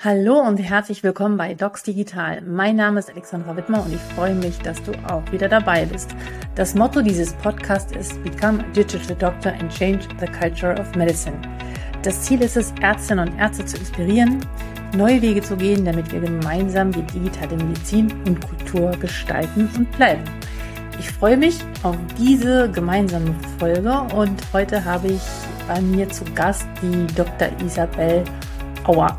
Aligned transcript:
Hallo 0.00 0.38
und 0.38 0.58
herzlich 0.58 1.02
willkommen 1.02 1.36
bei 1.36 1.54
Docs 1.54 1.82
Digital. 1.82 2.40
Mein 2.42 2.76
Name 2.76 3.00
ist 3.00 3.10
Alexandra 3.10 3.56
Wittmer 3.56 3.84
und 3.84 3.92
ich 3.92 4.00
freue 4.14 4.36
mich, 4.36 4.56
dass 4.60 4.80
du 4.84 4.92
auch 5.08 5.24
wieder 5.32 5.48
dabei 5.48 5.86
bist. 5.86 6.14
Das 6.54 6.76
Motto 6.76 7.02
dieses 7.02 7.32
Podcasts 7.32 7.90
ist 7.96 8.22
Become 8.22 8.60
a 8.60 8.72
Digital 8.76 9.16
Doctor 9.16 9.52
and 9.54 9.72
Change 9.72 10.06
the 10.20 10.26
Culture 10.26 10.80
of 10.80 10.94
Medicine. 10.94 11.36
Das 12.04 12.22
Ziel 12.22 12.40
ist 12.42 12.56
es, 12.56 12.72
Ärztinnen 12.80 13.28
und 13.28 13.38
Ärzte 13.40 13.64
zu 13.64 13.76
inspirieren, 13.76 14.38
neue 14.96 15.20
Wege 15.20 15.42
zu 15.42 15.56
gehen, 15.56 15.84
damit 15.84 16.12
wir 16.12 16.20
gemeinsam 16.20 16.92
die 16.92 17.02
digitale 17.02 17.56
Medizin 17.56 18.12
und 18.24 18.40
Kultur 18.48 18.92
gestalten 19.00 19.68
und 19.76 19.90
bleiben. 19.96 20.22
Ich 21.00 21.10
freue 21.10 21.36
mich 21.36 21.58
auf 21.82 21.96
diese 22.16 22.70
gemeinsame 22.70 23.34
Folge 23.58 24.00
und 24.14 24.40
heute 24.52 24.84
habe 24.84 25.08
ich 25.08 25.22
bei 25.66 25.80
mir 25.80 26.08
zu 26.08 26.24
Gast 26.36 26.68
die 26.82 27.04
Dr. 27.16 27.48
Isabel 27.66 28.22
Auer. 28.84 29.18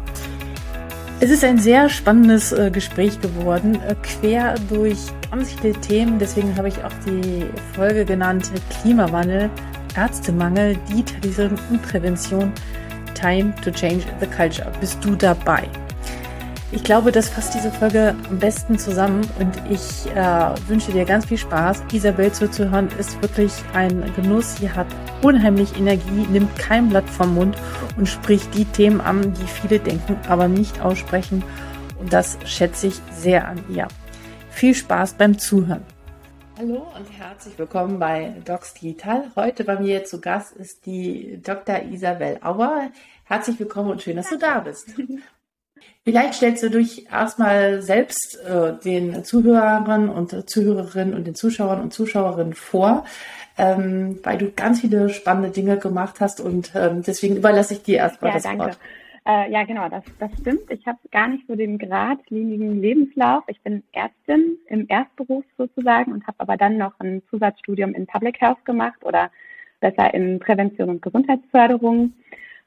Es 1.22 1.32
ist 1.32 1.44
ein 1.44 1.58
sehr 1.58 1.90
spannendes 1.90 2.54
äh, 2.54 2.72
Gespräch 2.72 3.20
geworden, 3.20 3.76
äh, 3.76 3.94
quer 4.04 4.56
durch 4.70 4.98
ganz 5.30 5.52
viele 5.52 5.74
Themen. 5.74 6.18
Deswegen 6.18 6.56
habe 6.56 6.70
ich 6.70 6.82
auch 6.82 6.94
die 7.06 7.46
Folge 7.76 8.06
genannt 8.06 8.50
Klimawandel, 8.82 9.50
Ärztemangel, 9.98 10.78
Digitalisierung 10.90 11.60
und 11.72 11.82
Prävention. 11.82 12.54
Time 13.16 13.54
to 13.62 13.70
change 13.70 14.06
the 14.22 14.28
culture. 14.28 14.72
Bist 14.80 15.04
du 15.04 15.14
dabei? 15.14 15.68
Ich 16.72 16.84
glaube, 16.84 17.12
das 17.12 17.30
fasst 17.30 17.56
diese 17.56 17.72
Folge 17.72 18.16
am 18.30 18.38
besten 18.38 18.78
zusammen 18.78 19.28
und 19.40 19.60
ich 19.72 20.06
äh, 20.16 20.54
wünsche 20.68 20.92
dir 20.92 21.04
ganz 21.04 21.26
viel 21.26 21.40
Spaß. 21.40 21.82
Isabel 21.92 22.32
zuzuhören 22.32 22.90
ist 23.00 23.20
wirklich 23.24 23.52
ein 23.74 24.14
Genuss. 24.16 24.58
Sie 24.58 24.70
hat 24.70 24.86
unheimlich 25.24 25.76
Energie, 25.80 26.28
nimmt 26.30 26.56
kein 26.60 26.90
Blatt 26.90 27.10
vom 27.10 27.34
Mund 27.34 27.58
und 27.98 28.08
spricht 28.08 28.54
die 28.54 28.66
Themen 28.66 29.02
an, 29.02 29.34
die 29.34 29.48
viele 29.48 29.80
denken, 29.80 30.16
aber 30.28 30.48
nicht 30.48 30.80
aussprechen. 30.80 31.44
Und 32.00 32.14
das 32.14 32.38
schätze 32.46 32.88
ich 32.88 33.02
sehr 33.12 33.48
an 33.48 33.64
ihr. 33.68 33.88
Viel 34.52 34.76
Spaß 34.76 35.14
beim 35.14 35.40
Zuhören. 35.40 35.84
Hallo 36.60 36.86
und 36.96 37.10
herzlich 37.18 37.58
willkommen 37.58 37.98
bei 37.98 38.36
Docs 38.46 38.76
Digital. 38.76 39.32
Heute 39.36 39.64
bei 39.64 39.80
mir 39.80 40.04
zu 40.04 40.22
Gast 40.22 40.56
ist 40.56 40.86
die 40.86 41.42
Dr. 41.42 41.82
Isabel 41.82 42.38
Auer. 42.44 42.92
Herzlich 43.24 43.60
willkommen 43.60 43.90
und 43.90 44.04
schön, 44.04 44.18
dass 44.18 44.30
du 44.30 44.38
da 44.38 44.60
bist. 44.60 44.90
Vielleicht 46.10 46.34
stellst 46.34 46.64
du 46.64 46.72
dich 46.72 47.12
erstmal 47.12 47.84
selbst 47.84 48.40
äh, 48.44 48.74
den 48.84 49.24
Zuhörern 49.24 50.10
und 50.10 50.50
Zuhörerinnen 50.50 51.14
und 51.14 51.28
den 51.28 51.36
Zuschauern 51.36 51.80
und 51.82 51.94
Zuschauerinnen 51.94 52.56
vor, 52.56 53.06
ähm, 53.60 54.18
weil 54.24 54.40
du 54.40 54.50
ganz 54.50 54.82
viele 54.82 55.10
spannende 55.10 55.52
Dinge 55.52 55.78
gemacht 55.78 56.20
hast 56.20 56.42
und 56.42 56.72
ähm, 56.74 57.04
deswegen 57.06 57.38
überlasse 57.38 57.76
ich 57.76 57.84
dir 57.84 57.98
erstmal 57.98 58.32
ja, 58.32 58.38
das 58.38 58.44
danke. 58.44 58.64
Wort. 58.64 58.80
Äh, 59.28 59.52
ja, 59.52 59.64
genau, 59.66 59.88
das, 59.88 60.04
das 60.18 60.32
stimmt. 60.42 60.72
Ich 60.72 60.88
habe 60.88 60.98
gar 61.12 61.28
nicht 61.28 61.46
so 61.48 61.54
den 61.54 61.78
geradlinigen 61.78 62.82
Lebenslauf. 62.82 63.44
Ich 63.46 63.62
bin 63.62 63.84
Ärztin 63.92 64.58
im 64.66 64.88
Erstberuf 64.90 65.46
sozusagen 65.60 66.12
und 66.12 66.26
habe 66.26 66.40
aber 66.40 66.58
dann 66.58 66.78
noch 66.78 66.94
ein 66.98 67.22
Zusatzstudium 67.30 67.94
in 67.94 68.08
Public 68.08 68.42
Health 68.42 68.66
gemacht 68.66 68.98
oder 69.04 69.30
besser 69.80 70.12
in 70.16 70.40
Prävention 70.40 70.90
und 70.90 71.04
Gesundheitsförderung. 71.04 72.14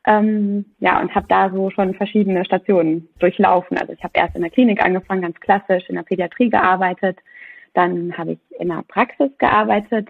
Ähm, 0.04 0.64
ja, 0.80 1.00
und 1.00 1.14
habe 1.14 1.26
da 1.28 1.50
so 1.50 1.70
schon 1.70 1.94
verschiedene 1.94 2.44
Stationen 2.44 3.08
durchlaufen. 3.18 3.78
Also 3.78 3.92
ich 3.92 4.02
habe 4.02 4.14
erst 4.14 4.34
in 4.34 4.42
der 4.42 4.50
Klinik 4.50 4.82
angefangen, 4.84 5.22
ganz 5.22 5.38
klassisch, 5.38 5.88
in 5.88 5.94
der 5.94 6.02
Pädiatrie 6.02 6.50
gearbeitet. 6.50 7.18
Dann 7.74 8.16
habe 8.18 8.32
ich 8.32 8.60
in 8.60 8.68
der 8.68 8.82
Praxis 8.88 9.30
gearbeitet, 9.38 10.08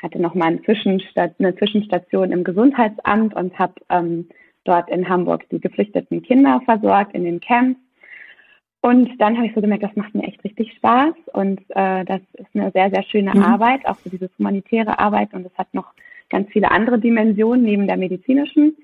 hatte 0.00 0.20
nochmal 0.20 0.48
eine, 0.48 0.62
Zwischenstat 0.62 1.34
eine 1.38 1.54
Zwischenstation 1.56 2.30
im 2.30 2.44
Gesundheitsamt 2.44 3.34
und 3.34 3.58
habe 3.58 3.74
ähm, 3.90 4.28
dort 4.64 4.88
in 4.88 5.08
Hamburg 5.08 5.48
die 5.50 5.60
geflüchteten 5.60 6.22
Kinder 6.22 6.60
versorgt 6.64 7.14
in 7.14 7.24
den 7.24 7.40
Camps. 7.40 7.80
Und 8.80 9.10
dann 9.20 9.36
habe 9.36 9.48
ich 9.48 9.54
so 9.54 9.60
gemerkt, 9.60 9.82
das 9.82 9.96
macht 9.96 10.14
mir 10.14 10.22
echt 10.22 10.42
richtig 10.44 10.72
Spaß 10.74 11.14
und 11.32 11.60
äh, 11.70 12.04
das 12.04 12.20
ist 12.34 12.54
eine 12.54 12.70
sehr, 12.70 12.90
sehr 12.90 13.02
schöne 13.02 13.34
mhm. 13.34 13.42
Arbeit, 13.42 13.84
auch 13.86 13.96
so 13.96 14.08
diese 14.08 14.30
humanitäre 14.38 15.00
Arbeit 15.00 15.34
und 15.34 15.44
es 15.44 15.58
hat 15.58 15.74
noch 15.74 15.92
ganz 16.30 16.50
viele 16.50 16.70
andere 16.70 16.98
Dimensionen 16.98 17.64
neben 17.64 17.86
der 17.86 17.96
medizinischen. 17.96 18.76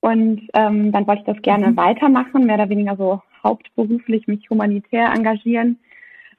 Und 0.00 0.48
ähm, 0.54 0.90
dann 0.90 1.06
wollte 1.06 1.20
ich 1.20 1.26
das 1.26 1.42
gerne 1.42 1.68
mhm. 1.68 1.76
weitermachen, 1.76 2.44
mehr 2.44 2.56
oder 2.56 2.68
weniger 2.68 2.96
so 2.96 3.22
hauptberuflich 3.42 4.26
mich 4.26 4.50
humanitär 4.50 5.12
engagieren. 5.12 5.78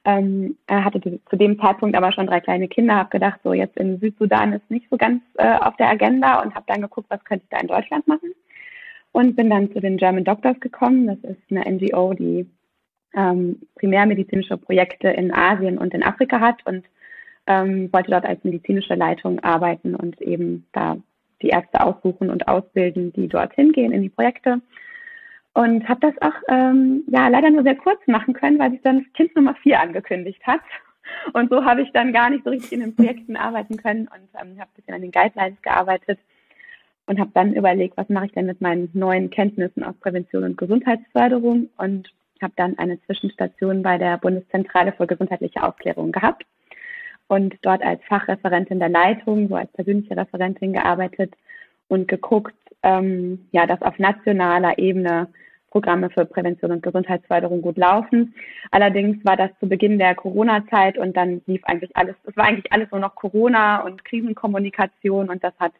Ähm, 0.04 0.58
er 0.66 0.84
hatte 0.84 1.00
zu 1.00 1.36
dem 1.36 1.58
Zeitpunkt 1.58 1.96
aber 1.96 2.12
schon 2.12 2.26
drei 2.26 2.40
kleine 2.40 2.68
Kinder, 2.68 2.96
habe 2.96 3.08
gedacht, 3.08 3.40
so 3.42 3.54
jetzt 3.54 3.76
in 3.78 3.98
Südsudan 4.00 4.52
ist 4.52 4.70
nicht 4.70 4.86
so 4.90 4.98
ganz 4.98 5.22
äh, 5.38 5.56
auf 5.56 5.76
der 5.76 5.88
Agenda 5.88 6.42
und 6.42 6.54
habe 6.54 6.66
dann 6.68 6.82
geguckt, 6.82 7.06
was 7.08 7.24
könnte 7.24 7.44
ich 7.44 7.50
da 7.50 7.58
in 7.58 7.68
Deutschland 7.68 8.06
machen. 8.06 8.34
Und 9.12 9.36
bin 9.36 9.48
dann 9.48 9.72
zu 9.72 9.80
den 9.80 9.96
German 9.96 10.24
Doctors 10.24 10.60
gekommen. 10.60 11.06
Das 11.06 11.18
ist 11.30 11.40
eine 11.50 11.64
NGO, 11.76 12.12
die 12.12 12.46
ähm, 13.14 13.62
primärmedizinische 13.76 14.58
Projekte 14.58 15.08
in 15.08 15.32
Asien 15.32 15.78
und 15.78 15.94
in 15.94 16.02
Afrika 16.02 16.40
hat 16.40 16.66
und 16.66 16.84
ähm, 17.46 17.92
wollte 17.92 18.10
dort 18.10 18.24
als 18.24 18.42
medizinische 18.44 18.94
Leitung 18.94 19.40
arbeiten 19.40 19.94
und 19.94 20.20
eben 20.20 20.66
da 20.72 20.96
die 21.42 21.48
Ärzte 21.48 21.80
aussuchen 21.80 22.30
und 22.30 22.48
ausbilden, 22.48 23.12
die 23.12 23.28
dorthin 23.28 23.72
gehen 23.72 23.92
in 23.92 24.02
die 24.02 24.08
Projekte. 24.08 24.60
Und 25.52 25.88
habe 25.88 26.00
das 26.00 26.14
auch 26.20 26.34
ähm, 26.48 27.04
ja 27.08 27.28
leider 27.28 27.50
nur 27.50 27.62
sehr 27.62 27.76
kurz 27.76 28.00
machen 28.06 28.34
können, 28.34 28.58
weil 28.58 28.72
sich 28.72 28.82
dann 28.82 29.06
Kind 29.12 29.36
Nummer 29.36 29.54
vier 29.56 29.80
angekündigt 29.80 30.44
hat. 30.46 30.60
Und 31.32 31.50
so 31.50 31.64
habe 31.64 31.82
ich 31.82 31.92
dann 31.92 32.12
gar 32.12 32.30
nicht 32.30 32.44
so 32.44 32.50
richtig 32.50 32.72
in 32.72 32.80
den 32.80 32.96
Projekten 32.96 33.36
arbeiten 33.36 33.76
können 33.76 34.08
und 34.08 34.28
ähm, 34.40 34.58
habe 34.58 34.70
ein 34.70 34.76
bisschen 34.76 34.94
an 34.94 35.02
den 35.02 35.12
Guidelines 35.12 35.60
gearbeitet 35.62 36.18
und 37.06 37.20
habe 37.20 37.30
dann 37.34 37.52
überlegt, 37.52 37.96
was 37.98 38.08
mache 38.08 38.26
ich 38.26 38.32
denn 38.32 38.46
mit 38.46 38.62
meinen 38.62 38.88
neuen 38.94 39.28
Kenntnissen 39.30 39.84
aus 39.84 39.94
Prävention 40.00 40.44
und 40.44 40.56
Gesundheitsförderung 40.56 41.68
und 41.76 42.10
habe 42.42 42.54
dann 42.56 42.78
eine 42.78 43.00
Zwischenstation 43.02 43.82
bei 43.82 43.98
der 43.98 44.16
Bundeszentrale 44.16 44.92
für 44.92 45.06
gesundheitliche 45.06 45.62
Aufklärung 45.62 46.10
gehabt 46.10 46.44
und 47.34 47.56
dort 47.62 47.82
als 47.82 48.00
Fachreferentin 48.04 48.78
der 48.78 48.88
Leitung, 48.88 49.48
so 49.48 49.56
als 49.56 49.72
persönliche 49.72 50.16
Referentin 50.16 50.72
gearbeitet 50.72 51.34
und 51.88 52.06
geguckt, 52.06 52.54
ähm, 52.84 53.48
ja, 53.50 53.66
dass 53.66 53.82
auf 53.82 53.98
nationaler 53.98 54.78
Ebene 54.78 55.28
Programme 55.72 56.10
für 56.10 56.24
Prävention 56.24 56.70
und 56.70 56.84
Gesundheitsförderung 56.84 57.60
gut 57.60 57.76
laufen. 57.76 58.34
Allerdings 58.70 59.24
war 59.24 59.36
das 59.36 59.50
zu 59.58 59.68
Beginn 59.68 59.98
der 59.98 60.14
Corona-Zeit 60.14 60.96
und 60.96 61.16
dann 61.16 61.42
lief 61.46 61.62
eigentlich 61.64 61.96
alles, 61.96 62.14
es 62.22 62.36
war 62.36 62.44
eigentlich 62.44 62.72
alles 62.72 62.88
nur 62.92 63.00
noch 63.00 63.16
Corona 63.16 63.82
und 63.82 64.04
Krisenkommunikation 64.04 65.28
und 65.28 65.42
das 65.42 65.54
hat 65.58 65.72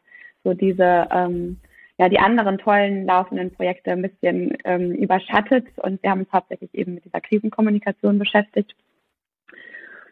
so 0.43 0.55
diese, 0.55 1.07
ähm, 1.13 1.61
ja, 1.99 2.09
die 2.09 2.19
anderen 2.19 2.59
tollen 2.59 3.07
laufenden 3.07 3.53
Projekte 3.53 3.93
ein 3.93 4.03
bisschen 4.03 4.59
ähm, 4.65 4.91
überschattet 4.91 5.69
und 5.77 6.03
wir 6.03 6.11
haben 6.11 6.23
uns 6.23 6.33
hauptsächlich 6.33 6.75
eben 6.75 6.95
mit 6.95 7.05
dieser 7.05 7.21
Krisenkommunikation 7.21 8.19
beschäftigt. 8.19 8.75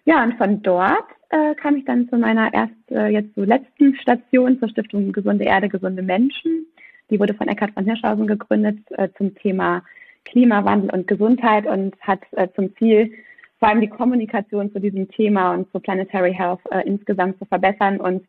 Ja, 0.04 0.22
und 0.22 0.36
von 0.36 0.62
dort 0.62 1.06
äh, 1.32 1.54
kam 1.54 1.76
ich 1.76 1.84
dann 1.84 2.08
zu 2.08 2.16
meiner 2.16 2.52
erst 2.52 2.90
äh, 2.90 3.08
jetzt 3.08 3.34
so 3.34 3.42
letzten 3.42 3.96
Station 3.96 4.58
zur 4.58 4.68
Stiftung 4.68 5.12
Gesunde 5.12 5.44
Erde, 5.44 5.68
gesunde 5.68 6.02
Menschen. 6.02 6.66
Die 7.10 7.18
wurde 7.18 7.34
von 7.34 7.48
Eckhard 7.48 7.72
von 7.72 7.84
Hirschhausen 7.84 8.26
gegründet 8.26 8.78
äh, 8.90 9.08
zum 9.16 9.34
Thema 9.34 9.82
Klimawandel 10.24 10.90
und 10.90 11.08
Gesundheit 11.08 11.66
und 11.66 11.96
hat 12.00 12.20
äh, 12.32 12.48
zum 12.54 12.76
Ziel, 12.76 13.12
vor 13.58 13.68
allem 13.68 13.80
die 13.80 13.88
Kommunikation 13.88 14.72
zu 14.72 14.78
diesem 14.78 15.08
Thema 15.08 15.54
und 15.54 15.70
zu 15.72 15.80
Planetary 15.80 16.34
Health 16.34 16.60
äh, 16.70 16.86
insgesamt 16.86 17.38
zu 17.38 17.44
verbessern 17.46 17.98
und 17.98 18.26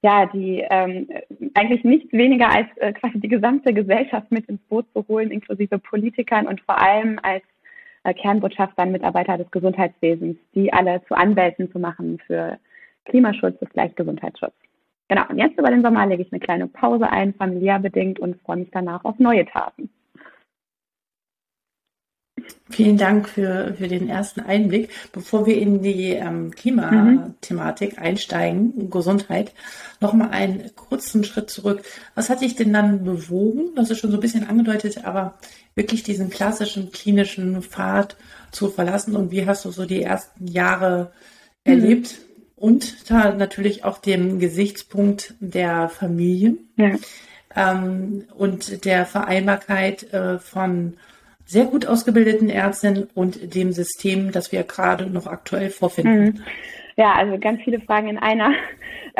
ja, 0.00 0.26
die 0.26 0.64
ähm, 0.70 1.08
eigentlich 1.54 1.82
nichts 1.82 2.12
weniger 2.12 2.48
als 2.50 2.68
äh, 2.76 2.92
quasi 2.92 3.18
die 3.18 3.28
gesamte 3.28 3.74
Gesellschaft 3.74 4.30
mit 4.30 4.48
ins 4.48 4.60
Boot 4.68 4.86
zu 4.92 5.04
holen, 5.08 5.32
inklusive 5.32 5.78
Politikern 5.78 6.46
und 6.46 6.60
vor 6.60 6.80
allem 6.80 7.18
als 7.22 7.42
äh, 8.04 8.14
Kernbotschaftern, 8.14 8.92
Mitarbeiter 8.92 9.38
des 9.38 9.50
Gesundheitswesens, 9.50 10.36
die 10.54 10.72
alle 10.72 11.02
zu 11.06 11.14
Anwälten 11.14 11.70
zu 11.70 11.78
machen 11.78 12.18
für 12.26 12.58
Klimaschutz 13.04 13.60
ist 13.60 13.72
gleich 13.72 13.94
Gesundheitsschutz. 13.94 14.54
Genau, 15.08 15.22
und 15.30 15.38
jetzt 15.38 15.58
über 15.58 15.70
den 15.70 15.82
Sommer 15.82 16.06
lege 16.06 16.22
ich 16.22 16.32
eine 16.32 16.40
kleine 16.40 16.66
Pause 16.66 17.10
ein, 17.10 17.32
familiär 17.34 17.78
bedingt 17.78 18.20
und 18.20 18.40
freue 18.42 18.58
mich 18.58 18.70
danach 18.70 19.04
auf 19.04 19.18
neue 19.18 19.46
Taten. 19.46 19.88
Vielen 22.70 22.96
Dank 22.96 23.28
für, 23.28 23.74
für 23.78 23.88
den 23.88 24.08
ersten 24.08 24.40
Einblick. 24.40 24.90
Bevor 25.12 25.46
wir 25.46 25.56
in 25.56 25.82
die 25.82 26.12
ähm, 26.12 26.50
Klimathematik 26.50 27.96
mhm. 27.96 28.02
einsteigen, 28.02 28.90
Gesundheit, 28.90 29.52
nochmal 30.00 30.30
einen 30.30 30.70
kurzen 30.76 31.24
Schritt 31.24 31.50
zurück. 31.50 31.82
Was 32.14 32.30
hat 32.30 32.42
dich 32.42 32.56
denn 32.56 32.72
dann 32.72 33.04
bewogen? 33.04 33.74
Das 33.74 33.90
ist 33.90 33.98
schon 33.98 34.10
so 34.10 34.16
ein 34.18 34.22
bisschen 34.22 34.48
angedeutet, 34.48 35.04
aber 35.04 35.38
wirklich 35.74 36.02
diesen 36.02 36.30
klassischen 36.30 36.90
klinischen 36.92 37.62
Pfad 37.62 38.16
zu 38.50 38.68
verlassen 38.68 39.16
und 39.16 39.30
wie 39.30 39.46
hast 39.46 39.64
du 39.64 39.70
so 39.70 39.84
die 39.84 40.02
ersten 40.02 40.46
Jahre 40.46 41.12
mhm. 41.64 41.72
erlebt? 41.72 42.18
Und 42.56 43.08
da 43.08 43.32
natürlich 43.32 43.84
auch 43.84 43.98
dem 43.98 44.40
Gesichtspunkt 44.40 45.34
der 45.38 45.88
Familie 45.88 46.56
ja. 46.76 46.96
ähm, 47.54 48.24
und 48.36 48.84
der 48.84 49.06
Vereinbarkeit 49.06 50.12
äh, 50.12 50.40
von 50.40 50.96
sehr 51.48 51.64
gut 51.64 51.86
ausgebildeten 51.86 52.50
Ärztinnen 52.50 53.08
und 53.14 53.54
dem 53.54 53.72
System, 53.72 54.32
das 54.32 54.52
wir 54.52 54.62
gerade 54.64 55.06
noch 55.08 55.26
aktuell 55.26 55.70
vorfinden. 55.70 56.24
Mhm. 56.24 56.42
Ja, 56.96 57.14
also 57.14 57.38
ganz 57.38 57.62
viele 57.62 57.80
Fragen 57.80 58.08
in 58.08 58.18
einer. 58.18 58.52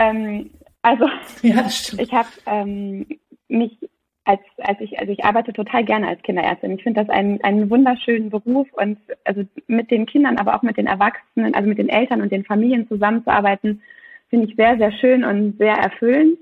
Ähm, 0.00 0.50
also 0.80 1.08
ja, 1.42 1.66
ich 1.66 2.12
habe 2.12 2.28
ähm, 2.46 3.04
mich 3.48 3.76
als, 4.24 4.40
als 4.58 4.78
ich, 4.80 4.96
also 5.00 5.10
ich 5.10 5.24
arbeite 5.24 5.52
total 5.52 5.82
gerne 5.82 6.06
als 6.06 6.22
Kinderärztin. 6.22 6.70
Ich 6.72 6.84
finde 6.84 7.00
das 7.00 7.08
einen, 7.08 7.42
einen 7.42 7.68
wunderschönen 7.68 8.30
Beruf 8.30 8.68
und 8.74 8.98
also 9.24 9.42
mit 9.66 9.90
den 9.90 10.06
Kindern, 10.06 10.36
aber 10.36 10.54
auch 10.54 10.62
mit 10.62 10.76
den 10.76 10.86
Erwachsenen, 10.86 11.54
also 11.54 11.68
mit 11.68 11.78
den 11.78 11.88
Eltern 11.88 12.20
und 12.20 12.30
den 12.30 12.44
Familien 12.44 12.86
zusammenzuarbeiten, 12.86 13.82
finde 14.28 14.46
ich 14.46 14.54
sehr, 14.54 14.76
sehr 14.76 14.92
schön 14.92 15.24
und 15.24 15.58
sehr 15.58 15.74
erfüllend. 15.74 16.38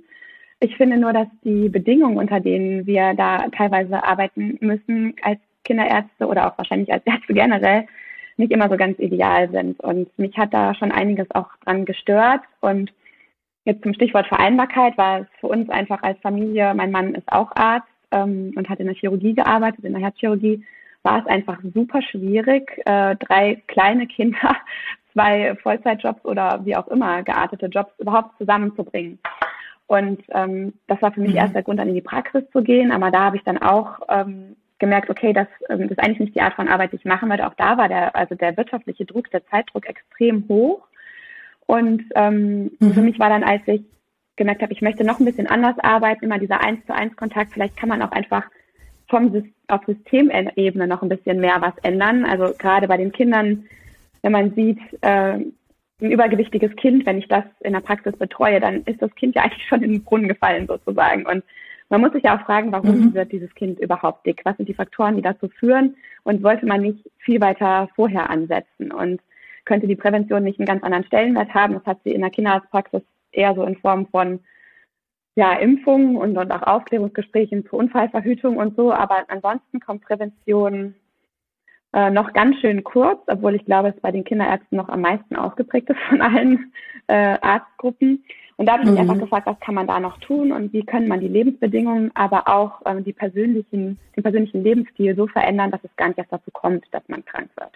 Ich 0.60 0.76
finde 0.76 0.98
nur, 0.98 1.14
dass 1.14 1.28
die 1.44 1.70
Bedingungen, 1.70 2.18
unter 2.18 2.40
denen 2.40 2.86
wir 2.86 3.14
da 3.14 3.46
teilweise 3.56 4.04
arbeiten 4.04 4.58
müssen 4.60 5.14
als 5.22 5.38
Kinderärzte 5.66 6.26
oder 6.26 6.46
auch 6.46 6.58
wahrscheinlich 6.58 6.92
als 6.92 7.04
Ärzte 7.06 7.34
generell, 7.34 7.86
nicht 8.36 8.52
immer 8.52 8.68
so 8.68 8.76
ganz 8.76 8.98
ideal 8.98 9.50
sind. 9.50 9.80
Und 9.80 10.16
mich 10.18 10.36
hat 10.36 10.54
da 10.54 10.74
schon 10.74 10.92
einiges 10.92 11.30
auch 11.32 11.48
dran 11.64 11.84
gestört 11.84 12.42
und 12.60 12.92
Jetzt 13.66 13.82
zum 13.82 13.94
Stichwort 13.94 14.28
Vereinbarkeit 14.28 14.96
war 14.96 15.22
es 15.22 15.26
für 15.40 15.48
uns 15.48 15.68
einfach 15.70 16.00
als 16.04 16.20
Familie, 16.20 16.72
mein 16.72 16.92
Mann 16.92 17.16
ist 17.16 17.30
auch 17.32 17.50
Arzt 17.56 17.88
ähm, 18.12 18.52
und 18.54 18.68
hat 18.68 18.78
in 18.78 18.86
der 18.86 18.94
Chirurgie 18.94 19.34
gearbeitet, 19.34 19.84
in 19.84 19.92
der 19.92 20.02
Herzchirurgie, 20.02 20.64
war 21.02 21.18
es 21.18 21.26
einfach 21.26 21.58
super 21.74 22.00
schwierig, 22.00 22.70
äh, 22.86 23.16
drei 23.16 23.60
kleine 23.66 24.06
Kinder, 24.06 24.56
zwei 25.12 25.56
Vollzeitjobs 25.56 26.24
oder 26.24 26.64
wie 26.64 26.76
auch 26.76 26.86
immer 26.86 27.24
geartete 27.24 27.66
Jobs 27.66 27.90
überhaupt 27.98 28.38
zusammenzubringen. 28.38 29.18
Und 29.88 30.22
ähm, 30.30 30.74
das 30.86 31.02
war 31.02 31.10
für 31.10 31.20
mich 31.20 31.32
mhm. 31.32 31.38
erst 31.38 31.56
der 31.56 31.64
Grund, 31.64 31.80
dann 31.80 31.88
in 31.88 31.94
die 31.96 32.00
Praxis 32.00 32.44
zu 32.52 32.62
gehen. 32.62 32.92
Aber 32.92 33.10
da 33.10 33.24
habe 33.24 33.36
ich 33.36 33.42
dann 33.42 33.58
auch 33.58 33.98
ähm, 34.08 34.54
gemerkt, 34.78 35.10
okay, 35.10 35.32
das, 35.32 35.48
ähm, 35.68 35.82
das 35.82 35.92
ist 35.92 36.00
eigentlich 36.00 36.20
nicht 36.20 36.34
die 36.34 36.40
Art 36.40 36.54
von 36.54 36.68
Arbeit, 36.68 36.92
die 36.92 36.96
ich 36.96 37.04
machen 37.04 37.28
würde. 37.28 37.46
Auch 37.46 37.54
da 37.54 37.78
war 37.78 37.88
der, 37.88 38.14
also 38.14 38.34
der 38.34 38.56
wirtschaftliche 38.56 39.04
Druck, 39.04 39.30
der 39.30 39.46
Zeitdruck 39.46 39.86
extrem 39.86 40.46
hoch. 40.48 40.86
Und 41.66 42.04
ähm, 42.14 42.70
mhm. 42.78 42.92
für 42.92 43.00
mich 43.00 43.18
war 43.18 43.28
dann, 43.28 43.44
als 43.44 43.62
ich 43.66 43.82
gemerkt 44.36 44.62
habe, 44.62 44.72
ich 44.72 44.82
möchte 44.82 45.04
noch 45.04 45.18
ein 45.18 45.24
bisschen 45.24 45.46
anders 45.46 45.76
arbeiten, 45.78 46.24
immer 46.24 46.38
dieser 46.38 46.60
eins 46.60 46.84
zu 46.86 46.94
eins 46.94 47.16
Kontakt, 47.16 47.52
vielleicht 47.52 47.76
kann 47.76 47.88
man 47.88 48.02
auch 48.02 48.12
einfach 48.12 48.44
vom 49.08 49.52
auf 49.68 49.80
Systemebene 49.86 50.86
noch 50.86 51.02
ein 51.02 51.08
bisschen 51.08 51.40
mehr 51.40 51.60
was 51.60 51.74
ändern. 51.82 52.24
Also 52.24 52.54
gerade 52.56 52.88
bei 52.88 52.96
den 52.96 53.12
Kindern, 53.12 53.64
wenn 54.22 54.32
man 54.32 54.54
sieht, 54.54 54.78
äh, 55.00 55.38
ein 56.00 56.10
übergewichtiges 56.10 56.74
Kind, 56.76 57.06
wenn 57.06 57.18
ich 57.18 57.28
das 57.28 57.44
in 57.60 57.72
der 57.72 57.80
Praxis 57.80 58.16
betreue, 58.16 58.60
dann 58.60 58.82
ist 58.82 59.00
das 59.00 59.14
Kind 59.14 59.34
ja 59.34 59.42
eigentlich 59.44 59.66
schon 59.66 59.82
in 59.82 59.92
den 59.92 60.04
Brunnen 60.04 60.28
gefallen 60.28 60.66
sozusagen. 60.66 61.26
Und 61.26 61.42
man 61.88 62.00
muss 62.00 62.12
sich 62.12 62.24
ja 62.24 62.36
auch 62.36 62.44
fragen, 62.44 62.72
warum 62.72 63.06
mhm. 63.06 63.14
wird 63.14 63.32
dieses 63.32 63.54
Kind 63.54 63.78
überhaupt 63.80 64.26
dick? 64.26 64.40
Was 64.44 64.56
sind 64.56 64.68
die 64.68 64.74
Faktoren, 64.74 65.16
die 65.16 65.22
dazu 65.22 65.48
führen? 65.48 65.96
Und 66.24 66.42
wollte 66.42 66.66
man 66.66 66.82
nicht 66.82 67.10
viel 67.18 67.40
weiter 67.40 67.88
vorher 67.94 68.28
ansetzen? 68.30 68.92
Und 68.92 69.20
könnte 69.66 69.86
die 69.86 69.96
Prävention 69.96 70.44
nicht 70.44 70.58
einen 70.58 70.66
ganz 70.66 70.82
anderen 70.82 71.04
Stellenwert 71.04 71.52
haben. 71.52 71.74
Das 71.74 71.84
hat 71.84 71.98
sie 72.04 72.12
in 72.12 72.22
der 72.22 72.30
Kinderarztpraxis 72.30 73.02
eher 73.32 73.54
so 73.54 73.64
in 73.64 73.76
Form 73.76 74.06
von 74.06 74.40
ja, 75.34 75.52
Impfungen 75.52 76.16
und, 76.16 76.38
und 76.38 76.50
auch 76.50 76.62
Aufklärungsgesprächen 76.62 77.66
zur 77.66 77.80
Unfallverhütung 77.80 78.56
und 78.56 78.74
so. 78.74 78.92
Aber 78.92 79.24
ansonsten 79.28 79.80
kommt 79.80 80.02
Prävention 80.02 80.94
äh, 81.92 82.10
noch 82.10 82.32
ganz 82.32 82.56
schön 82.60 82.82
kurz, 82.84 83.20
obwohl 83.26 83.54
ich 83.54 83.64
glaube, 83.66 83.88
es 83.88 84.00
bei 84.00 84.12
den 84.12 84.24
Kinderärzten 84.24 84.78
noch 84.78 84.88
am 84.88 85.02
meisten 85.02 85.36
ausgeprägt 85.36 85.90
ist 85.90 86.00
von 86.08 86.22
allen 86.22 86.72
äh, 87.08 87.36
Arztgruppen. 87.42 88.24
Und 88.58 88.66
da 88.66 88.72
habe 88.72 88.84
ich 88.84 88.88
mich 88.88 88.98
mhm. 88.98 89.10
einfach 89.10 89.20
gefragt, 89.22 89.46
was 89.46 89.60
kann 89.60 89.74
man 89.74 89.86
da 89.86 90.00
noch 90.00 90.18
tun 90.18 90.50
und 90.50 90.72
wie 90.72 90.84
können 90.84 91.08
man 91.08 91.20
die 91.20 91.28
Lebensbedingungen, 91.28 92.10
aber 92.14 92.48
auch 92.48 92.80
ähm, 92.86 93.04
die 93.04 93.12
persönlichen, 93.12 93.98
den 94.16 94.22
persönlichen 94.22 94.62
Lebensstil 94.62 95.14
so 95.14 95.26
verändern, 95.26 95.70
dass 95.70 95.84
es 95.84 95.94
gar 95.96 96.08
nicht 96.08 96.18
erst 96.18 96.32
dazu 96.32 96.50
kommt, 96.50 96.84
dass 96.90 97.02
man 97.08 97.24
krank 97.24 97.50
wird 97.56 97.72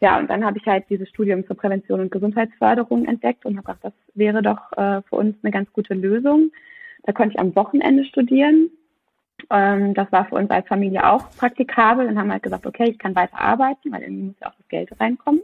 ja, 0.00 0.18
und 0.18 0.30
dann 0.30 0.44
habe 0.44 0.58
ich 0.58 0.66
halt 0.66 0.86
dieses 0.88 1.08
Studium 1.10 1.46
zur 1.46 1.56
Prävention 1.56 2.00
und 2.00 2.10
Gesundheitsförderung 2.10 3.04
entdeckt 3.04 3.44
und 3.44 3.56
habe 3.58 3.66
gedacht, 3.66 3.84
das 3.84 3.92
wäre 4.14 4.42
doch 4.42 4.72
äh, 4.72 5.02
für 5.02 5.16
uns 5.16 5.36
eine 5.42 5.52
ganz 5.52 5.70
gute 5.72 5.94
Lösung. 5.94 6.50
Da 7.02 7.12
konnte 7.12 7.34
ich 7.34 7.40
am 7.40 7.54
Wochenende 7.54 8.04
studieren. 8.06 8.70
Ähm, 9.50 9.92
das 9.92 10.10
war 10.10 10.24
für 10.24 10.36
uns 10.36 10.50
als 10.50 10.66
Familie 10.66 11.06
auch 11.06 11.30
praktikabel. 11.36 12.06
Dann 12.06 12.18
haben 12.18 12.32
halt 12.32 12.42
gesagt, 12.42 12.66
okay, 12.66 12.90
ich 12.90 12.98
kann 12.98 13.14
weiter 13.14 13.38
arbeiten, 13.38 13.92
weil 13.92 14.02
irgendwie 14.02 14.24
muss 14.28 14.40
ja 14.40 14.48
auch 14.48 14.56
das 14.56 14.68
Geld 14.68 14.90
reinkommen, 14.98 15.42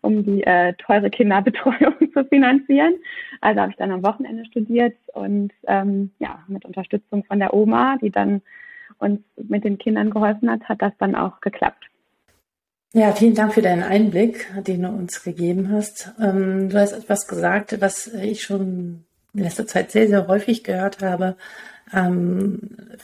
um 0.00 0.24
die 0.24 0.42
äh, 0.44 0.74
teure 0.74 1.10
Kinderbetreuung 1.10 1.94
zu 2.12 2.24
finanzieren. 2.24 2.94
Also 3.40 3.60
habe 3.60 3.70
ich 3.70 3.76
dann 3.76 3.92
am 3.92 4.02
Wochenende 4.02 4.44
studiert 4.46 4.96
und 5.14 5.52
ähm, 5.66 6.10
ja, 6.18 6.42
mit 6.48 6.64
Unterstützung 6.64 7.24
von 7.24 7.38
der 7.38 7.54
Oma, 7.54 7.96
die 8.00 8.10
dann 8.10 8.42
uns 8.98 9.20
mit 9.36 9.64
den 9.64 9.78
Kindern 9.78 10.10
geholfen 10.10 10.50
hat, 10.50 10.62
hat 10.64 10.80
das 10.80 10.92
dann 10.98 11.14
auch 11.14 11.40
geklappt. 11.40 11.84
Ja, 12.92 13.12
vielen 13.12 13.34
Dank 13.34 13.52
für 13.52 13.62
deinen 13.62 13.82
Einblick, 13.82 14.46
den 14.66 14.82
du 14.82 14.88
uns 14.88 15.22
gegeben 15.22 15.70
hast. 15.70 16.12
Ähm, 16.18 16.70
du 16.70 16.78
hast 16.78 16.92
etwas 16.92 17.26
gesagt, 17.26 17.80
was 17.80 18.06
ich 18.06 18.42
schon 18.42 19.04
in 19.34 19.42
letzter 19.42 19.66
Zeit 19.66 19.90
sehr, 19.90 20.08
sehr 20.08 20.26
häufig 20.28 20.64
gehört 20.64 21.02
habe 21.02 21.36
ähm, 21.92 22.58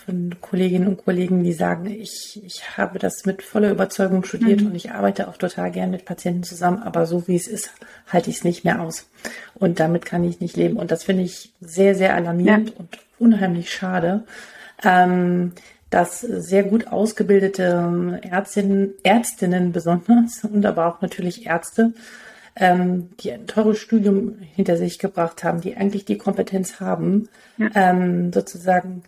von 0.04 0.34
Kolleginnen 0.40 0.88
und 0.88 1.04
Kollegen, 1.04 1.44
die 1.44 1.52
sagen, 1.52 1.86
ich, 1.86 2.40
ich 2.44 2.76
habe 2.76 2.98
das 2.98 3.24
mit 3.24 3.42
voller 3.42 3.70
Überzeugung 3.70 4.24
studiert 4.24 4.60
mhm. 4.60 4.68
und 4.68 4.74
ich 4.74 4.90
arbeite 4.90 5.28
auch 5.28 5.36
total 5.36 5.70
gern 5.70 5.90
mit 5.90 6.04
Patienten 6.04 6.42
zusammen, 6.42 6.82
aber 6.82 7.06
so 7.06 7.28
wie 7.28 7.36
es 7.36 7.46
ist, 7.46 7.70
halte 8.08 8.30
ich 8.30 8.36
es 8.36 8.44
nicht 8.44 8.64
mehr 8.64 8.80
aus. 8.80 9.08
Und 9.54 9.78
damit 9.78 10.04
kann 10.04 10.24
ich 10.24 10.40
nicht 10.40 10.56
leben. 10.56 10.76
Und 10.76 10.90
das 10.90 11.04
finde 11.04 11.22
ich 11.22 11.52
sehr, 11.60 11.94
sehr 11.94 12.14
alarmierend 12.14 12.70
ja. 12.70 12.76
und 12.78 12.98
unheimlich 13.18 13.72
schade. 13.72 14.24
Ähm, 14.82 15.52
dass 15.92 16.22
sehr 16.22 16.64
gut 16.64 16.86
ausgebildete 16.86 18.18
Ärztinnen, 18.22 18.94
Ärztinnen 19.02 19.72
besonders 19.72 20.42
und 20.50 20.64
aber 20.64 20.86
auch 20.86 21.02
natürlich 21.02 21.46
Ärzte, 21.46 21.92
ähm, 22.56 23.10
die 23.20 23.32
ein 23.32 23.46
teures 23.46 23.78
Studium 23.78 24.38
hinter 24.40 24.76
sich 24.76 24.98
gebracht 24.98 25.44
haben, 25.44 25.60
die 25.60 25.76
eigentlich 25.76 26.04
die 26.04 26.18
Kompetenz 26.18 26.80
haben, 26.80 27.28
ja. 27.56 27.70
ähm, 27.74 28.32
sozusagen 28.32 29.02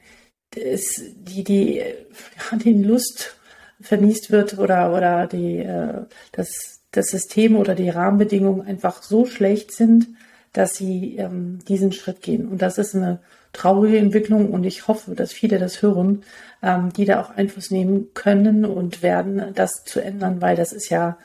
ist, 0.55 1.02
die, 1.17 1.44
die 1.44 1.76
ja, 1.76 2.58
den 2.58 2.85
Lust 2.85 3.37
vermiest 3.81 4.31
wird 4.31 4.58
oder, 4.58 4.94
oder 4.94 5.26
die, 5.26 5.58
äh, 5.58 6.05
das, 6.32 6.81
das 6.93 7.06
System 7.06 7.56
oder 7.56 7.75
die 7.75 7.91
Rahmenbedingungen 7.91 8.67
einfach 8.67 9.02
so 9.02 9.26
schlecht 9.26 9.73
sind, 9.73 10.08
dass 10.52 10.76
sie 10.76 11.17
ähm, 11.17 11.58
diesen 11.67 11.93
Schritt 11.93 12.23
gehen. 12.23 12.49
Und 12.49 12.62
das 12.62 12.79
ist 12.79 12.94
eine 12.94 13.19
traurige 13.52 13.99
Entwicklung 13.99 14.50
und 14.50 14.64
ich 14.64 14.88
hoffe, 14.88 15.14
dass 15.14 15.32
viele 15.32 15.58
das 15.58 15.82
hören, 15.82 16.23
ähm, 16.62 16.93
die 16.93 17.05
da 17.05 17.20
auch 17.20 17.31
Einfluss 17.31 17.70
nehmen 17.70 18.08
können 18.14 18.64
und 18.64 19.02
werden, 19.02 19.52
das 19.55 19.85
zu 19.85 20.00
ändern, 20.00 20.41
weil 20.41 20.56
das 20.56 20.73
ist 20.73 20.91
ja, 20.91 21.19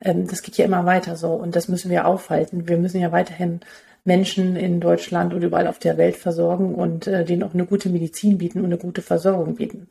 ähm, 0.00 0.26
das 0.26 0.42
geht 0.42 0.56
ja 0.56 0.64
immer 0.64 0.86
weiter 0.86 1.16
so 1.16 1.32
und 1.32 1.56
das 1.56 1.68
müssen 1.68 1.90
wir 1.90 2.06
aufhalten. 2.06 2.68
Wir 2.68 2.78
müssen 2.78 3.00
ja 3.00 3.12
weiterhin 3.12 3.60
Menschen 4.04 4.56
in 4.56 4.80
Deutschland 4.80 5.34
und 5.34 5.42
überall 5.42 5.66
auf 5.66 5.78
der 5.78 5.98
Welt 5.98 6.16
versorgen 6.16 6.74
und 6.74 7.06
äh, 7.06 7.24
denen 7.24 7.42
auch 7.42 7.54
eine 7.54 7.66
gute 7.66 7.90
Medizin 7.90 8.38
bieten 8.38 8.60
und 8.60 8.66
eine 8.66 8.78
gute 8.78 9.02
Versorgung 9.02 9.56
bieten. 9.56 9.88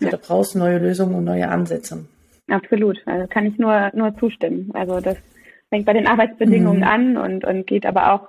Also 0.00 0.06
ja. 0.06 0.10
da 0.10 0.16
brauchst 0.16 0.54
du 0.54 0.58
neue 0.58 0.78
Lösungen 0.78 1.14
und 1.14 1.24
neue 1.24 1.48
Ansätze. 1.48 2.06
Absolut, 2.48 2.98
also 3.06 3.26
kann 3.26 3.46
ich 3.46 3.58
nur, 3.58 3.90
nur 3.94 4.16
zustimmen. 4.18 4.70
Also 4.74 5.00
das 5.00 5.16
fängt 5.70 5.86
bei 5.86 5.92
den 5.92 6.06
Arbeitsbedingungen 6.06 6.80
mhm. 6.80 6.84
an 6.84 7.16
und, 7.16 7.44
und 7.44 7.66
geht 7.66 7.86
aber 7.86 8.12
auch 8.12 8.28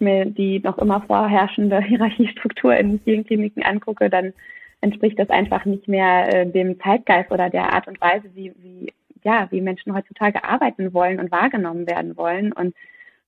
mir 0.00 0.26
die 0.26 0.60
noch 0.60 0.78
immer 0.78 1.00
vorherrschende 1.02 1.80
Hierarchiestruktur 1.82 2.76
in 2.76 3.00
vielen 3.00 3.24
Kliniken 3.24 3.62
angucke, 3.62 4.10
dann 4.10 4.32
entspricht 4.80 5.18
das 5.18 5.30
einfach 5.30 5.64
nicht 5.64 5.88
mehr 5.88 6.32
äh, 6.32 6.46
dem 6.46 6.78
Zeitgeist 6.80 7.30
oder 7.30 7.50
der 7.50 7.72
Art 7.72 7.88
und 7.88 8.00
Weise, 8.00 8.28
wie, 8.34 8.52
wie, 8.58 8.92
ja, 9.26 9.48
wie 9.50 9.60
Menschen 9.60 9.92
heutzutage 9.92 10.44
arbeiten 10.44 10.94
wollen 10.94 11.18
und 11.18 11.32
wahrgenommen 11.32 11.88
werden 11.88 12.16
wollen. 12.16 12.52
Und 12.52 12.76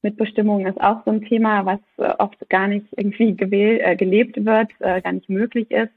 Mitbestimmung 0.03 0.65
ist 0.65 0.81
auch 0.81 1.05
so 1.05 1.11
ein 1.11 1.23
Thema, 1.23 1.67
was 1.67 1.81
äh, 1.97 2.15
oft 2.19 2.49
gar 2.49 2.69
nicht 2.69 2.87
irgendwie 2.97 3.31
äh, 3.81 3.97
gelebt 3.97 4.45
wird, 4.45 4.71
äh, 4.79 5.03
gar 5.03 5.13
nicht 5.13 5.29
möglich 5.29 5.69
ist. 5.73 5.91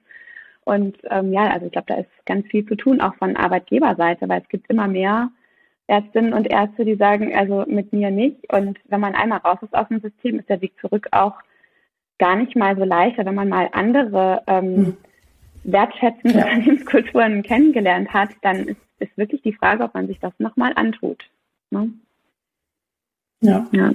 Und 0.64 0.98
ähm, 1.12 1.32
ja, 1.32 1.52
also 1.52 1.68
ich 1.68 1.72
glaube, 1.72 1.88
da 1.88 1.96
ist 2.00 2.26
ganz 2.26 2.48
viel 2.48 2.66
zu 2.66 2.76
tun, 2.76 3.00
auch 3.00 3.14
von 3.16 3.36
Arbeitgeberseite, 3.36 4.28
weil 4.28 4.42
es 4.42 4.50
gibt 4.50 4.70
immer 4.72 4.88
mehr 4.88 5.30
Ärztinnen 5.86 6.34
und 6.34 6.50
Ärzte, 6.50 6.84
die 6.84 6.96
sagen, 6.96 7.36
also 7.36 7.64
mit 7.68 7.94
mir 7.94 8.10
nicht. 8.10 8.52
Und 8.52 8.80
wenn 8.86 9.02
man 9.02 9.14
einmal 9.14 9.40
raus 9.40 9.60
ist 9.62 9.76
aus 9.76 9.88
dem 9.90 10.00
System, 10.00 10.40
ist 10.40 10.50
der 10.50 10.62
Weg 10.62 10.74
zurück 10.82 11.10
auch 11.12 11.36
gar 12.18 12.36
nicht 12.36 12.56
mal 12.56 12.76
so 12.76 12.86
leichter, 12.86 13.26
wenn 13.26 13.36
man 13.36 13.50
mal 13.50 13.70
andere 13.72 14.42
ähm, 14.48 14.76
hm. 14.76 14.98
Wertschätzende 15.64 16.40
ja. 16.40 16.46
Unternehmenskulturen 16.46 17.44
kennengelernt 17.44 18.14
hat, 18.14 18.30
dann 18.42 18.68
ist, 18.68 18.82
ist 19.00 19.18
wirklich 19.18 19.42
die 19.42 19.54
Frage, 19.54 19.84
ob 19.84 19.94
man 19.94 20.08
sich 20.08 20.20
das 20.20 20.34
nochmal 20.38 20.74
antut. 20.76 21.30
Ne? 21.70 21.92
Ja. 23.42 23.68
ja. 23.72 23.92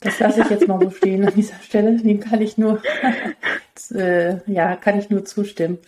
Das 0.00 0.18
lasse 0.18 0.40
ich 0.42 0.50
jetzt 0.50 0.66
mal 0.66 0.80
so 0.80 0.90
stehen 0.90 1.24
an 1.24 1.34
dieser 1.34 1.60
Stelle. 1.62 1.96
Dem 1.96 2.20
kann 2.20 2.40
ich 2.40 2.58
nur, 2.58 2.82
äh, 3.94 4.38
ja, 4.50 4.76
kann 4.76 4.98
ich 4.98 5.10
nur 5.10 5.24
zustimmen. 5.24 5.78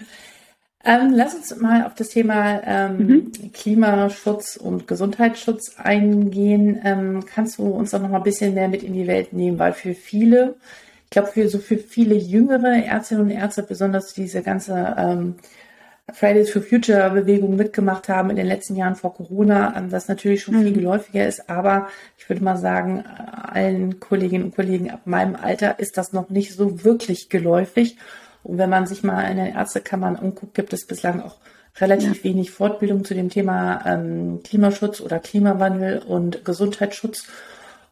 Ähm, 0.86 1.12
lass 1.14 1.34
uns 1.34 1.56
mal 1.56 1.86
auf 1.86 1.94
das 1.94 2.10
Thema 2.10 2.60
ähm, 2.64 3.06
mhm. 3.06 3.52
Klimaschutz 3.52 4.56
und 4.56 4.86
Gesundheitsschutz 4.86 5.76
eingehen. 5.78 6.78
Ähm, 6.84 7.24
kannst 7.24 7.58
du 7.58 7.64
uns 7.64 7.90
da 7.90 7.98
noch 7.98 8.10
mal 8.10 8.18
ein 8.18 8.22
bisschen 8.22 8.54
mehr 8.54 8.68
mit 8.68 8.82
in 8.82 8.92
die 8.92 9.06
Welt 9.06 9.32
nehmen? 9.32 9.58
Weil 9.58 9.72
für 9.72 9.94
viele, 9.94 10.56
glaube, 11.14 11.28
für 11.28 11.48
so 11.48 11.58
für 11.58 11.78
viele 11.78 12.14
jüngere 12.14 12.84
Ärztinnen 12.84 13.24
und 13.24 13.30
Ärzte, 13.30 13.62
besonders 13.62 14.12
diese 14.12 14.42
ganze 14.42 14.94
ähm, 14.98 15.36
Fridays 16.12 16.50
for 16.50 16.60
Future 16.60 17.08
Bewegung 17.10 17.56
mitgemacht 17.56 18.08
haben 18.08 18.28
in 18.28 18.36
den 18.36 18.46
letzten 18.46 18.76
Jahren 18.76 18.94
vor 18.94 19.14
Corona, 19.14 19.74
ähm, 19.76 19.88
das 19.90 20.08
natürlich 20.08 20.42
schon 20.42 20.56
viel 20.56 20.70
mhm. 20.70 20.74
geläufiger 20.74 21.26
ist. 21.26 21.48
Aber 21.48 21.88
ich 22.18 22.28
würde 22.28 22.44
mal 22.44 22.58
sagen, 22.58 23.04
allen 23.06 24.00
Kolleginnen 24.00 24.44
und 24.44 24.54
Kollegen 24.54 24.90
ab 24.90 25.00
meinem 25.06 25.34
Alter 25.34 25.78
ist 25.78 25.96
das 25.96 26.12
noch 26.12 26.28
nicht 26.28 26.54
so 26.54 26.84
wirklich 26.84 27.30
geläufig. 27.30 27.96
Und 28.42 28.58
wenn 28.58 28.68
man 28.68 28.86
sich 28.86 29.02
mal 29.02 29.22
in 29.22 29.38
den 29.38 29.54
Ärztekammern 29.54 30.16
umguckt, 30.16 30.54
gibt 30.54 30.74
es 30.74 30.86
bislang 30.86 31.22
auch 31.22 31.36
relativ 31.80 32.18
ja. 32.18 32.24
wenig 32.24 32.50
Fortbildung 32.50 33.04
zu 33.04 33.14
dem 33.14 33.30
Thema 33.30 33.82
ähm, 33.86 34.40
Klimaschutz 34.44 35.00
oder 35.00 35.18
Klimawandel 35.18 35.98
und 35.98 36.44
Gesundheitsschutz. 36.44 37.26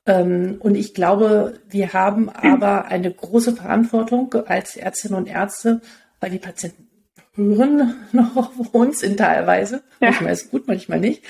Ähm, 0.07 0.57
und 0.61 0.75
ich 0.75 0.95
glaube, 0.95 1.61
wir 1.69 1.93
haben 1.93 2.29
aber 2.29 2.87
eine 2.87 3.13
große 3.13 3.55
Verantwortung 3.55 4.35
als 4.47 4.77
Ärztinnen 4.77 5.19
und 5.19 5.29
Ärzte, 5.29 5.81
weil 6.21 6.31
die 6.31 6.39
Patienten 6.39 6.89
hören 7.35 7.95
noch 8.13 8.37
auf 8.37 8.75
uns 8.75 9.03
in 9.03 9.17
teilweise. 9.17 9.83
Ja. 10.01 10.09
Manchmal 10.09 10.33
ist 10.33 10.51
gut, 10.51 10.67
manchmal 10.67 11.01
nicht. 11.01 11.23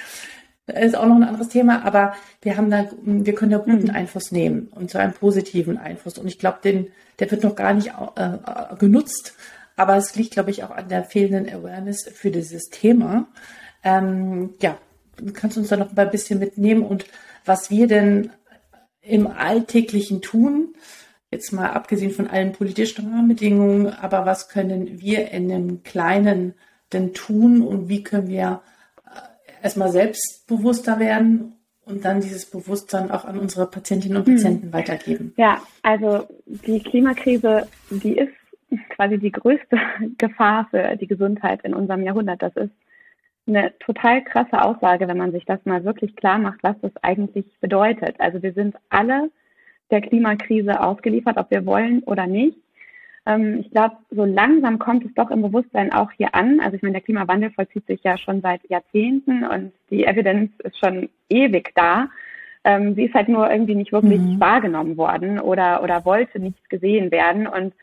Das 0.66 0.84
ist 0.84 0.96
auch 0.96 1.06
noch 1.06 1.16
ein 1.16 1.24
anderes 1.24 1.48
Thema, 1.48 1.84
aber 1.84 2.14
wir 2.40 2.56
haben 2.56 2.70
da, 2.70 2.88
wir 3.02 3.34
können 3.34 3.50
da 3.50 3.58
guten 3.58 3.88
mhm. 3.88 3.90
Einfluss 3.90 4.30
nehmen 4.30 4.68
und 4.74 4.90
zwar 4.90 5.02
einen 5.02 5.12
positiven 5.12 5.76
Einfluss. 5.76 6.18
Und 6.18 6.28
ich 6.28 6.38
glaube, 6.38 6.58
den, 6.62 6.88
der 7.18 7.30
wird 7.30 7.42
noch 7.42 7.56
gar 7.56 7.74
nicht 7.74 7.92
äh, 8.16 8.76
genutzt. 8.78 9.34
Aber 9.76 9.96
es 9.96 10.14
liegt, 10.14 10.32
glaube 10.32 10.50
ich, 10.50 10.64
auch 10.64 10.70
an 10.70 10.88
der 10.88 11.04
fehlenden 11.04 11.52
Awareness 11.52 12.08
für 12.14 12.30
dieses 12.30 12.68
Thema. 12.68 13.26
Ähm, 13.82 14.54
ja, 14.60 14.78
du 15.16 15.32
kannst 15.32 15.56
uns 15.56 15.68
da 15.68 15.76
noch 15.76 15.96
ein 15.96 16.10
bisschen 16.10 16.38
mitnehmen 16.38 16.82
und 16.82 17.06
was 17.44 17.70
wir 17.70 17.88
denn 17.88 18.30
im 19.02 19.26
Alltäglichen 19.26 20.22
tun, 20.22 20.74
jetzt 21.30 21.52
mal 21.52 21.70
abgesehen 21.70 22.12
von 22.12 22.28
allen 22.28 22.52
politischen 22.52 23.12
Rahmenbedingungen, 23.12 23.88
aber 23.88 24.26
was 24.26 24.48
können 24.48 25.00
wir 25.00 25.30
in 25.30 25.50
einem 25.50 25.82
Kleinen 25.82 26.54
denn 26.92 27.14
tun 27.14 27.62
und 27.62 27.88
wie 27.88 28.02
können 28.02 28.28
wir 28.28 28.62
äh, 29.04 29.64
erstmal 29.64 29.90
selbstbewusster 29.90 30.98
werden 31.00 31.54
und 31.84 32.04
dann 32.04 32.20
dieses 32.20 32.48
Bewusstsein 32.48 33.10
auch 33.10 33.24
an 33.24 33.38
unsere 33.38 33.66
Patientinnen 33.66 34.18
und 34.18 34.26
hm. 34.26 34.34
Patienten 34.34 34.66
hm. 34.66 34.72
weitergeben? 34.72 35.34
Ja, 35.36 35.60
also 35.82 36.26
die 36.46 36.80
Klimakrise, 36.80 37.66
die 37.90 38.18
ist 38.18 38.32
quasi 38.90 39.18
die 39.18 39.32
größte 39.32 39.78
Gefahr 40.18 40.68
für 40.70 40.96
die 40.96 41.06
Gesundheit 41.06 41.62
in 41.64 41.74
unserem 41.74 42.02
Jahrhundert. 42.02 42.42
Das 42.42 42.54
ist 42.56 42.70
eine 43.46 43.76
total 43.78 44.22
krasse 44.22 44.62
Aussage, 44.62 45.08
wenn 45.08 45.18
man 45.18 45.32
sich 45.32 45.44
das 45.44 45.64
mal 45.64 45.84
wirklich 45.84 46.14
klar 46.16 46.38
macht, 46.38 46.62
was 46.62 46.76
das 46.80 46.92
eigentlich 47.02 47.46
bedeutet. 47.60 48.16
Also 48.18 48.42
wir 48.42 48.52
sind 48.52 48.76
alle 48.88 49.30
der 49.90 50.00
Klimakrise 50.00 50.80
ausgeliefert, 50.80 51.36
ob 51.36 51.50
wir 51.50 51.66
wollen 51.66 52.02
oder 52.04 52.26
nicht. 52.26 52.56
Ähm, 53.26 53.60
ich 53.60 53.70
glaube, 53.70 53.96
so 54.10 54.24
langsam 54.24 54.78
kommt 54.78 55.04
es 55.04 55.14
doch 55.14 55.30
im 55.30 55.42
Bewusstsein 55.42 55.92
auch 55.92 56.10
hier 56.12 56.34
an. 56.34 56.60
Also 56.60 56.76
ich 56.76 56.82
meine, 56.82 56.94
der 56.94 57.02
Klimawandel 57.02 57.50
vollzieht 57.50 57.86
sich 57.86 58.02
ja 58.02 58.16
schon 58.18 58.40
seit 58.40 58.68
Jahrzehnten 58.68 59.44
und 59.44 59.72
die 59.90 60.04
Evidenz 60.04 60.52
ist 60.64 60.78
schon 60.78 61.08
ewig 61.28 61.72
da. 61.74 62.08
Ähm, 62.64 62.94
sie 62.94 63.04
ist 63.04 63.14
halt 63.14 63.28
nur 63.28 63.50
irgendwie 63.50 63.74
nicht 63.74 63.92
wirklich 63.92 64.20
mhm. 64.20 64.40
wahrgenommen 64.40 64.96
worden 64.96 65.40
oder, 65.40 65.82
oder 65.82 66.04
wollte 66.04 66.38
nicht 66.38 66.70
gesehen 66.70 67.10
werden. 67.10 67.46
Und 67.46 67.74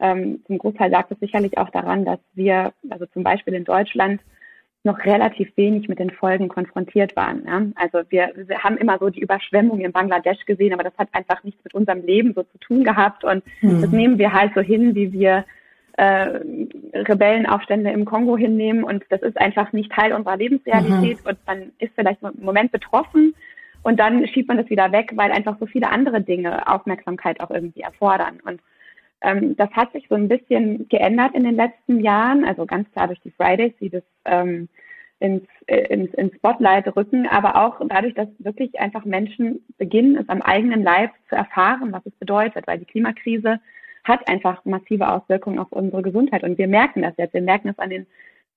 ähm, 0.00 0.42
zum 0.46 0.58
Großteil 0.58 0.90
lag 0.90 1.10
es 1.10 1.20
sicherlich 1.20 1.58
auch 1.58 1.70
daran, 1.70 2.04
dass 2.04 2.18
wir, 2.34 2.72
also 2.90 3.06
zum 3.06 3.22
Beispiel 3.22 3.54
in 3.54 3.64
Deutschland, 3.64 4.20
noch 4.84 4.98
relativ 5.04 5.56
wenig 5.56 5.88
mit 5.88 5.98
den 5.98 6.10
Folgen 6.10 6.48
konfrontiert 6.48 7.14
waren. 7.14 7.44
Ja? 7.46 7.62
Also 7.76 8.00
wir, 8.10 8.32
wir 8.34 8.62
haben 8.62 8.76
immer 8.76 8.98
so 8.98 9.10
die 9.10 9.20
Überschwemmung 9.20 9.80
in 9.80 9.92
Bangladesch 9.92 10.44
gesehen, 10.44 10.72
aber 10.72 10.82
das 10.82 10.96
hat 10.98 11.08
einfach 11.12 11.44
nichts 11.44 11.62
mit 11.62 11.74
unserem 11.74 12.04
Leben 12.04 12.32
so 12.34 12.42
zu 12.42 12.58
tun 12.58 12.82
gehabt 12.82 13.24
und 13.24 13.44
mhm. 13.60 13.80
das 13.82 13.90
nehmen 13.90 14.18
wir 14.18 14.32
halt 14.32 14.52
so 14.54 14.60
hin, 14.60 14.94
wie 14.94 15.12
wir 15.12 15.44
äh, 15.96 16.40
Rebellenaufstände 16.94 17.90
im 17.90 18.04
Kongo 18.04 18.36
hinnehmen 18.36 18.82
und 18.82 19.04
das 19.10 19.22
ist 19.22 19.38
einfach 19.38 19.72
nicht 19.72 19.92
Teil 19.92 20.12
unserer 20.12 20.36
Lebensrealität 20.36 21.22
mhm. 21.22 21.28
und 21.28 21.38
man 21.46 21.72
ist 21.78 21.92
vielleicht 21.94 22.22
im 22.22 22.44
Moment 22.44 22.72
betroffen 22.72 23.34
und 23.82 24.00
dann 24.00 24.26
schiebt 24.28 24.48
man 24.48 24.56
das 24.56 24.70
wieder 24.70 24.90
weg, 24.90 25.12
weil 25.14 25.30
einfach 25.30 25.58
so 25.60 25.66
viele 25.66 25.90
andere 25.90 26.22
Dinge 26.22 26.66
Aufmerksamkeit 26.66 27.40
auch 27.40 27.50
irgendwie 27.50 27.82
erfordern 27.82 28.40
und 28.44 28.60
ähm, 29.22 29.56
das 29.56 29.70
hat 29.70 29.92
sich 29.92 30.06
so 30.08 30.14
ein 30.14 30.28
bisschen 30.28 30.88
geändert 30.88 31.34
in 31.34 31.44
den 31.44 31.56
letzten 31.56 32.00
Jahren, 32.00 32.44
also 32.44 32.66
ganz 32.66 32.90
klar 32.92 33.06
durch 33.06 33.20
die 33.20 33.30
Fridays, 33.30 33.72
die 33.80 33.90
das 33.90 34.02
ähm, 34.24 34.68
ins, 35.20 35.44
äh, 35.66 35.86
ins, 35.86 36.12
ins 36.14 36.34
Spotlight 36.34 36.94
rücken, 36.96 37.26
aber 37.28 37.56
auch 37.56 37.80
dadurch, 37.88 38.14
dass 38.14 38.28
wirklich 38.38 38.78
einfach 38.80 39.04
Menschen 39.04 39.64
beginnen, 39.78 40.16
es 40.16 40.28
am 40.28 40.42
eigenen 40.42 40.82
Leib 40.82 41.10
zu 41.28 41.36
erfahren, 41.36 41.92
was 41.92 42.04
es 42.04 42.12
bedeutet, 42.14 42.66
weil 42.66 42.78
die 42.78 42.84
Klimakrise 42.84 43.60
hat 44.04 44.26
einfach 44.26 44.64
massive 44.64 45.08
Auswirkungen 45.08 45.60
auf 45.60 45.70
unsere 45.70 46.02
Gesundheit 46.02 46.42
und 46.42 46.58
wir 46.58 46.66
merken 46.66 47.02
das 47.02 47.14
jetzt. 47.16 47.34
Wir 47.34 47.42
merken 47.42 47.68
es 47.68 47.78
an 47.78 47.90
den 47.90 48.06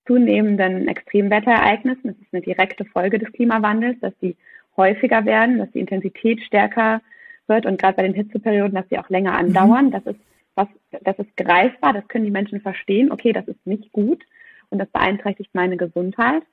zunehmenden 0.08 0.88
Extremwetterereignissen. 0.88 2.04
Das 2.04 2.18
ist 2.18 2.34
eine 2.34 2.42
direkte 2.42 2.86
Folge 2.86 3.20
des 3.20 3.32
Klimawandels, 3.32 4.00
dass 4.00 4.14
die 4.22 4.36
häufiger 4.76 5.26
werden, 5.26 5.60
dass 5.60 5.72
die 5.72 5.80
Intensität 5.80 6.42
stärker 6.42 7.02
wird 7.48 7.68
und 7.68 7.80
gerade 7.80 7.98
bei 7.98 8.04
den 8.04 8.16
Hitzeperioden, 8.16 8.74
dass 8.74 8.90
sie 8.90 8.98
auch 8.98 9.10
länger 9.10 9.38
andauern. 9.38 9.88
Mhm. 9.88 9.92
Das 9.92 10.06
ist 10.08 10.20
was, 10.56 10.68
das 11.02 11.18
ist 11.20 11.36
greifbar, 11.38 11.94
das 11.94 12.08
können 12.08 12.26
die 12.26 12.32
Menschen 12.32 12.62
verstehen, 12.62 13.12
okay, 13.12 13.34
das 13.34 13.48
ist 13.48 13.66
nicht 13.66 13.92
gut 13.92 14.24
und 14.70 14.80
das 14.80 14.90
beeinträchtigt 14.90 15.52
meine 15.54 15.78
Gesundheit. 15.78 16.44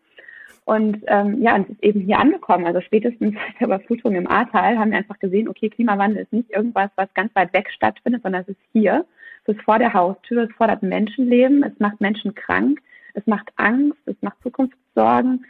Und 0.64 0.99
ähm, 1.09 1.42
ja, 1.42 1.56
und 1.56 1.68
es 1.68 1.71
ist 1.71 1.82
eben 1.82 2.00
hier 2.02 2.18
angekommen. 2.18 2.66
Also 2.66 2.80
spätestens 2.80 3.35
seit 3.47 3.61
der 3.61 3.66
Überflutung 3.68 4.14
im 4.14 4.28
Ahrtal 4.28 4.78
haben 4.78 4.90
wir 4.90 4.99
einfach 4.99 5.18
gesehen, 5.18 5.49
okay, 5.49 5.71
Klimawandel 5.71 6.23
ist 6.23 6.32
nicht 6.32 6.50
irgendwas, 6.50 6.90
was 6.97 7.12
ganz 7.14 7.35
weit 7.35 7.52
weg 7.52 7.71
stattfindet, 7.71 8.23
sondern 8.23 8.42
es 8.42 8.49
ist 8.49 8.61
hier. 8.73 9.04
Es 9.44 9.56
ist 9.56 9.62
vor 9.62 9.78
der 9.78 9.92
Haustür, 9.92 10.44
es 10.44 10.56
fordert 10.56 10.82
Menschenleben, 10.82 11.64
es 11.64 11.76
macht 11.80 12.00
Menschen 12.00 12.35
krank, 12.35 12.80
es 13.14 13.26
macht 13.26 13.50
Angst, 13.56 13.99
es 14.06 14.14
macht 14.21 14.40
Zukunftssorgen 14.42 15.44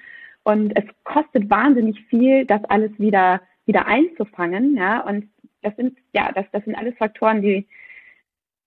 und 0.44 0.74
es 0.76 0.84
kostet 1.04 1.50
wahnsinnig 1.50 2.02
viel, 2.06 2.46
das 2.46 2.64
alles 2.64 2.90
wieder 2.98 3.42
wieder 3.66 3.86
einzufangen. 3.86 4.76
Ja, 4.76 5.00
und 5.00 5.28
das 5.62 5.74
sind 5.76 5.96
ja, 6.12 6.32
das, 6.32 6.46
das 6.52 6.64
sind 6.64 6.74
alles 6.74 6.96
Faktoren, 6.96 7.42
die 7.42 7.66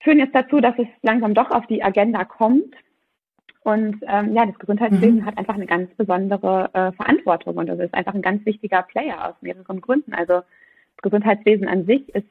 führen 0.06 0.20
jetzt 0.20 0.36
dazu, 0.36 0.62
dass 0.62 0.76
es 0.78 0.88
langsam 1.02 1.34
doch 1.34 1.52
auf 1.52 1.66
die 1.68 1.84
Agenda 1.84 2.24
kommt. 2.24 2.74
Und 3.64 3.98
ähm, 4.08 4.36
ja, 4.36 4.46
das 4.46 4.60
Gesundheitswesen 4.60 5.22
mhm. 5.22 5.26
hat 5.26 5.38
einfach 5.38 5.56
eine 5.56 5.66
ganz 5.66 5.92
besondere 5.96 6.70
äh, 6.74 6.92
Verantwortung 6.92 7.58
und 7.58 7.68
es 7.68 7.80
ist 7.80 7.96
einfach 7.96 8.14
ein 8.14 8.22
ganz 8.22 8.46
wichtiger 8.46 8.84
Player 8.84 9.28
aus 9.28 9.36
mehreren 9.42 9.82
Gründen. 9.82 10.14
Also 10.14 10.36
das 10.36 11.02
Gesundheitswesen 11.02 11.68
an 11.68 11.86
sich 11.86 12.08
ist 12.14 12.28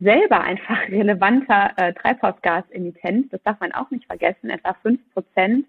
selber 0.00 0.40
einfach 0.40 0.80
relevanter 0.88 1.72
äh, 1.76 1.92
Treibhausgasemittent. 1.92 3.30
Das 3.30 3.42
darf 3.42 3.60
man 3.60 3.72
auch 3.72 3.90
nicht 3.90 4.06
vergessen. 4.06 4.48
Etwa 4.48 4.74
fünf 4.82 5.00
Prozent 5.12 5.66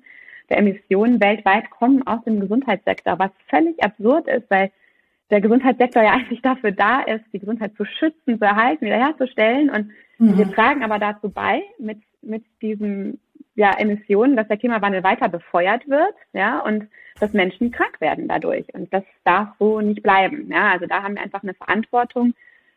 der 0.50 0.60
Emissionen 0.60 1.20
weltweit 1.20 1.70
kommen 1.70 2.08
aus 2.08 2.24
dem 2.24 2.39
Gesundheitssektor, 2.39 3.20
was 3.20 3.31
völlig 3.50 3.84
absurd 3.84 4.29
ist, 4.29 4.50
weil 4.50 4.72
der 5.29 5.41
Gesundheitssektor 5.41 6.03
ja 6.03 6.12
eigentlich 6.13 6.41
dafür 6.41 6.72
da 6.72 7.01
ist, 7.01 7.25
die 7.34 7.39
Gesundheit 7.39 7.75
zu 7.75 7.84
schützen, 7.84 8.39
zu 8.39 8.46
erhalten, 8.46 8.86
wiederherzustellen. 8.86 9.70
Und 9.70 9.91
mhm. 10.22 10.38
wir 10.38 10.51
tragen 10.51 10.84
aber 10.84 11.00
dazu 11.00 11.30
bei, 11.30 11.63
mit, 11.80 12.00
mit 12.22 12.44
diesen 12.62 13.20
ja, 13.56 13.72
Emissionen, 13.78 14.36
dass 14.36 14.48
der 14.48 14.58
Klimawandel 14.58 15.04
weiter 15.04 15.28
befeuert 15.30 15.88
wird, 15.88 16.16
ja, 16.34 16.60
und 16.60 16.88
dass 17.20 17.34
Menschen 17.34 17.72
krank 17.72 18.00
werden 18.00 18.28
dadurch. 18.28 18.66
Und 18.74 18.94
das 18.94 19.04
darf 19.24 19.50
so 19.60 19.82
nicht 19.82 20.01
bleiben. 20.01 20.50
Ja, 20.50 20.72
also 20.72 20.86
da 20.86 21.04
haben 21.04 21.16
wir 21.16 21.22
einfach 21.22 21.44
eine 21.44 21.54
Verantwortung, 21.54 22.34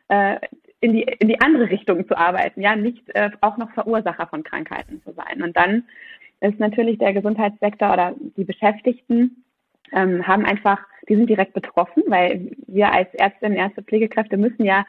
äh, 0.09 0.39
in 0.81 0.93
die, 0.93 1.03
in 1.03 1.29
die 1.29 1.41
andere 1.41 1.71
Richtung 1.71 2.07
zu 2.07 2.17
arbeiten, 2.17 2.61
ja, 2.61 2.77
nicht 2.77 3.09
äh, 3.15 3.31
auch 3.41 3.57
noch 3.57 3.71
Verursacher 3.73 4.27
von 4.27 4.43
Krankheiten 4.43 5.01
zu 5.03 5.13
sein. 5.13 5.43
Und 5.43 5.57
dann 5.57 5.85
ist 6.41 6.61
natürlich 6.61 6.99
der 6.99 7.15
Gesundheitssektor 7.15 7.93
oder 7.93 8.15
die 8.37 8.45
Beschäftigten 8.45 9.45
ähm, 9.93 10.27
haben 10.27 10.45
einfach, 10.45 10.81
die 11.09 11.17
sind 11.17 11.31
direkt 11.31 11.55
betroffen, 11.55 12.03
weil 12.09 12.51
wir 12.67 12.93
als 12.93 13.13
Ärztinnen, 13.15 13.57
Ärzte, 13.57 13.83
Pflegekräfte 13.83 14.37
müssen 14.37 14.65
ja 14.65 14.85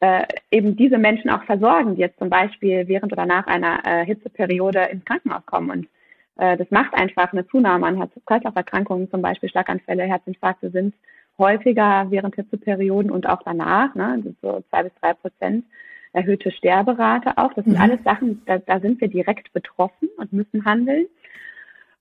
äh, 0.00 0.24
eben 0.50 0.76
diese 0.76 0.98
Menschen 0.98 1.30
auch 1.30 1.44
versorgen, 1.44 1.94
die 1.94 2.02
jetzt 2.02 2.18
zum 2.18 2.30
Beispiel 2.30 2.86
während 2.88 3.12
oder 3.12 3.26
nach 3.26 3.46
einer 3.46 3.80
äh, 3.84 4.04
Hitzeperiode 4.04 4.80
ins 4.92 5.04
Krankenhaus 5.04 5.46
kommen. 5.46 5.70
Und 5.70 5.88
äh, 6.36 6.56
das 6.56 6.70
macht 6.70 6.94
einfach 6.94 7.32
eine 7.32 7.46
Zunahme 7.46 7.86
an 7.86 7.96
Herz-Kreislauf-Erkrankungen, 7.96 9.10
zum 9.10 9.22
Beispiel 9.22 9.48
Schlaganfälle, 9.48 10.04
Herzinfarkte 10.04 10.70
sind 10.70 10.94
häufiger 11.38 12.06
während 12.10 12.34
Hitzeperioden 12.36 13.10
und 13.10 13.28
auch 13.28 13.42
danach, 13.44 13.94
ne, 13.94 14.22
so 14.40 14.62
zwei 14.70 14.84
bis 14.84 14.92
drei 15.00 15.14
Prozent 15.14 15.64
erhöhte 16.12 16.52
Sterberate 16.52 17.36
auch. 17.36 17.52
Das 17.54 17.64
sind 17.64 17.74
mhm. 17.74 17.80
alles 17.80 18.02
Sachen, 18.04 18.42
da, 18.46 18.58
da 18.58 18.80
sind 18.80 19.00
wir 19.00 19.08
direkt 19.08 19.52
betroffen 19.52 20.08
und 20.16 20.32
müssen 20.32 20.64
handeln. 20.64 21.06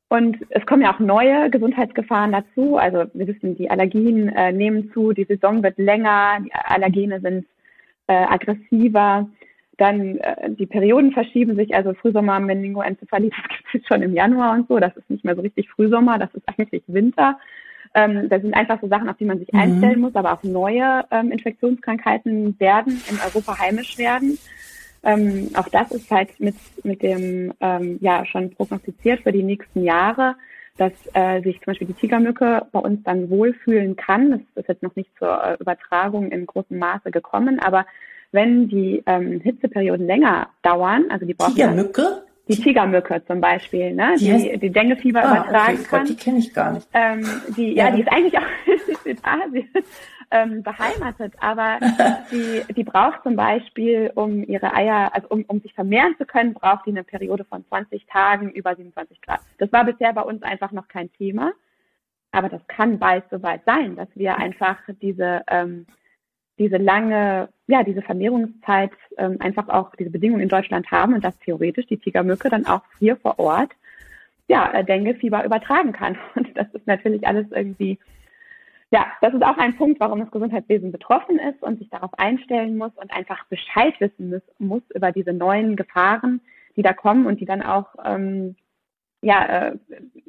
Und 0.08 0.38
es 0.50 0.64
kommen 0.68 0.84
ja 0.84 0.94
auch 0.94 1.00
neue 1.00 1.50
Gesundheitsgefahren 1.50 2.32
dazu. 2.32 2.78
Also 2.78 3.06
wir 3.16 3.26
wissen, 3.26 3.56
die 3.58 3.72
Allergien 3.72 4.30
äh, 4.30 4.52
nehmen 4.52 4.92
zu, 4.94 5.12
die 5.12 5.24
Saison 5.24 5.64
wird 5.64 5.80
länger, 5.80 6.38
die 6.46 6.54
Allergene 6.54 7.20
sind 7.20 7.48
äh, 8.08 8.14
aggressiver. 8.14 9.30
Dann 9.78 10.18
äh, 10.18 10.52
die 10.52 10.68
Perioden 10.68 11.12
verschieben 11.12 11.56
sich, 11.56 11.74
also 11.74 11.94
Frühsommer, 11.94 12.40
Meningoenzephalitis 12.40 13.44
gibt 13.72 13.84
es 13.84 13.88
schon 13.88 14.04
im 14.04 14.14
Januar 14.14 14.54
und 14.54 14.68
so. 14.68 14.80
Das 14.80 14.96
ist 14.96 15.10
nicht 15.10 15.26
mehr 15.26 15.36
so 15.36 15.42
richtig 15.42 15.70
Frühsommer, 15.70 16.20
das 16.20 16.34
ist 16.34 16.48
eigentlich 16.48 16.84
Winter. 16.88 17.40
Ähm, 17.96 18.30
das 18.30 18.42
sind 18.42 18.54
einfach 18.54 18.80
so 18.82 18.88
Sachen, 18.88 19.10
auf 19.10 19.18
die 19.18 19.26
man 19.26 19.40
sich 19.40 19.52
mhm. 19.52 19.60
einstellen 19.60 20.00
muss, 20.02 20.16
aber 20.16 20.34
auch 20.34 20.44
neue 20.44 21.06
ähm, 21.12 21.32
Infektionskrankheiten 21.32 22.60
werden 22.60 23.02
in 23.10 23.18
Europa 23.20 23.60
heimisch 23.60 23.98
werden. 23.98 24.38
Ähm, 25.04 25.50
auch 25.56 25.68
das 25.70 25.92
ist 25.92 26.10
halt 26.10 26.40
mit, 26.40 26.56
mit 26.84 27.02
dem, 27.02 27.54
ähm, 27.60 27.98
ja, 28.02 28.26
schon 28.26 28.52
prognostiziert 28.52 29.22
für 29.22 29.32
die 29.32 29.44
nächsten 29.44 29.84
Jahre, 29.84 30.36
dass 30.78 30.94
äh, 31.14 31.42
sich 31.42 31.58
zum 31.58 31.66
Beispiel 31.68 31.88
die 31.88 31.94
Tigermücke 31.94 32.66
bei 32.72 32.80
uns 32.80 33.04
dann 33.04 33.30
wohlfühlen 33.30 33.96
kann. 33.96 34.32
Das 34.32 34.64
ist 34.64 34.70
jetzt 34.70 34.84
noch 34.84 34.96
nicht 34.96 35.12
zur 35.18 35.44
äh, 35.44 35.56
Übertragung 35.60 36.32
in 36.32 36.46
großem 36.46 36.78
Maße 36.78 37.12
gekommen, 37.12 37.60
aber 37.60 37.86
wenn 38.32 38.68
die 38.68 39.04
ähm, 39.06 39.40
Hitzeperioden 39.42 40.08
länger 40.08 40.50
dauern, 40.64 41.06
also 41.10 41.26
die 41.26 41.36
brauchen 41.36 41.54
Tigermücke? 41.54 42.24
die 42.48 42.56
Tigermücke 42.58 43.24
zum 43.26 43.40
Beispiel, 43.40 43.94
ne? 43.94 44.16
die, 44.20 44.26
die, 44.26 44.58
die 44.58 44.70
Denguefieber 44.70 45.24
ah, 45.24 45.32
übertragen 45.32 45.74
okay, 45.76 45.84
kann. 45.90 46.00
Gott, 46.00 46.10
die 46.10 46.16
kenne 46.16 46.40
ich 46.40 46.54
gar 46.54 46.74
nicht. 46.74 46.88
Ähm, 46.94 47.26
die, 47.56 47.74
ja, 47.74 47.86
ja, 47.86 47.96
die 47.96 48.02
ist 48.02 48.12
eigentlich 48.12 48.38
auch 48.38 49.06
in 49.06 49.18
Asien 49.24 49.70
ähm, 50.34 50.64
beheimatet, 50.64 51.34
aber 51.40 51.80
die, 52.32 52.64
die 52.74 52.84
braucht 52.84 53.24
zum 53.24 53.36
Beispiel, 53.36 54.12
um 54.16 54.44
ihre 54.44 54.74
Eier, 54.74 55.14
also 55.14 55.28
um, 55.30 55.44
um 55.48 55.62
sich 55.62 55.74
vermehren 55.74 56.16
zu 56.18 56.26
können, 56.26 56.54
braucht 56.54 56.86
die 56.86 56.90
eine 56.90 57.04
Periode 57.04 57.46
von 57.46 57.66
20 57.68 58.06
Tagen 58.08 58.52
über 58.52 58.76
27 58.76 59.22
Grad. 59.22 59.40
Das 59.60 59.72
war 59.72 59.86
bisher 59.86 60.12
bei 60.14 60.24
uns 60.24 60.44
einfach 60.44 60.72
noch 60.72 60.88
kein 60.88 61.12
Thema, 61.14 61.54
aber 62.32 62.50
das 62.50 62.66
kann 62.68 63.00
bald 63.00 63.24
soweit 63.30 63.64
sein, 63.66 63.96
dass 63.96 64.10
wir 64.16 64.38
einfach 64.38 64.78
diese 65.02 65.44
ähm, 65.48 65.86
diese 66.60 66.78
lange, 66.78 67.50
ja, 67.68 67.84
diese 67.84 68.04
Vermehrungszeit 68.04 68.92
ähm, 69.18 69.38
einfach 69.40 69.70
auch 69.70 69.96
diese 69.96 70.12
Bedingungen 70.12 70.44
in 70.44 70.50
Deutschland 70.50 70.92
haben 70.92 71.16
und 71.16 71.24
dass 71.24 71.38
theoretisch 71.40 71.88
die 71.88 71.98
Tigermücke 71.98 72.50
dann 72.50 72.68
auch 72.68 72.84
hier 73.00 73.18
vor 73.18 73.40
Ort 73.40 73.72
ja, 74.48 74.72
äh, 74.74 74.84
Dengue-Fieber 74.84 75.46
übertragen 75.46 75.94
kann. 75.94 76.18
Und 76.36 76.56
das 76.56 76.68
ist 76.74 76.88
natürlich 76.88 77.26
alles 77.28 77.48
irgendwie, 77.52 77.98
ja, 78.94 79.08
das 79.22 79.34
ist 79.34 79.42
auch 79.42 79.58
ein 79.58 79.76
Punkt, 79.76 80.00
warum 80.00 80.20
das 80.20 80.30
Gesundheitswesen 80.30 80.92
betroffen 80.92 81.40
ist 81.40 81.64
und 81.64 81.80
sich 81.80 81.90
darauf 81.90 82.12
einstellen 82.20 82.78
muss 82.78 82.92
und 82.96 83.12
einfach 83.12 83.44
Bescheid 83.46 83.96
wissen 84.00 84.40
muss, 84.60 84.84
über 84.94 85.12
diese 85.12 85.34
neuen 85.34 85.76
Gefahren, 85.76 86.42
die 86.76 86.84
da 86.84 86.94
kommen 86.94 87.26
und 87.26 87.40
die 87.42 87.46
dann 87.46 87.64
auch 87.64 87.88
ähm, 88.06 88.56
ja, 89.22 89.46
äh, 89.46 89.78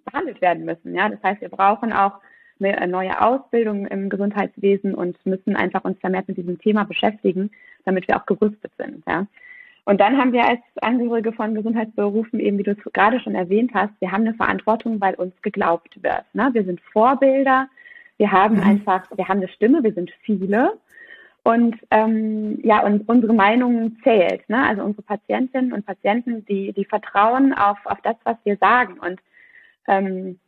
behandelt 0.07 0.41
werden 0.41 0.65
müssen. 0.65 0.95
Ja, 0.95 1.11
das 1.11 1.23
heißt, 1.23 1.43
wir 1.43 1.51
brauchen 1.51 1.93
auch 1.93 2.21
eine 2.59 2.89
neue 2.89 3.21
Ausbildung 3.21 3.87
im 3.87 4.09
Gesundheitswesen 4.09 4.95
und 4.95 5.19
müssen 5.27 5.57
einfach 5.57 5.85
uns 5.85 5.99
vermehrt 5.99 6.29
mit 6.29 6.39
diesem 6.39 6.59
Thema 6.59 6.85
beschäftigen, 6.85 7.51
damit 7.85 8.09
wir 8.09 8.17
auch 8.17 8.25
gerüstet 8.25 8.73
sind. 8.79 9.05
Ja. 9.07 9.27
Und 9.85 10.01
dann 10.01 10.17
haben 10.17 10.33
wir 10.33 10.49
als 10.49 10.61
Angehörige 10.81 11.33
von 11.33 11.55
Gesundheitsberufen, 11.55 12.41
eben 12.41 12.57
wie 12.57 12.63
du 12.63 12.71
es 12.71 12.93
gerade 12.95 13.21
schon 13.21 13.35
erwähnt 13.35 13.73
hast, 13.75 13.93
wir 14.01 14.11
haben 14.11 14.23
eine 14.23 14.33
Verantwortung, 14.33 15.03
weil 15.03 15.17
uns 15.17 15.35
geglaubt 15.43 16.03
wird. 16.03 16.25
Ne? 16.33 16.49
Wir 16.55 16.65
sind 16.65 16.81
Vorbilder, 16.81 17.69
wir 18.19 18.33
haben 18.33 18.57
mhm. 18.57 18.63
einfach, 18.63 19.05
wir 19.15 19.29
haben 19.29 19.39
eine 19.39 19.49
Stimme, 19.49 19.83
wir 19.83 19.93
sind 19.93 20.11
viele. 20.23 20.73
Und 21.43 21.77
ähm, 21.91 22.59
ja, 22.63 22.83
und 22.85 23.07
unsere 23.07 23.35
Meinung 23.35 23.97
zählt. 24.03 24.49
Ne? 24.49 24.65
Also 24.67 24.83
unsere 24.83 25.03
Patientinnen 25.03 25.73
und 25.73 25.85
Patienten, 25.85 26.45
die, 26.47 26.73
die 26.73 26.87
vertrauen 26.87 27.53
auf, 27.53 27.77
auf 27.85 28.01
das, 28.03 28.17
was 28.25 28.37
wir 28.45 28.57
sagen. 28.57 28.99
Und 28.99 29.21
ähm, 29.87 30.39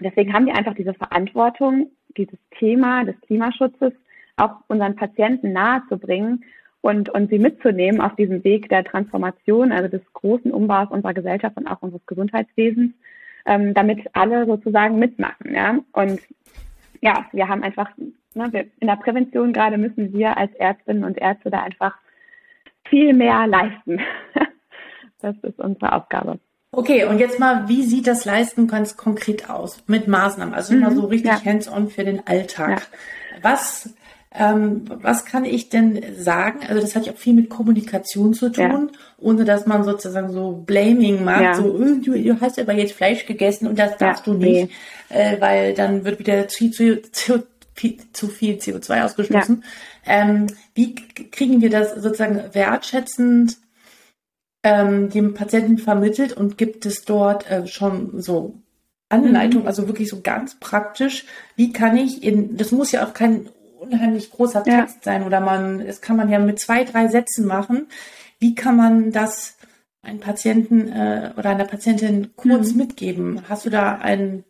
deswegen 0.00 0.32
haben 0.32 0.46
wir 0.46 0.54
einfach 0.54 0.74
diese 0.74 0.94
Verantwortung, 0.94 1.90
dieses 2.16 2.38
Thema 2.58 3.04
des 3.04 3.20
Klimaschutzes 3.22 3.92
auch 4.38 4.56
unseren 4.68 4.96
Patienten 4.96 5.52
nahezubringen 5.52 6.44
und, 6.80 7.08
und 7.10 7.30
sie 7.30 7.38
mitzunehmen 7.38 8.00
auf 8.00 8.14
diesem 8.16 8.44
Weg 8.44 8.68
der 8.68 8.84
Transformation, 8.84 9.72
also 9.72 9.88
des 9.88 10.02
großen 10.12 10.52
Umbaus 10.52 10.88
unserer 10.90 11.14
Gesellschaft 11.14 11.56
und 11.56 11.66
auch 11.66 11.82
unseres 11.82 12.04
Gesundheitswesens, 12.06 12.92
ähm, 13.44 13.74
damit 13.74 14.06
alle 14.14 14.46
sozusagen 14.46 14.98
mitmachen. 14.98 15.54
Ja? 15.54 15.78
Und 15.92 16.20
ja, 17.06 17.24
wir 17.30 17.46
haben 17.46 17.62
einfach, 17.62 17.88
ne, 18.34 18.52
wir, 18.52 18.66
in 18.80 18.88
der 18.88 18.96
Prävention 18.96 19.52
gerade 19.52 19.78
müssen 19.78 20.12
wir 20.12 20.36
als 20.36 20.52
Ärztinnen 20.54 21.04
und 21.04 21.16
Ärzte 21.18 21.50
da 21.50 21.62
einfach 21.62 21.96
viel 22.88 23.12
mehr 23.14 23.46
leisten. 23.46 24.00
das 25.20 25.36
ist 25.42 25.60
unsere 25.60 25.92
Aufgabe. 25.92 26.40
Okay, 26.72 27.04
und 27.04 27.20
jetzt 27.20 27.38
mal, 27.38 27.68
wie 27.68 27.84
sieht 27.84 28.08
das 28.08 28.24
Leisten 28.24 28.66
ganz 28.66 28.96
konkret 28.96 29.48
aus 29.48 29.84
mit 29.86 30.08
Maßnahmen? 30.08 30.52
Also 30.52 30.74
mhm, 30.74 30.80
mal 30.80 30.94
so 30.96 31.06
richtig 31.06 31.30
ja. 31.30 31.44
hands-on 31.44 31.88
für 31.88 32.04
den 32.04 32.26
Alltag. 32.26 32.88
Ja. 32.90 33.38
Was, 33.42 33.94
ähm, 34.34 34.84
was 34.88 35.24
kann 35.24 35.44
ich 35.44 35.68
denn 35.68 36.02
sagen? 36.18 36.60
Also 36.68 36.80
das 36.80 36.94
hat 36.94 37.06
ja 37.06 37.12
auch 37.12 37.16
viel 37.16 37.34
mit 37.34 37.48
Kommunikation 37.48 38.34
zu 38.34 38.50
tun, 38.50 38.90
ja. 38.92 38.98
ohne 39.18 39.44
dass 39.44 39.66
man 39.66 39.84
sozusagen 39.84 40.30
so 40.30 40.62
Blaming 40.66 41.24
macht, 41.24 41.56
so 41.56 41.64
oh, 41.64 41.94
du, 42.04 42.22
du, 42.22 42.40
hast 42.40 42.58
aber 42.58 42.74
jetzt 42.74 42.92
Fleisch 42.92 43.24
gegessen 43.26 43.66
und 43.66 43.78
das 43.78 43.96
darfst 43.96 44.26
du 44.26 44.34
nicht, 44.34 44.70
nee. 45.10 45.16
äh, 45.16 45.40
weil 45.40 45.74
dann 45.74 46.04
wird 46.04 46.18
wieder 46.18 46.48
zu, 46.48 46.70
zu, 46.70 47.02
zu, 47.12 47.44
zu 48.12 48.28
viel 48.28 48.56
CO2 48.56 49.04
ausgestoßen. 49.04 49.64
Ähm, 50.04 50.46
wie 50.74 50.94
kriegen 50.94 51.62
wir 51.62 51.70
das 51.70 51.94
sozusagen 51.94 52.42
wertschätzend 52.52 53.56
ähm, 54.62 55.10
dem 55.10 55.34
Patienten 55.34 55.78
vermittelt 55.78 56.32
und 56.32 56.58
gibt 56.58 56.84
es 56.86 57.04
dort 57.04 57.48
äh, 57.50 57.66
schon 57.66 58.20
so 58.20 58.54
Anleitung, 59.08 59.62
mhm. 59.62 59.68
also 59.68 59.86
wirklich 59.86 60.08
so 60.08 60.20
ganz 60.20 60.56
praktisch, 60.58 61.24
wie 61.54 61.72
kann 61.72 61.96
ich 61.96 62.24
in, 62.24 62.56
das 62.56 62.72
muss 62.72 62.90
ja 62.90 63.06
auch 63.06 63.14
kein 63.14 63.48
unheimlich 63.78 64.30
großer 64.30 64.62
Text 64.64 64.96
ja. 64.96 65.02
sein 65.02 65.22
oder 65.24 65.40
man, 65.40 65.86
das 65.86 66.00
kann 66.00 66.16
man 66.16 66.30
ja 66.30 66.38
mit 66.38 66.58
zwei, 66.58 66.84
drei 66.84 67.08
Sätzen 67.08 67.46
machen. 67.46 67.88
Wie 68.38 68.54
kann 68.54 68.76
man 68.76 69.12
das 69.12 69.58
einem 70.02 70.20
Patienten 70.20 70.88
äh, 70.88 71.32
oder 71.36 71.50
einer 71.50 71.64
Patientin 71.64 72.30
kurz 72.36 72.72
mhm. 72.72 72.78
mitgeben? 72.78 73.42
Hast 73.48 73.66
du 73.66 73.70
da 73.70 73.96
einen 73.96 74.44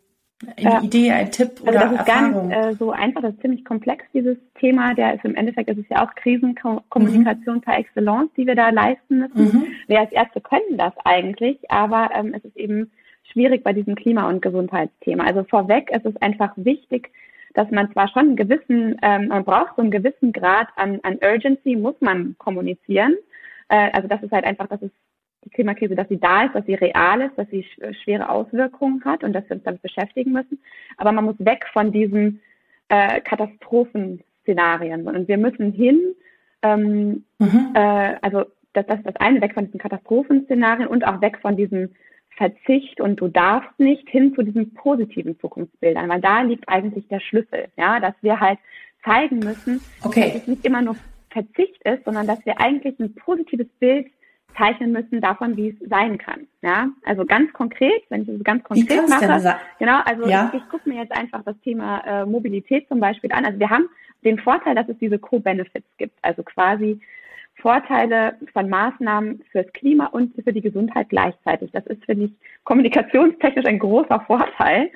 eine 0.55 0.69
ja. 0.69 0.81
Idee, 0.83 1.11
ein 1.11 1.31
Tipp 1.31 1.61
oder 1.61 1.81
also 1.81 1.95
das 1.95 2.01
ist 2.01 2.07
Erfahrung? 2.07 2.49
gar 2.49 2.57
nicht 2.59 2.73
äh, 2.73 2.75
so 2.75 2.91
einfach, 2.91 3.21
das 3.21 3.33
ist 3.33 3.41
ziemlich 3.41 3.65
komplex, 3.65 4.05
dieses 4.13 4.37
Thema. 4.59 4.93
Der 4.93 5.15
ist 5.15 5.25
im 5.25 5.35
Endeffekt, 5.35 5.69
ist 5.69 5.79
es 5.79 5.89
ja 5.89 6.05
auch 6.05 6.13
Krisenkommunikation 6.13 7.55
mhm. 7.55 7.61
par 7.61 7.79
excellence, 7.79 8.29
die 8.37 8.45
wir 8.45 8.55
da 8.55 8.69
leisten 8.69 9.19
müssen. 9.19 9.59
Mhm. 9.59 9.67
Wir 9.87 9.99
als 9.99 10.11
Ärzte 10.11 10.41
können 10.41 10.77
das 10.77 10.93
eigentlich, 11.05 11.57
aber 11.71 12.11
ähm, 12.13 12.35
es 12.35 12.45
ist 12.45 12.55
eben 12.55 12.91
schwierig 13.31 13.63
bei 13.63 13.73
diesem 13.73 13.95
Klima- 13.95 14.29
und 14.29 14.41
Gesundheitsthema. 14.41 15.23
Also 15.23 15.43
vorweg 15.43 15.89
ist 15.89 16.05
es 16.05 16.15
einfach 16.17 16.53
wichtig, 16.55 17.09
dass 17.57 17.71
man 17.71 17.91
zwar 17.91 18.07
schon 18.09 18.27
einen 18.27 18.35
gewissen, 18.35 18.97
ähm, 19.01 19.29
man 19.29 19.43
braucht 19.43 19.75
so 19.75 19.81
einen 19.81 19.89
gewissen 19.89 20.31
Grad 20.31 20.67
an, 20.75 20.99
an 21.01 21.17
Urgency, 21.23 21.75
muss 21.75 21.95
man 22.01 22.35
kommunizieren. 22.37 23.15
Äh, 23.69 23.89
also 23.93 24.07
das 24.07 24.21
ist 24.21 24.31
halt 24.31 24.45
einfach, 24.45 24.67
das 24.67 24.79
ist 24.83 24.93
die 25.43 25.49
Klimakrise, 25.49 25.95
dass 25.95 26.07
sie 26.07 26.19
da 26.19 26.43
ist, 26.43 26.53
dass 26.53 26.67
sie 26.67 26.75
real 26.75 27.19
ist, 27.21 27.35
dass 27.35 27.49
sie 27.49 27.65
schwere 28.03 28.29
Auswirkungen 28.29 29.03
hat 29.05 29.23
und 29.23 29.33
dass 29.33 29.43
wir 29.49 29.55
uns 29.55 29.63
damit 29.63 29.81
beschäftigen 29.81 30.33
müssen. 30.33 30.61
Aber 30.97 31.11
man 31.11 31.25
muss 31.25 31.35
weg 31.39 31.65
von 31.73 31.91
diesen 31.91 32.41
äh, 32.89 33.21
Katastrophenszenarien 33.21 35.07
und 35.07 35.27
wir 35.27 35.37
müssen 35.39 35.71
hin, 35.71 35.99
ähm, 36.61 37.23
mhm. 37.39 37.71
äh, 37.73 38.17
also 38.21 38.45
das, 38.73 38.85
das 38.85 38.99
ist 38.99 39.07
das 39.07 39.15
eine, 39.15 39.41
weg 39.41 39.55
von 39.55 39.65
diesen 39.65 39.79
Katastrophenszenarien 39.79 40.87
und 40.87 41.07
auch 41.07 41.21
weg 41.21 41.39
von 41.41 41.57
diesem 41.57 41.89
Verzicht 42.37 43.01
und 43.01 43.19
du 43.19 43.27
darfst 43.27 43.79
nicht 43.79 44.07
hin 44.07 44.33
zu 44.35 44.43
diesen 44.43 44.73
positiven 44.75 45.39
Zukunftsbildern, 45.39 46.07
weil 46.07 46.21
da 46.21 46.41
liegt 46.41 46.69
eigentlich 46.69 47.07
der 47.07 47.19
Schlüssel, 47.19 47.67
ja, 47.77 47.99
dass 47.99 48.13
wir 48.21 48.39
halt 48.39 48.59
zeigen 49.03 49.39
müssen, 49.39 49.81
okay. 50.03 50.33
dass 50.33 50.41
es 50.43 50.47
nicht 50.47 50.65
immer 50.65 50.83
nur 50.83 50.95
Verzicht 51.31 51.81
ist, 51.83 52.05
sondern 52.05 52.27
dass 52.27 52.45
wir 52.45 52.59
eigentlich 52.61 52.99
ein 52.99 53.13
positives 53.15 53.67
Bild 53.79 54.07
zeichnen 54.55 54.91
müssen 54.91 55.19
davon, 55.19 55.57
wie 55.57 55.69
es 55.69 55.89
sein 55.89 56.17
kann. 56.17 56.47
Ja, 56.61 56.89
also 57.05 57.25
ganz 57.25 57.51
konkret, 57.53 58.03
wenn 58.09 58.21
ich 58.21 58.27
das 58.27 58.43
ganz 58.43 58.63
konkret 58.63 59.09
mache, 59.09 59.59
genau, 59.79 59.99
also 60.05 60.27
ja. 60.27 60.51
ich, 60.53 60.61
ich 60.61 60.69
gucke 60.69 60.89
mir 60.89 61.01
jetzt 61.01 61.11
einfach 61.11 61.43
das 61.43 61.59
Thema 61.63 61.99
äh, 62.05 62.25
Mobilität 62.25 62.87
zum 62.87 62.99
Beispiel 62.99 63.31
an. 63.31 63.45
Also 63.45 63.59
wir 63.59 63.69
haben 63.69 63.89
den 64.23 64.39
Vorteil, 64.39 64.75
dass 64.75 64.89
es 64.89 64.97
diese 64.99 65.19
Co-Benefits 65.19 65.87
gibt, 65.97 66.17
also 66.21 66.43
quasi 66.43 66.99
Vorteile 67.59 68.35
von 68.53 68.69
Maßnahmen 68.69 69.43
fürs 69.51 69.71
Klima 69.73 70.07
und 70.07 70.33
für 70.43 70.53
die 70.53 70.61
Gesundheit 70.61 71.09
gleichzeitig. 71.09 71.71
Das 71.71 71.85
ist, 71.87 72.05
finde 72.05 72.25
ich, 72.25 72.31
kommunikationstechnisch 72.63 73.65
ein 73.65 73.79
großer 73.79 74.19
Vorteil, 74.27 74.91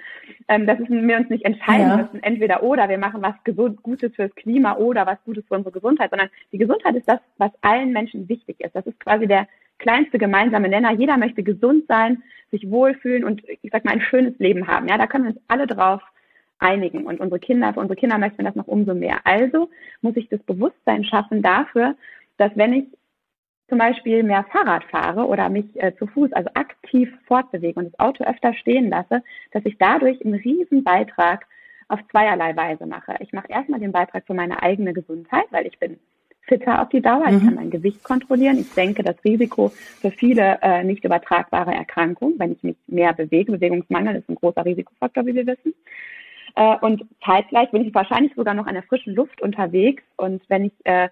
ähm, 0.48 0.68
dass 0.68 0.78
wir 0.80 1.18
uns 1.18 1.30
nicht 1.30 1.44
entscheiden 1.44 1.88
ja. 1.88 1.98
müssen, 1.98 2.22
entweder 2.22 2.62
oder, 2.62 2.88
wir 2.88 3.00
machen 3.00 3.24
was 3.24 3.34
gesund, 3.44 3.82
Gutes 3.82 4.14
fürs 4.16 4.34
Klima 4.36 4.76
oder 4.78 5.08
was 5.08 5.18
Gutes 5.26 5.44
für 5.48 5.56
unsere 5.56 5.74
Gesundheit, 5.74 6.12
sondern 6.12 6.30
die 6.52 6.60
Gesundheit 6.60 6.96
ist 6.96 7.08
das, 7.08 7.20
was 7.38 7.52
allen 7.62 7.94
Menschen 7.94 8.30
wichtig 8.30 8.60
ist. 8.60 8.76
Das 8.76 8.86
ist 8.86 9.00
quasi 9.00 9.26
der 9.26 9.48
kleinste 9.80 10.20
gemeinsame 10.20 10.70
Nenner. 10.70 10.92
Jeder 10.92 11.18
möchte 11.18 11.42
gesund 11.42 11.86
sein, 11.88 12.22
sich 12.52 12.70
wohlfühlen 12.70 13.24
und, 13.24 13.42
ich 13.48 13.72
sag 13.72 13.86
mal, 13.86 13.92
ein 13.92 14.02
schönes 14.02 14.38
Leben 14.38 14.68
haben. 14.68 14.88
Ja, 14.88 15.00
da 15.00 15.08
können 15.08 15.24
wir 15.24 15.32
uns 15.32 15.42
alle 15.48 15.66
drauf 15.66 16.02
einigen. 16.60 17.06
Und 17.06 17.20
unsere 17.20 17.40
Kinder, 17.40 17.74
für 17.74 17.80
unsere 17.80 18.00
Kinder 18.00 18.18
möchten 18.18 18.38
wir 18.38 18.46
das 18.46 18.56
noch 18.56 18.68
umso 18.68 18.94
mehr. 18.94 19.20
Also 19.26 19.70
muss 20.02 20.16
ich 20.16 20.30
das 20.30 20.42
Bewusstsein 20.44 21.04
schaffen 21.04 21.42
dafür, 21.42 21.96
dass 22.42 22.52
wenn 22.56 22.74
ich 22.74 22.86
zum 23.70 23.78
Beispiel 23.78 24.24
mehr 24.24 24.44
Fahrrad 24.52 24.84
fahre 24.86 25.26
oder 25.28 25.48
mich 25.48 25.66
äh, 25.76 25.96
zu 25.96 26.08
Fuß, 26.08 26.34
also 26.34 26.50
aktiv 26.56 27.10
fortbewege 27.26 27.80
und 27.80 27.86
das 27.86 28.00
Auto 28.00 28.24
öfter 28.26 28.54
stehen 28.54 28.90
lasse, 28.90 29.24
dass 29.52 29.64
ich 29.64 29.78
dadurch 29.78 30.26
einen 30.26 30.34
riesen 30.34 30.84
Beitrag 30.84 31.46
auf 31.88 32.00
zweierlei 32.10 32.56
Weise 32.56 32.86
mache. 32.86 33.16
Ich 33.20 33.32
mache 33.32 33.48
erstmal 33.50 33.80
den 33.80 33.92
Beitrag 33.94 34.26
für 34.26 34.34
meine 34.34 34.62
eigene 34.62 34.92
Gesundheit, 34.92 35.46
weil 35.52 35.68
ich 35.68 35.80
bin 35.80 36.00
fitter 36.42 36.82
auf 36.82 36.90
die 36.90 37.02
Dauer, 37.02 37.26
ich 37.26 37.40
kann 37.40 37.46
mhm. 37.46 37.56
mein 37.56 37.70
Gewicht 37.70 38.04
kontrollieren, 38.04 38.58
ich 38.58 38.68
senke 38.70 39.04
das 39.04 39.16
Risiko 39.24 39.70
für 39.70 40.12
viele 40.12 40.60
äh, 40.62 40.84
nicht 40.84 41.06
übertragbare 41.06 41.74
Erkrankungen, 41.74 42.40
wenn 42.40 42.54
ich 42.54 42.64
mich 42.64 42.76
mehr 42.88 43.14
bewege. 43.14 43.54
Bewegungsmangel 43.54 44.18
ist 44.18 44.30
ein 44.30 44.36
großer 44.36 44.66
Risikofaktor, 44.66 45.26
wie 45.28 45.36
wir 45.36 45.48
wissen. 45.48 45.74
Äh, 46.56 46.76
und 46.82 47.06
zeitgleich 47.24 47.72
bin 47.72 47.86
ich 47.86 47.94
wahrscheinlich 47.94 48.34
sogar 48.36 48.54
noch 48.54 48.68
an 48.68 48.74
der 48.74 48.84
frischen 48.84 49.16
Luft 49.16 49.42
unterwegs 49.42 50.04
und 50.18 50.42
wenn 50.50 50.66
ich 50.66 50.74
äh, 50.84 51.08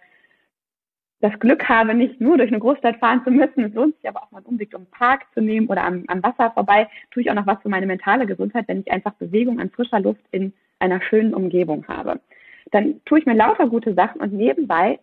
das 1.21 1.37
Glück 1.39 1.67
habe, 1.67 1.93
nicht 1.93 2.21
nur 2.21 2.37
durch 2.37 2.49
eine 2.49 2.59
Großstadt 2.59 2.97
fahren 2.97 3.21
zu 3.23 3.31
müssen, 3.31 3.65
es 3.65 3.73
lohnt 3.73 3.95
sich 3.97 4.07
aber 4.07 4.23
auch 4.23 4.31
mal 4.31 4.37
einen 4.37 4.47
Umweg 4.47 4.73
um 4.73 4.85
den 4.85 4.91
Park 4.91 5.25
zu 5.33 5.41
nehmen 5.41 5.67
oder 5.67 5.83
am, 5.83 6.05
am 6.07 6.23
Wasser 6.23 6.51
vorbei, 6.51 6.87
tue 7.11 7.23
ich 7.23 7.29
auch 7.29 7.35
noch 7.35 7.47
was 7.47 7.61
für 7.61 7.69
meine 7.69 7.85
mentale 7.85 8.25
Gesundheit, 8.25 8.67
wenn 8.67 8.79
ich 8.79 8.91
einfach 8.91 9.13
Bewegung 9.13 9.59
an 9.59 9.69
frischer 9.69 9.99
Luft 9.99 10.21
in 10.31 10.53
einer 10.79 11.01
schönen 11.01 11.33
Umgebung 11.33 11.85
habe. 11.87 12.21
Dann 12.71 13.01
tue 13.05 13.19
ich 13.19 13.25
mir 13.25 13.33
lauter 13.33 13.67
gute 13.67 13.93
Sachen 13.93 14.21
und 14.21 14.31
nebenbei 14.31 14.99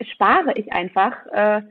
spare 0.00 0.54
ich 0.54 0.72
einfach, 0.72 1.26
äh, 1.32 1.62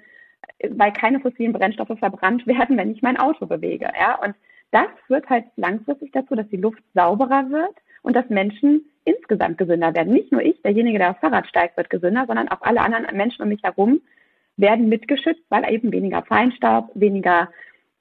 weil 0.69 0.93
keine 0.93 1.19
fossilen 1.19 1.53
Brennstoffe 1.53 1.97
verbrannt 1.97 2.45
werden, 2.47 2.77
wenn 2.77 2.91
ich 2.91 3.01
mein 3.01 3.17
Auto 3.17 3.47
bewege. 3.47 3.89
Ja? 3.99 4.19
Und 4.23 4.35
das 4.71 4.87
führt 5.07 5.29
halt 5.29 5.45
langfristig 5.55 6.11
dazu, 6.11 6.35
dass 6.35 6.47
die 6.49 6.57
Luft 6.57 6.83
sauberer 6.93 7.49
wird 7.49 7.75
und 8.01 8.15
dass 8.15 8.29
Menschen 8.29 8.85
insgesamt 9.05 9.57
gesünder 9.57 9.93
werden. 9.93 10.13
Nicht 10.13 10.31
nur 10.31 10.41
ich, 10.41 10.61
derjenige, 10.61 10.99
der 10.99 11.11
aufs 11.11 11.19
Fahrrad 11.19 11.47
steigt, 11.47 11.77
wird 11.77 11.89
gesünder, 11.89 12.25
sondern 12.27 12.47
auch 12.49 12.61
alle 12.61 12.81
anderen 12.81 13.05
Menschen 13.15 13.43
um 13.43 13.49
mich 13.49 13.63
herum 13.63 14.01
werden 14.57 14.89
mitgeschützt, 14.89 15.43
weil 15.49 15.71
eben 15.71 15.91
weniger 15.91 16.21
Feinstaub, 16.23 16.91
weniger 16.93 17.49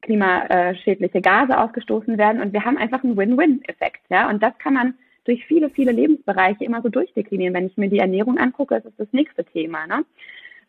klimaschädliche 0.02 1.20
Gase 1.20 1.58
ausgestoßen 1.58 2.18
werden. 2.18 2.42
Und 2.42 2.52
wir 2.52 2.64
haben 2.64 2.76
einfach 2.76 3.02
einen 3.02 3.16
Win-Win-Effekt. 3.16 4.00
Ja? 4.10 4.28
Und 4.28 4.42
das 4.42 4.56
kann 4.58 4.74
man 4.74 4.94
durch 5.24 5.46
viele, 5.46 5.70
viele 5.70 5.92
Lebensbereiche 5.92 6.64
immer 6.64 6.82
so 6.82 6.88
durchdeklinieren. 6.88 7.54
Wenn 7.54 7.66
ich 7.66 7.76
mir 7.76 7.88
die 7.88 8.00
Ernährung 8.00 8.38
angucke, 8.38 8.76
ist 8.76 8.86
es 8.86 8.96
das 8.96 9.08
nächste 9.12 9.44
Thema. 9.44 9.86
Ne? 9.86 10.04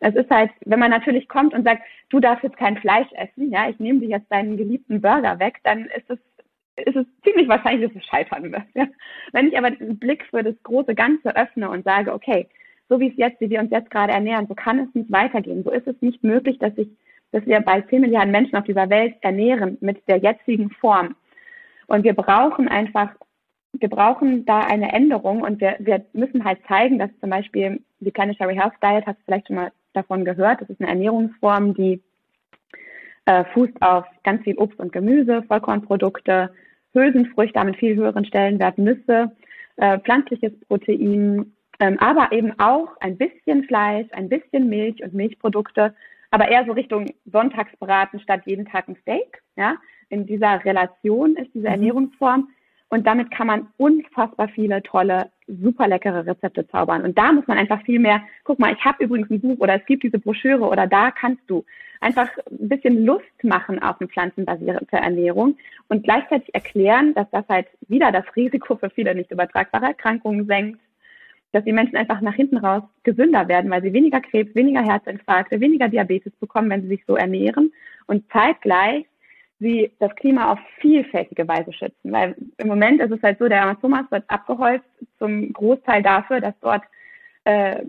Es 0.00 0.14
ist 0.14 0.30
halt, 0.30 0.50
wenn 0.64 0.78
man 0.78 0.90
natürlich 0.90 1.28
kommt 1.28 1.54
und 1.54 1.64
sagt, 1.64 1.82
du 2.10 2.20
darfst 2.20 2.44
jetzt 2.44 2.56
kein 2.56 2.76
Fleisch 2.76 3.08
essen, 3.12 3.50
ja, 3.50 3.68
ich 3.68 3.78
nehme 3.78 4.00
dir 4.00 4.08
jetzt 4.08 4.30
deinen 4.30 4.56
geliebten 4.56 5.00
Burger 5.00 5.38
weg, 5.38 5.60
dann 5.64 5.86
ist 5.86 6.08
es 6.08 6.18
ist 6.76 6.96
es 6.96 7.06
ziemlich 7.22 7.48
wahrscheinlich, 7.48 7.92
dass 7.92 8.02
es 8.02 8.08
scheitern 8.08 8.52
wird. 8.52 8.62
Ja. 8.74 8.86
Wenn 9.32 9.48
ich 9.48 9.56
aber 9.56 9.70
den 9.70 9.98
Blick 9.98 10.24
für 10.30 10.42
das 10.42 10.54
große 10.62 10.94
Ganze 10.94 11.34
öffne 11.36 11.70
und 11.70 11.84
sage, 11.84 12.12
okay, 12.12 12.48
so 12.88 13.00
wie 13.00 13.08
es 13.08 13.16
jetzt, 13.16 13.40
wie 13.40 13.50
wir 13.50 13.60
uns 13.60 13.70
jetzt 13.70 13.90
gerade 13.90 14.12
ernähren, 14.12 14.46
so 14.46 14.54
kann 14.54 14.78
es 14.78 14.94
nicht 14.94 15.10
weitergehen. 15.10 15.62
So 15.64 15.70
ist 15.70 15.86
es 15.86 16.00
nicht 16.00 16.22
möglich, 16.22 16.58
dass 16.58 16.76
ich, 16.76 16.88
dass 17.32 17.46
wir 17.46 17.60
bei 17.60 17.80
10 17.80 18.02
Milliarden 18.02 18.30
Menschen 18.30 18.56
auf 18.56 18.64
dieser 18.64 18.90
Welt 18.90 19.14
ernähren 19.22 19.78
mit 19.80 20.06
der 20.08 20.18
jetzigen 20.18 20.70
Form. 20.70 21.14
Und 21.86 22.04
wir 22.04 22.14
brauchen 22.14 22.68
einfach 22.68 23.14
wir 23.80 23.88
brauchen 23.88 24.44
da 24.44 24.60
eine 24.60 24.92
Änderung 24.92 25.42
und 25.42 25.60
wir, 25.60 25.76
wir 25.80 26.04
müssen 26.12 26.44
halt 26.44 26.60
zeigen, 26.68 26.98
dass 26.98 27.10
zum 27.20 27.30
Beispiel 27.30 27.82
die 28.00 28.10
Planetary 28.10 28.54
Health 28.54 28.74
Diet, 28.82 29.06
hast 29.06 29.18
du 29.18 29.24
vielleicht 29.24 29.48
schon 29.48 29.56
mal 29.56 29.72
davon 29.92 30.24
gehört, 30.24 30.60
das 30.60 30.70
ist 30.70 30.80
eine 30.80 30.90
Ernährungsform, 30.90 31.74
die 31.74 32.02
äh, 33.26 33.44
fußt 33.52 33.80
auf 33.80 34.04
ganz 34.22 34.42
viel 34.42 34.56
Obst 34.56 34.78
und 34.78 34.92
Gemüse, 34.92 35.42
Vollkornprodukte, 35.44 36.50
Hülsenfrüchte 36.92 37.62
mit 37.64 37.76
viel 37.76 37.96
höheren 37.96 38.24
Stellenwert, 38.24 38.78
Nüsse, 38.78 39.32
äh, 39.76 39.98
pflanzliches 40.00 40.52
Protein, 40.68 41.52
ähm, 41.80 41.98
aber 41.98 42.32
eben 42.32 42.58
auch 42.58 42.88
ein 43.00 43.16
bisschen 43.16 43.64
Fleisch, 43.64 44.06
ein 44.12 44.28
bisschen 44.28 44.68
Milch 44.68 45.02
und 45.02 45.14
Milchprodukte, 45.14 45.94
aber 46.30 46.48
eher 46.48 46.64
so 46.64 46.72
Richtung 46.72 47.06
Sonntagsbraten 47.26 48.20
statt 48.20 48.42
jeden 48.44 48.66
Tag 48.66 48.88
ein 48.88 48.96
Steak. 49.02 49.42
Ja? 49.56 49.76
In 50.08 50.26
dieser 50.26 50.64
Relation 50.64 51.36
ist 51.36 51.52
diese 51.54 51.68
mhm. 51.68 51.74
Ernährungsform 51.74 52.48
und 52.94 53.08
damit 53.08 53.32
kann 53.32 53.48
man 53.48 53.66
unfassbar 53.76 54.46
viele 54.46 54.80
tolle, 54.84 55.28
super 55.48 55.88
leckere 55.88 56.24
Rezepte 56.26 56.64
zaubern. 56.68 57.02
Und 57.02 57.18
da 57.18 57.32
muss 57.32 57.44
man 57.48 57.58
einfach 57.58 57.82
viel 57.82 57.98
mehr, 57.98 58.22
guck 58.44 58.60
mal, 58.60 58.72
ich 58.72 58.84
habe 58.84 59.02
übrigens 59.02 59.28
ein 59.30 59.40
Buch 59.40 59.58
oder 59.58 59.74
es 59.74 59.84
gibt 59.86 60.04
diese 60.04 60.20
Broschüre 60.20 60.62
oder 60.62 60.86
da 60.86 61.10
kannst 61.10 61.42
du 61.48 61.64
einfach 62.00 62.28
ein 62.48 62.68
bisschen 62.68 63.04
Lust 63.04 63.42
machen 63.42 63.82
auf 63.82 64.00
eine 64.00 64.06
pflanzenbasierte 64.06 64.96
Ernährung 64.96 65.56
und 65.88 66.04
gleichzeitig 66.04 66.54
erklären, 66.54 67.14
dass 67.14 67.28
das 67.32 67.44
halt 67.48 67.66
wieder 67.88 68.12
das 68.12 68.26
Risiko 68.36 68.76
für 68.76 68.90
viele 68.90 69.12
nicht 69.16 69.32
übertragbare 69.32 69.86
Erkrankungen 69.86 70.46
senkt, 70.46 70.78
dass 71.50 71.64
die 71.64 71.72
Menschen 71.72 71.96
einfach 71.96 72.20
nach 72.20 72.34
hinten 72.34 72.58
raus 72.58 72.84
gesünder 73.02 73.48
werden, 73.48 73.72
weil 73.72 73.82
sie 73.82 73.92
weniger 73.92 74.20
Krebs, 74.20 74.54
weniger 74.54 74.84
Herzinfarkte, 74.84 75.58
weniger 75.58 75.88
Diabetes 75.88 76.32
bekommen, 76.36 76.70
wenn 76.70 76.82
sie 76.82 76.88
sich 76.88 77.04
so 77.08 77.16
ernähren 77.16 77.72
und 78.06 78.24
zeitgleich 78.30 79.04
sie 79.60 79.92
das 79.98 80.14
Klima 80.16 80.52
auf 80.52 80.58
vielfältige 80.80 81.46
Weise 81.46 81.72
schützen. 81.72 82.12
Weil 82.12 82.34
im 82.58 82.68
Moment 82.68 83.00
ist 83.00 83.12
es 83.12 83.22
halt 83.22 83.38
so, 83.38 83.48
der 83.48 83.62
Amazonas 83.62 84.10
wird 84.10 84.24
abgeholzt 84.28 84.84
zum 85.18 85.52
Großteil 85.52 86.02
dafür, 86.02 86.40
dass 86.40 86.54
dort 86.60 86.82
äh, 87.44 87.82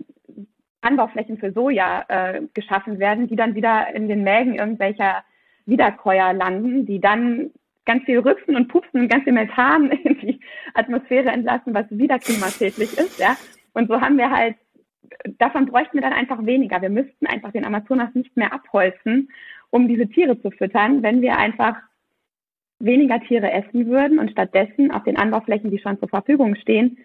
Anbauflächen 0.80 1.38
für 1.38 1.52
Soja 1.52 2.04
äh, 2.08 2.42
geschaffen 2.54 2.98
werden, 2.98 3.28
die 3.28 3.36
dann 3.36 3.54
wieder 3.54 3.94
in 3.94 4.08
den 4.08 4.22
Mägen 4.22 4.54
irgendwelcher 4.54 5.24
Wiederkäuer 5.66 6.32
landen, 6.32 6.86
die 6.86 7.00
dann 7.00 7.50
ganz 7.84 8.04
viel 8.04 8.18
rüpfen 8.18 8.56
und 8.56 8.68
pupsen 8.68 9.00
und 9.00 9.08
ganz 9.08 9.24
viel 9.24 9.32
Methan 9.32 9.90
in 10.04 10.18
die 10.20 10.40
Atmosphäre 10.74 11.30
entlassen, 11.30 11.74
was 11.74 11.86
wieder 11.90 12.18
klimaschädlich 12.18 12.96
ist, 12.98 13.18
ja. 13.18 13.36
Und 13.72 13.88
so 13.88 14.00
haben 14.00 14.16
wir 14.16 14.30
halt, 14.30 14.56
davon 15.38 15.66
bräuchten 15.66 15.94
wir 15.94 16.02
dann 16.02 16.12
einfach 16.12 16.44
weniger. 16.46 16.80
Wir 16.80 16.88
müssten 16.88 17.26
einfach 17.26 17.52
den 17.52 17.64
Amazonas 17.64 18.14
nicht 18.14 18.36
mehr 18.36 18.52
abholzen 18.52 19.28
um 19.70 19.88
diese 19.88 20.08
Tiere 20.08 20.40
zu 20.40 20.50
füttern, 20.50 21.02
wenn 21.02 21.22
wir 21.22 21.36
einfach 21.36 21.76
weniger 22.78 23.20
Tiere 23.20 23.50
essen 23.50 23.86
würden 23.86 24.18
und 24.18 24.30
stattdessen 24.30 24.90
auf 24.90 25.04
den 25.04 25.16
Anbauflächen, 25.16 25.70
die 25.70 25.78
schon 25.78 25.98
zur 25.98 26.08
Verfügung 26.08 26.56
stehen, 26.56 26.98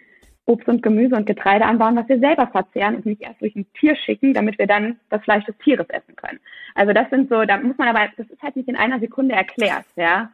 Obst 0.46 0.68
und 0.68 0.82
Gemüse 0.82 1.16
und 1.16 1.26
Getreide 1.26 1.66
anbauen, 1.66 1.96
was 1.96 2.10
wir 2.10 2.20
selber 2.20 2.48
verzehren 2.48 2.96
und 2.96 3.06
nicht 3.06 3.22
erst 3.22 3.42
durch 3.42 3.56
ein 3.56 3.66
Tier 3.80 3.96
schicken, 3.96 4.34
damit 4.34 4.58
wir 4.58 4.68
dann 4.68 5.00
das 5.10 5.24
Fleisch 5.24 5.46
des 5.46 5.58
Tieres 5.60 5.88
essen 5.90 6.16
können. 6.16 6.40
Also 6.76 6.94
das 6.94 7.10
sind 7.10 7.30
so, 7.30 7.46
da 7.46 7.58
muss 7.58 7.78
man 7.78 7.88
aber, 7.88 8.10
das 8.18 8.28
ist 8.30 8.42
halt 8.42 8.56
nicht 8.56 8.68
in 8.68 8.76
einer 8.76 9.00
Sekunde 9.00 9.36
erklärt, 9.36 9.86
ja. 9.96 10.32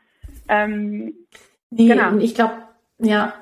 Ähm, 0.47 1.13
nee, 1.69 1.87
genau. 1.87 2.17
ich 2.17 2.35
glaube, 2.35 2.53
ja, 2.99 3.33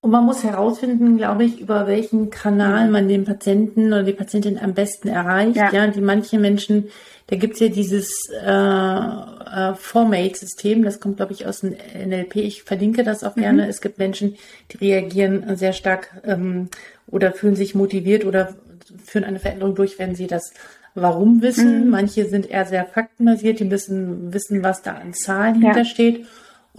und 0.00 0.12
man 0.12 0.24
muss 0.24 0.44
herausfinden, 0.44 1.16
glaube 1.16 1.44
ich, 1.44 1.60
über 1.60 1.88
welchen 1.88 2.30
Kanal 2.30 2.88
man 2.88 3.08
den 3.08 3.24
Patienten 3.24 3.88
oder 3.88 4.04
die 4.04 4.12
Patientin 4.12 4.56
am 4.56 4.72
besten 4.72 5.08
erreicht. 5.08 5.56
Ja, 5.56 5.72
ja 5.72 5.86
die 5.88 6.00
manche 6.00 6.38
Menschen, 6.38 6.90
da 7.26 7.36
gibt's 7.36 7.58
ja 7.58 7.66
dieses 7.66 8.30
äh, 8.30 8.48
äh, 8.48 9.74
Formate-System, 9.74 10.84
das 10.84 11.00
kommt, 11.00 11.16
glaube 11.16 11.32
ich, 11.32 11.46
aus 11.46 11.60
dem 11.60 11.74
NLP. 11.94 12.36
Ich 12.36 12.62
verlinke 12.62 13.02
das 13.02 13.24
auch 13.24 13.34
mhm. 13.34 13.40
gerne. 13.40 13.68
Es 13.68 13.80
gibt 13.80 13.98
Menschen, 13.98 14.36
die 14.70 14.76
reagieren 14.76 15.56
sehr 15.56 15.72
stark 15.72 16.22
ähm, 16.24 16.68
oder 17.08 17.32
fühlen 17.32 17.56
sich 17.56 17.74
motiviert 17.74 18.24
oder 18.24 18.54
führen 19.04 19.24
eine 19.24 19.40
Veränderung 19.40 19.74
durch, 19.74 19.98
wenn 19.98 20.14
sie 20.14 20.28
das 20.28 20.52
Warum 20.94 21.42
wissen. 21.42 21.86
Mhm. 21.86 21.90
Manche 21.90 22.26
sind 22.26 22.48
eher 22.48 22.66
sehr 22.66 22.84
faktenbasiert, 22.84 23.58
die 23.58 23.64
müssen 23.64 24.32
wissen, 24.32 24.62
was 24.62 24.82
da 24.82 24.92
an 24.92 25.12
Zahlen 25.12 25.60
ja. 25.60 25.68
hintersteht 25.68 26.24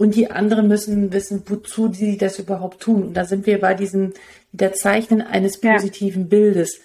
und 0.00 0.16
die 0.16 0.30
anderen 0.30 0.66
müssen 0.66 1.12
wissen, 1.12 1.42
wozu 1.44 1.92
sie 1.92 2.16
das 2.16 2.38
überhaupt 2.38 2.80
tun. 2.80 3.02
Und 3.08 3.14
da 3.14 3.26
sind 3.26 3.44
wir 3.44 3.60
bei 3.60 3.74
diesem 3.74 4.14
der 4.50 4.72
Zeichnen 4.72 5.20
eines 5.20 5.60
positiven 5.60 6.22
ja. 6.22 6.28
Bildes. 6.28 6.80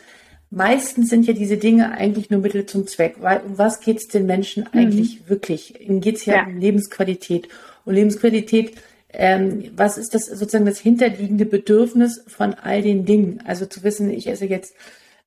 Meistens 0.50 1.12
sind 1.12 1.26
ja 1.26 1.32
diese 1.32 1.56
Dinge 1.56 1.92
eigentlich 1.92 2.30
nur 2.30 2.42
Mittel 2.42 2.66
zum 2.66 2.88
Zweck, 2.88 3.16
weil 3.22 3.40
um 3.40 3.58
was 3.58 3.80
geht 3.80 4.00
es 4.00 4.10
den 4.10 4.26
Menschen 4.26 4.64
mhm. 4.64 4.80
eigentlich 4.80 5.22
mhm. 5.22 5.30
wirklich? 5.30 5.80
Ihnen 5.80 6.02
geht 6.02 6.18
es 6.18 6.26
ja, 6.26 6.36
ja, 6.36 6.46
um 6.46 6.58
Lebensqualität. 6.58 7.48
Und 7.86 7.96
Lebensqualität, 7.96 8.74
ähm, 9.14 9.72
was 9.78 9.98
ist 9.98 10.14
das 10.14 10.26
sozusagen 10.26 10.66
das 10.66 10.80
hinterliegende 10.80 11.46
Bedürfnis 11.46 12.22
von 12.28 12.54
all 12.54 12.82
den 12.82 13.06
Dingen? 13.06 13.42
Also 13.46 13.66
zu 13.66 13.84
wissen, 13.84 14.10
ich 14.10 14.28
esse 14.28 14.46
jetzt 14.46 14.76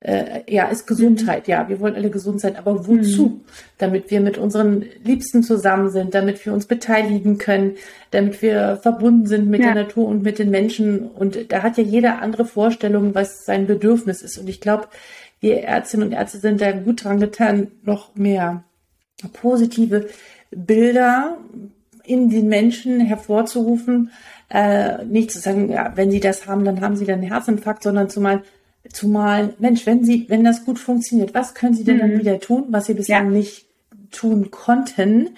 äh, 0.00 0.42
ja, 0.48 0.68
ist 0.68 0.86
Gesundheit. 0.86 1.48
Ja, 1.48 1.68
wir 1.68 1.80
wollen 1.80 1.96
alle 1.96 2.10
gesund 2.10 2.40
sein, 2.40 2.56
aber 2.56 2.86
wozu? 2.86 3.26
Mhm. 3.26 3.40
Damit 3.78 4.10
wir 4.10 4.20
mit 4.20 4.38
unseren 4.38 4.84
Liebsten 5.02 5.42
zusammen 5.42 5.90
sind, 5.90 6.14
damit 6.14 6.44
wir 6.46 6.52
uns 6.52 6.66
beteiligen 6.66 7.38
können, 7.38 7.76
damit 8.12 8.40
wir 8.40 8.78
verbunden 8.82 9.26
sind 9.26 9.48
mit 9.48 9.60
ja. 9.60 9.72
der 9.72 9.84
Natur 9.84 10.06
und 10.06 10.22
mit 10.22 10.38
den 10.38 10.50
Menschen. 10.50 11.08
Und 11.08 11.50
da 11.52 11.62
hat 11.62 11.78
ja 11.78 11.84
jeder 11.84 12.22
andere 12.22 12.44
Vorstellung, 12.44 13.14
was 13.14 13.44
sein 13.44 13.66
Bedürfnis 13.66 14.22
ist. 14.22 14.38
Und 14.38 14.48
ich 14.48 14.60
glaube, 14.60 14.88
wir 15.40 15.62
Ärztinnen 15.62 16.08
und 16.08 16.12
Ärzte 16.12 16.38
sind 16.38 16.60
da 16.60 16.72
gut 16.72 17.04
dran 17.04 17.20
getan, 17.20 17.72
noch 17.82 18.14
mehr 18.14 18.64
positive 19.32 20.08
Bilder 20.50 21.38
in 22.04 22.30
den 22.30 22.48
Menschen 22.48 23.00
hervorzurufen, 23.00 24.10
äh, 24.48 25.04
nicht 25.04 25.30
zu 25.30 25.40
sagen, 25.40 25.70
ja, 25.70 25.92
wenn 25.94 26.10
sie 26.10 26.20
das 26.20 26.46
haben, 26.46 26.64
dann 26.64 26.80
haben 26.80 26.96
sie 26.96 27.04
dann 27.04 27.20
einen 27.20 27.30
Herzinfarkt, 27.30 27.82
sondern 27.82 28.08
zu 28.08 28.20
meinen, 28.20 28.42
Zumal, 28.92 29.54
Mensch, 29.58 29.86
wenn 29.86 30.04
Sie, 30.04 30.26
wenn 30.28 30.44
das 30.44 30.64
gut 30.64 30.78
funktioniert, 30.78 31.34
was 31.34 31.54
können 31.54 31.74
Sie 31.74 31.84
denn 31.84 31.96
mhm. 31.96 32.00
dann 32.00 32.18
wieder 32.18 32.40
tun, 32.40 32.66
was 32.70 32.86
Sie 32.86 32.94
bislang 32.94 33.26
ja. 33.26 33.38
nicht 33.38 33.66
tun 34.10 34.50
konnten? 34.50 35.30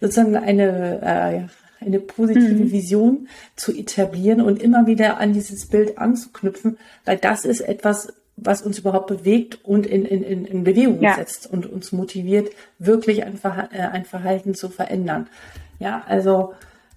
Sozusagen 0.00 0.36
eine, 0.36 1.48
äh, 1.80 1.84
eine 1.84 2.00
positive 2.00 2.64
mhm. 2.64 2.72
Vision 2.72 3.28
zu 3.54 3.72
etablieren 3.72 4.40
und 4.40 4.62
immer 4.62 4.86
wieder 4.86 5.18
an 5.18 5.32
dieses 5.32 5.66
Bild 5.66 5.98
anzuknüpfen, 5.98 6.78
weil 7.04 7.16
das 7.18 7.44
ist 7.44 7.60
etwas, 7.60 8.12
was 8.36 8.62
uns 8.62 8.78
überhaupt 8.78 9.06
bewegt 9.06 9.64
und 9.64 9.86
in, 9.86 10.04
in, 10.04 10.44
in 10.44 10.64
Bewegung 10.64 11.00
ja. 11.00 11.14
setzt 11.14 11.50
und 11.50 11.66
uns 11.66 11.92
motiviert, 11.92 12.50
wirklich 12.78 13.24
ein, 13.24 13.38
Verha 13.38 13.68
äh, 13.72 13.80
ein 13.80 14.04
Verhalten 14.04 14.54
zu 14.54 14.68
verändern. 14.68 15.28
Ja, 15.78 16.04
also 16.06 16.52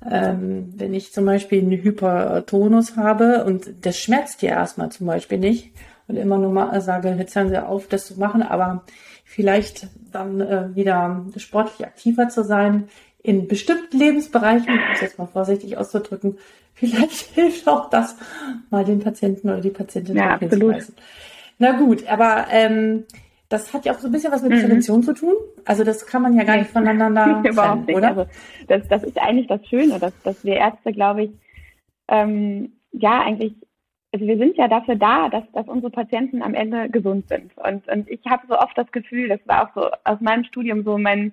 ähm, 0.10 0.74
wenn 0.78 0.94
ich 0.94 1.12
zum 1.12 1.26
Beispiel 1.26 1.60
einen 1.60 1.72
Hypertonus 1.72 2.96
habe 2.96 3.44
und 3.44 3.86
das 3.86 3.98
schmerzt 3.98 4.42
dir 4.42 4.50
erstmal 4.50 4.90
zum 4.92 5.08
Beispiel 5.08 5.38
nicht 5.38 5.72
und 6.08 6.16
immer 6.16 6.38
nur 6.38 6.52
mal 6.52 6.80
sage, 6.82 7.16
jetzt 7.18 7.36
hören 7.36 7.50
Sie 7.50 7.64
auf, 7.64 7.88
das 7.88 8.08
zu 8.08 8.20
machen, 8.20 8.42
aber 8.42 8.84
vielleicht 9.26 9.88
dann 10.12 10.42
äh, 10.42 10.76
wieder 10.76 11.26
sportlich 11.38 11.86
aktiver 11.86 12.30
zu 12.30 12.44
sein 12.44 12.88
in 13.22 13.48
bestimmten 13.48 14.00
Lebensbereichen, 14.00 14.70
um 14.70 14.80
es 14.94 15.02
jetzt 15.02 15.20
mal 15.20 15.28
vorsichtig 15.28 15.78
auszudrücken, 15.78 16.38
vielleicht 16.74 17.34
hilft 17.34 17.68
auch 17.68 17.90
das 17.90 18.16
mal 18.70 18.86
den 18.86 19.00
Patienten 19.00 19.50
oder 19.50 19.60
die 19.60 19.70
Patientin 19.70 20.16
ja, 20.16 20.40
hinzuweisen. 20.40 20.96
Na 21.58 21.74
gut, 21.74 22.08
aber 22.08 22.48
ähm, 22.52 23.04
das 23.50 23.74
hat 23.74 23.86
ja 23.86 23.94
auch 23.94 24.00
so 24.00 24.08
ein 24.08 24.12
bisschen 24.12 24.32
was 24.32 24.44
mit 24.44 24.52
mhm. 24.52 24.62
Prävention 24.62 25.04
zu 25.04 25.14
tun. 25.14 25.34
Also 25.66 25.84
das 25.84 26.06
kann 26.06 26.22
man 26.22 26.36
ja 26.38 26.44
gar 26.44 26.58
nicht 26.58 26.70
voneinander 26.70 27.42
trennen, 27.44 27.86
nicht. 27.86 27.96
oder? 27.96 28.10
Also 28.10 28.26
das, 28.68 28.88
das 28.88 29.04
ist 29.04 29.18
eigentlich 29.18 29.48
das 29.48 29.66
Schöne, 29.68 30.00
dass, 30.00 30.14
dass 30.24 30.44
wir 30.46 30.56
Ärzte, 30.56 30.94
glaube 30.94 31.24
ich, 31.24 31.32
ähm, 32.08 32.74
ja 32.92 33.22
eigentlich 33.22 33.54
also 34.12 34.26
wir 34.26 34.38
sind 34.38 34.58
ja 34.58 34.68
dafür 34.68 34.96
da, 34.96 35.30
dass, 35.30 35.44
dass 35.54 35.68
unsere 35.68 35.92
Patienten 35.92 36.42
am 36.42 36.56
Ende 36.56 36.90
gesund 36.90 37.28
sind. 37.30 37.52
Und, 37.58 37.88
und 37.88 38.10
ich 38.10 38.22
habe 38.28 38.44
so 38.48 38.58
oft 38.58 38.76
das 38.78 38.92
Gefühl, 38.92 39.28
das 39.30 39.40
war 39.46 39.64
auch 39.64 39.74
so 39.76 39.90
aus 40.04 40.20
meinem 40.20 40.44
Studium 40.46 40.84
so 40.84 40.98
mein, 40.98 41.32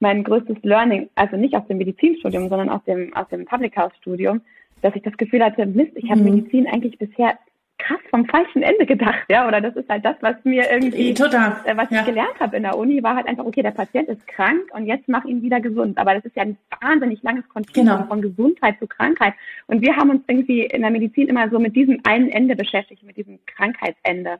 mein 0.00 0.24
größtes 0.24 0.56
Learning, 0.62 1.10
also 1.14 1.36
nicht 1.36 1.54
aus 1.54 1.66
dem 1.66 1.78
Medizinstudium, 1.78 2.48
sondern 2.48 2.70
aus 2.70 2.82
dem, 2.84 3.14
aus 3.14 3.28
dem 3.28 3.44
Public 3.44 3.76
Health 3.76 3.94
Studium, 3.98 4.40
dass 4.80 4.96
ich 4.96 5.02
das 5.02 5.16
Gefühl 5.16 5.44
hatte, 5.44 5.66
Mist, 5.66 5.92
ich 5.94 6.10
habe 6.10 6.20
mhm. 6.20 6.36
Medizin 6.36 6.66
eigentlich 6.66 6.98
bisher 6.98 7.38
krass 7.78 8.00
vom 8.10 8.24
falschen 8.26 8.62
Ende 8.62 8.86
gedacht, 8.86 9.24
ja, 9.28 9.46
oder 9.46 9.60
das 9.60 9.76
ist 9.76 9.88
halt 9.88 10.04
das, 10.04 10.16
was 10.20 10.36
mir 10.44 10.70
irgendwie, 10.70 11.14
Total. 11.14 11.60
Äh, 11.64 11.76
was 11.76 11.90
ja. 11.90 12.00
ich 12.00 12.06
gelernt 12.06 12.38
habe 12.40 12.56
in 12.56 12.62
der 12.62 12.76
Uni, 12.76 13.02
war 13.02 13.16
halt 13.16 13.26
einfach, 13.26 13.44
okay, 13.44 13.62
der 13.62 13.70
Patient 13.70 14.08
ist 14.08 14.26
krank 14.26 14.62
und 14.72 14.86
jetzt 14.86 15.08
mach 15.08 15.24
ihn 15.24 15.42
wieder 15.42 15.60
gesund. 15.60 15.98
Aber 15.98 16.14
das 16.14 16.24
ist 16.24 16.36
ja 16.36 16.42
ein 16.42 16.56
wahnsinnig 16.80 17.22
langes 17.22 17.48
Kontinuum 17.48 17.96
genau. 17.96 18.08
von 18.08 18.22
Gesundheit 18.22 18.78
zu 18.78 18.86
Krankheit. 18.86 19.34
Und 19.66 19.82
wir 19.82 19.94
haben 19.96 20.10
uns 20.10 20.22
irgendwie 20.26 20.64
in 20.64 20.82
der 20.82 20.90
Medizin 20.90 21.28
immer 21.28 21.48
so 21.50 21.58
mit 21.58 21.76
diesem 21.76 22.00
einen 22.04 22.30
Ende 22.30 22.56
beschäftigt, 22.56 23.02
mit 23.02 23.16
diesem 23.16 23.38
Krankheitsende. 23.46 24.38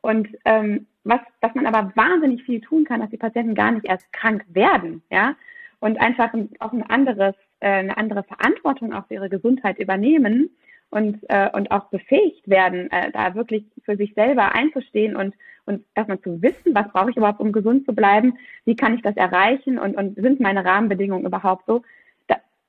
Und 0.00 0.28
ähm, 0.44 0.86
was, 1.04 1.20
dass 1.40 1.54
man 1.54 1.66
aber 1.66 1.92
wahnsinnig 1.94 2.42
viel 2.44 2.60
tun 2.60 2.84
kann, 2.84 3.00
dass 3.00 3.10
die 3.10 3.16
Patienten 3.16 3.54
gar 3.54 3.72
nicht 3.72 3.86
erst 3.86 4.12
krank 4.12 4.44
werden, 4.48 5.02
ja, 5.10 5.34
und 5.80 5.98
einfach 5.98 6.32
auch 6.58 6.72
ein 6.72 6.88
anderes, 6.88 7.34
äh, 7.60 7.68
eine 7.68 7.96
andere 7.96 8.22
Verantwortung 8.22 8.92
auch 8.92 9.06
für 9.06 9.14
ihre 9.14 9.30
Gesundheit 9.30 9.78
übernehmen 9.78 10.50
und, 10.90 11.18
äh, 11.28 11.48
und 11.52 11.70
auch 11.70 11.84
befähigt 11.86 12.48
werden, 12.48 12.90
äh, 12.90 13.10
da 13.12 13.34
wirklich 13.34 13.64
für 13.84 13.96
sich 13.96 14.14
selber 14.14 14.54
einzustehen 14.54 15.16
und, 15.16 15.34
und 15.66 15.84
erstmal 15.94 16.20
zu 16.20 16.42
wissen, 16.42 16.74
was 16.74 16.88
brauche 16.92 17.10
ich 17.10 17.16
überhaupt, 17.16 17.40
um 17.40 17.52
gesund 17.52 17.86
zu 17.86 17.94
bleiben, 17.94 18.34
wie 18.64 18.76
kann 18.76 18.94
ich 18.94 19.02
das 19.02 19.16
erreichen? 19.16 19.78
Und, 19.78 19.96
und 19.96 20.16
sind 20.16 20.40
meine 20.40 20.64
Rahmenbedingungen 20.64 21.26
überhaupt 21.26 21.66
so. 21.66 21.82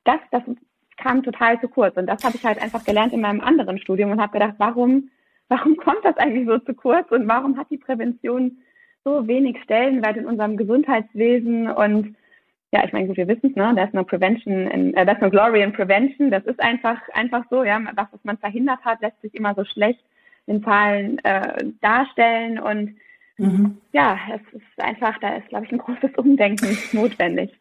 Das, 0.04 0.20
das 0.32 0.44
kam 0.98 1.24
total 1.24 1.60
zu 1.60 1.68
kurz. 1.68 1.98
Und 1.98 2.08
das 2.08 2.24
habe 2.24 2.36
ich 2.36 2.46
halt 2.46 2.62
einfach 2.62 2.84
gelernt 2.86 3.14
in 3.14 3.22
meinem 3.22 3.42
anderen 3.42 3.80
Studium 3.80 4.12
und 4.12 4.22
habe 4.22 4.34
gedacht, 4.34 4.56
warum, 4.58 5.10
warum 5.50 5.76
kommt 5.78 6.04
das 6.04 6.18
eigentlich 6.18 6.48
so 6.48 6.60
zu 6.60 6.74
kurz? 6.74 7.12
Und 7.12 7.28
warum 7.28 7.58
hat 7.58 7.70
die 7.72 7.78
Prävention 7.78 8.60
so 9.04 9.28
wenig 9.28 9.58
Stellenwert 9.64 10.18
in 10.18 10.28
unserem 10.28 10.58
Gesundheitswesen? 10.58 11.70
Und 11.70 12.16
ja, 12.72 12.86
ich 12.86 12.94
meine, 12.94 13.08
gut, 13.08 13.18
wir 13.18 13.28
wissen 13.28 13.50
es, 13.50 13.56
ne? 13.56 13.74
There's 13.76 13.94
no 13.94 14.04
prevention, 14.04 14.68
in, 14.68 14.90
uh, 14.92 15.04
there's 15.04 15.20
no 15.20 15.30
glory 15.30 15.62
in 15.62 15.74
prevention. 15.74 16.32
Das 16.32 16.46
ist 16.46 16.60
einfach, 16.62 17.02
einfach 17.14 17.44
so, 17.50 17.64
ja. 17.64 17.80
Das, 17.96 18.08
was 18.12 18.24
man 18.24 18.38
verhindert 18.38 18.80
hat, 18.86 19.02
lässt 19.02 19.22
sich 19.22 19.36
immer 19.36 19.54
so 19.56 19.66
schlecht 19.66 20.00
in 20.48 20.64
Zahlen 20.64 21.20
äh, 21.26 21.66
darstellen. 21.82 22.60
Und 22.60 22.96
mhm. 23.38 23.78
ja, 23.92 24.18
es 24.34 24.42
ist 24.54 24.84
einfach, 24.84 25.18
da 25.20 25.36
ist, 25.36 25.50
glaube 25.50 25.66
ich, 25.66 25.72
ein 25.74 25.80
großes 25.80 26.16
Umdenken 26.16 26.78
notwendig. 26.94 27.52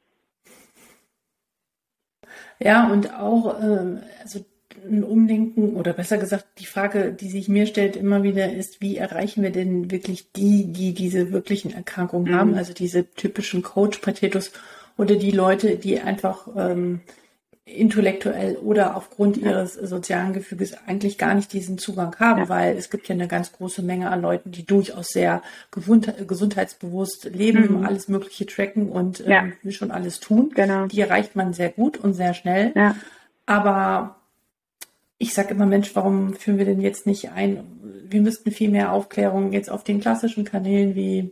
Ja, 2.60 2.86
und 2.86 3.12
auch, 3.14 3.60
äh, 3.60 3.96
also 4.22 4.44
ein 4.88 5.02
Umdenken 5.02 5.74
oder 5.74 5.92
besser 5.92 6.18
gesagt, 6.18 6.46
die 6.58 6.66
Frage, 6.66 7.12
die 7.12 7.28
sich 7.28 7.48
mir 7.48 7.66
stellt 7.66 7.96
immer 7.96 8.22
wieder 8.22 8.52
ist, 8.52 8.80
wie 8.80 8.96
erreichen 8.96 9.42
wir 9.42 9.50
denn 9.50 9.90
wirklich 9.90 10.30
die, 10.32 10.72
die 10.72 10.94
diese 10.94 11.32
wirklichen 11.32 11.72
Erkrankungen 11.72 12.32
mhm. 12.32 12.36
haben, 12.36 12.54
also 12.54 12.72
diese 12.72 13.10
typischen 13.10 13.62
Coach-Pathetus 13.62 14.52
oder 15.00 15.16
die 15.16 15.30
Leute, 15.30 15.76
die 15.76 15.98
einfach 15.98 16.46
ähm, 16.54 17.00
intellektuell 17.64 18.56
oder 18.56 18.96
aufgrund 18.96 19.38
ihres 19.38 19.72
sozialen 19.72 20.34
Gefüges 20.34 20.76
eigentlich 20.86 21.16
gar 21.16 21.32
nicht 21.32 21.54
diesen 21.54 21.78
Zugang 21.78 22.16
haben, 22.16 22.42
ja. 22.42 22.48
weil 22.50 22.76
es 22.76 22.90
gibt 22.90 23.08
ja 23.08 23.14
eine 23.14 23.26
ganz 23.26 23.50
große 23.52 23.80
Menge 23.80 24.10
an 24.10 24.20
Leuten, 24.20 24.50
die 24.50 24.66
durchaus 24.66 25.08
sehr 25.08 25.40
gesundheitsbewusst 25.70 27.30
leben, 27.32 27.78
mhm. 27.78 27.86
alles 27.86 28.08
Mögliche 28.08 28.44
tracken 28.44 28.90
und 28.90 29.20
ja. 29.20 29.44
ähm, 29.64 29.70
schon 29.70 29.90
alles 29.90 30.20
tun. 30.20 30.52
Genau. 30.54 30.86
Die 30.86 31.00
erreicht 31.00 31.34
man 31.34 31.54
sehr 31.54 31.70
gut 31.70 31.96
und 31.96 32.12
sehr 32.12 32.34
schnell. 32.34 32.72
Ja. 32.76 32.94
Aber 33.46 34.16
ich 35.16 35.32
sage 35.32 35.54
immer, 35.54 35.64
Mensch, 35.64 35.96
warum 35.96 36.34
führen 36.34 36.58
wir 36.58 36.66
denn 36.66 36.82
jetzt 36.82 37.06
nicht 37.06 37.30
ein? 37.30 37.64
Wir 38.04 38.20
müssten 38.20 38.50
viel 38.50 38.68
mehr 38.68 38.92
Aufklärung 38.92 39.52
jetzt 39.52 39.70
auf 39.70 39.82
den 39.82 40.00
klassischen 40.00 40.44
Kanälen 40.44 40.94
wie 40.94 41.30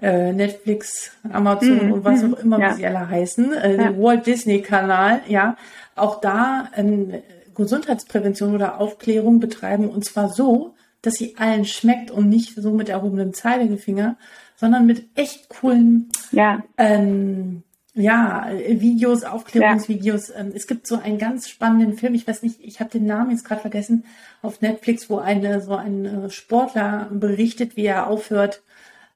äh, 0.00 0.32
Netflix, 0.32 1.12
Amazon 1.30 1.88
mm, 1.88 1.92
und 1.92 2.04
was 2.04 2.22
mm, 2.22 2.34
auch 2.34 2.38
immer, 2.38 2.58
ja. 2.58 2.70
wie 2.70 2.76
sie 2.76 2.86
alle 2.86 3.08
heißen, 3.08 3.52
äh, 3.52 3.76
ja. 3.76 3.98
Walt 3.98 4.26
Disney 4.26 4.60
Kanal, 4.62 5.20
ja, 5.28 5.56
auch 5.94 6.20
da 6.20 6.70
ähm, 6.74 7.12
Gesundheitsprävention 7.54 8.54
oder 8.54 8.80
Aufklärung 8.80 9.40
betreiben 9.40 9.88
und 9.88 10.04
zwar 10.04 10.28
so, 10.28 10.74
dass 11.02 11.14
sie 11.14 11.36
allen 11.36 11.64
schmeckt 11.64 12.10
und 12.10 12.28
nicht 12.28 12.54
so 12.56 12.72
mit 12.72 12.88
erhobenem 12.88 13.34
Zeigefinger, 13.34 14.16
sondern 14.56 14.86
mit 14.86 15.06
echt 15.14 15.48
coolen 15.48 16.10
ja. 16.32 16.62
Ähm, 16.78 17.62
ja, 17.96 18.48
Videos, 18.50 19.22
Aufklärungsvideos. 19.22 20.28
Ja. 20.28 20.40
Ähm, 20.40 20.52
es 20.54 20.66
gibt 20.66 20.86
so 20.86 20.98
einen 20.98 21.18
ganz 21.18 21.48
spannenden 21.48 21.96
Film, 21.96 22.14
ich 22.14 22.26
weiß 22.26 22.42
nicht, 22.42 22.58
ich 22.60 22.80
habe 22.80 22.90
den 22.90 23.06
Namen 23.06 23.30
jetzt 23.30 23.44
gerade 23.44 23.60
vergessen, 23.60 24.04
auf 24.42 24.60
Netflix, 24.60 25.08
wo 25.08 25.18
eine 25.18 25.60
so 25.60 25.76
ein 25.76 26.04
äh, 26.04 26.30
Sportler 26.30 27.08
berichtet, 27.12 27.76
wie 27.76 27.86
er 27.86 28.08
aufhört, 28.08 28.62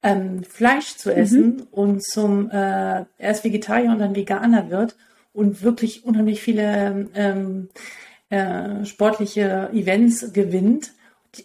ähm, 0.03 0.45
Fleisch 0.45 0.97
zu 0.97 1.15
essen 1.15 1.57
mhm. 1.57 1.67
und 1.71 2.05
zum 2.05 2.51
äh, 2.51 3.05
erst 3.19 3.45
Vegetarier 3.45 3.91
und 3.91 3.99
dann 3.99 4.15
Veganer 4.15 4.71
wird 4.71 4.97
und 5.33 5.63
wirklich 5.63 6.05
unheimlich 6.05 6.41
viele 6.41 7.09
ähm, 7.15 7.69
äh, 8.31 8.85
sportliche 8.85 9.71
Events 9.73 10.33
gewinnt. 10.33 10.93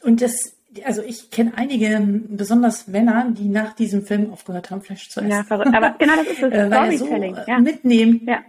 Und 0.03 0.21
das, 0.21 0.55
also 0.83 1.01
ich 1.01 1.31
kenne 1.31 1.53
einige, 1.55 1.99
besonders 2.27 2.87
Männer, 2.87 3.31
die 3.31 3.47
nach 3.47 3.73
diesem 3.73 4.05
Film 4.05 4.31
aufgehört 4.31 4.71
haben, 4.71 4.81
Fleisch 4.81 5.09
zu 5.09 5.19
essen. 5.19 5.31
Ja, 5.31 5.43
verrückt. 5.43 5.73
Aber 5.73 5.91
genau 5.99 6.15
das 6.15 6.27
ist 6.27 6.41
das 6.41 6.51
äh, 6.51 6.67
Storytelling. 6.97 7.35
So, 7.35 7.41
ja. 7.47 7.59
Mitnehmen. 7.59 8.21
Ja. 8.25 8.39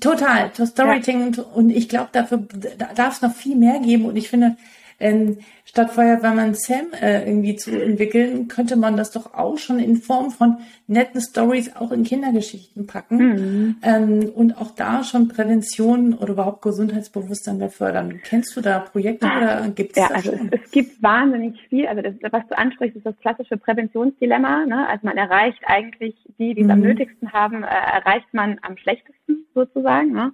Total, 0.00 0.50
Storytelling 0.54 1.32
ja. 1.34 1.42
und 1.42 1.70
ich 1.70 1.88
glaube, 1.88 2.10
dafür 2.12 2.46
da 2.76 2.92
darf 2.94 3.14
es 3.14 3.22
noch 3.22 3.34
viel 3.34 3.56
mehr 3.56 3.80
geben 3.80 4.04
und 4.04 4.16
ich 4.16 4.28
finde, 4.28 4.56
ähm, 5.00 5.38
statt 5.64 5.90
Feuerwehrmann 5.90 6.54
Sam 6.54 6.86
äh, 7.00 7.28
irgendwie 7.28 7.56
zu 7.56 7.70
entwickeln, 7.70 8.48
könnte 8.48 8.76
man 8.76 8.96
das 8.96 9.10
doch 9.12 9.34
auch 9.34 9.58
schon 9.58 9.78
in 9.78 9.96
Form 9.96 10.30
von 10.30 10.58
netten 10.86 11.20
Stories 11.20 11.76
auch 11.76 11.92
in 11.92 12.02
Kindergeschichten 12.02 12.86
packen 12.86 13.16
mhm. 13.16 13.76
ähm, 13.82 14.30
und 14.34 14.56
auch 14.56 14.72
da 14.72 15.04
schon 15.04 15.28
Prävention 15.28 16.14
oder 16.14 16.32
überhaupt 16.32 16.62
Gesundheitsbewusstsein 16.62 17.68
fördern. 17.70 18.20
Kennst 18.24 18.56
du 18.56 18.60
da 18.60 18.80
Projekte 18.80 19.26
oder 19.26 19.68
gibt 19.68 19.96
es 19.96 20.02
ja, 20.02 20.14
also 20.14 20.36
schon? 20.36 20.48
Es, 20.50 20.60
es, 20.64 20.70
gibt 20.70 21.02
wahnsinnig 21.02 21.60
viel. 21.68 21.86
Also 21.86 22.02
das, 22.02 22.14
was 22.32 22.46
du 22.48 22.58
ansprichst, 22.58 22.96
ist 22.96 23.06
das 23.06 23.18
klassische 23.20 23.56
Präventionsdilemma. 23.56 24.66
Ne? 24.66 24.88
Also 24.88 25.06
man 25.06 25.16
erreicht 25.16 25.60
eigentlich 25.66 26.14
die, 26.38 26.54
die 26.54 26.62
es 26.62 26.66
mhm. 26.66 26.72
am 26.72 26.80
nötigsten 26.80 27.32
haben, 27.32 27.62
äh, 27.62 27.66
erreicht 27.66 28.32
man 28.32 28.58
am 28.62 28.76
schlechtesten 28.76 29.46
sozusagen. 29.54 30.12
Ne? 30.12 30.32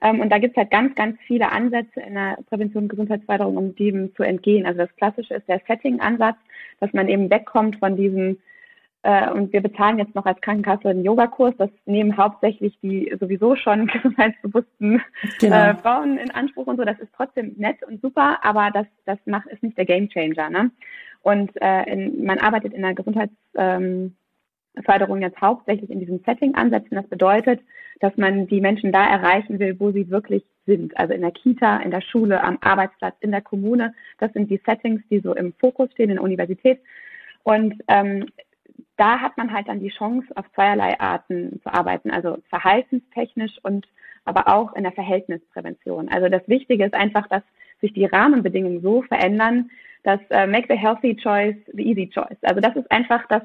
Ähm, 0.00 0.20
und 0.20 0.30
da 0.30 0.38
gibt 0.38 0.56
es 0.56 0.56
halt 0.56 0.70
ganz, 0.70 0.94
ganz 0.94 1.18
viele 1.26 1.52
Ansätze 1.52 2.00
in 2.00 2.14
der 2.14 2.38
Prävention 2.48 2.84
und 2.84 2.88
Gesundheitsförderung, 2.88 3.56
um 3.56 3.74
dem 3.74 4.14
zu 4.14 4.22
entgehen. 4.22 4.66
Also 4.66 4.78
das 4.78 4.96
Klassische 4.96 5.34
ist 5.34 5.48
der 5.48 5.60
Setting-Ansatz, 5.66 6.36
dass 6.80 6.92
man 6.92 7.08
eben 7.08 7.30
wegkommt 7.30 7.76
von 7.76 7.96
diesem 7.96 8.38
äh, 9.02 9.30
und 9.30 9.52
wir 9.52 9.62
bezahlen 9.62 9.98
jetzt 9.98 10.14
noch 10.14 10.26
als 10.26 10.40
Krankenkasse 10.42 10.90
einen 10.90 11.04
Yogakurs. 11.04 11.54
Das 11.56 11.70
nehmen 11.86 12.16
hauptsächlich 12.16 12.78
die 12.82 13.14
sowieso 13.18 13.56
schon 13.56 13.86
gesundheitsbewussten 13.92 15.02
genau. 15.38 15.56
äh, 15.56 15.74
Frauen 15.76 16.18
in 16.18 16.30
Anspruch 16.30 16.66
und 16.66 16.76
so. 16.76 16.84
Das 16.84 16.98
ist 16.98 17.12
trotzdem 17.16 17.54
nett 17.56 17.82
und 17.86 18.02
super, 18.02 18.38
aber 18.42 18.70
das, 18.70 18.86
das 19.06 19.18
macht, 19.24 19.46
ist 19.48 19.62
nicht 19.62 19.78
der 19.78 19.86
Gamechanger. 19.86 20.50
Ne? 20.50 20.70
Und 21.22 21.50
äh, 21.60 21.84
in, 21.84 22.24
man 22.24 22.38
arbeitet 22.38 22.74
in 22.74 22.82
der 22.82 22.94
Gesundheitsförderung 22.94 23.84
ähm, 23.84 24.16
jetzt 24.74 25.40
hauptsächlich 25.40 25.90
in 25.90 26.00
diesem 26.00 26.20
Setting 26.24 26.54
ansetzen. 26.54 26.94
Das 26.94 27.06
bedeutet, 27.08 27.60
dass 28.00 28.16
man 28.16 28.46
die 28.46 28.60
Menschen 28.60 28.92
da 28.92 29.06
erreichen 29.06 29.58
will, 29.58 29.78
wo 29.78 29.92
sie 29.92 30.10
wirklich 30.10 30.44
sind. 30.66 30.96
Also 30.98 31.12
in 31.12 31.20
der 31.20 31.32
Kita, 31.32 31.78
in 31.78 31.90
der 31.90 32.00
Schule, 32.00 32.42
am 32.42 32.58
Arbeitsplatz, 32.60 33.16
in 33.20 33.30
der 33.30 33.42
Kommune. 33.42 33.94
Das 34.18 34.32
sind 34.32 34.50
die 34.50 34.60
Settings, 34.64 35.02
die 35.10 35.20
so 35.20 35.34
im 35.34 35.52
Fokus 35.54 35.90
stehen 35.92 36.10
in 36.10 36.16
der 36.16 36.24
Universität. 36.24 36.80
Und 37.42 37.74
ähm, 37.88 38.26
da 38.96 39.20
hat 39.20 39.36
man 39.36 39.52
halt 39.52 39.68
dann 39.68 39.80
die 39.80 39.90
Chance, 39.90 40.26
auf 40.34 40.44
zweierlei 40.54 40.98
Arten 41.00 41.60
zu 41.62 41.72
arbeiten, 41.72 42.10
also 42.10 42.38
verhaltenstechnisch 42.48 43.58
und 43.62 43.86
aber 44.24 44.48
auch 44.48 44.74
in 44.74 44.82
der 44.82 44.92
Verhältnisprävention. 44.92 46.08
Also 46.08 46.28
das 46.28 46.46
Wichtige 46.46 46.84
ist 46.84 46.94
einfach, 46.94 47.26
dass 47.28 47.42
sich 47.80 47.92
die 47.94 48.04
Rahmenbedingungen 48.04 48.82
so 48.82 49.02
verändern, 49.02 49.70
dass 50.02 50.20
uh, 50.30 50.46
make 50.46 50.66
the 50.68 50.76
healthy 50.76 51.16
choice 51.16 51.56
the 51.72 51.82
easy 51.82 52.08
choice. 52.08 52.36
Also 52.42 52.60
das 52.60 52.76
ist 52.76 52.90
einfach 52.90 53.26
das 53.28 53.42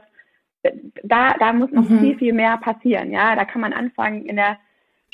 da, 1.03 1.35
da 1.39 1.53
muss 1.53 1.71
noch 1.71 1.89
mhm. 1.89 1.99
viel, 1.99 2.17
viel 2.17 2.33
mehr 2.33 2.57
passieren. 2.57 3.11
Ja, 3.11 3.35
da 3.35 3.45
kann 3.45 3.61
man 3.61 3.73
anfangen 3.73 4.25
in 4.25 4.35
der 4.35 4.57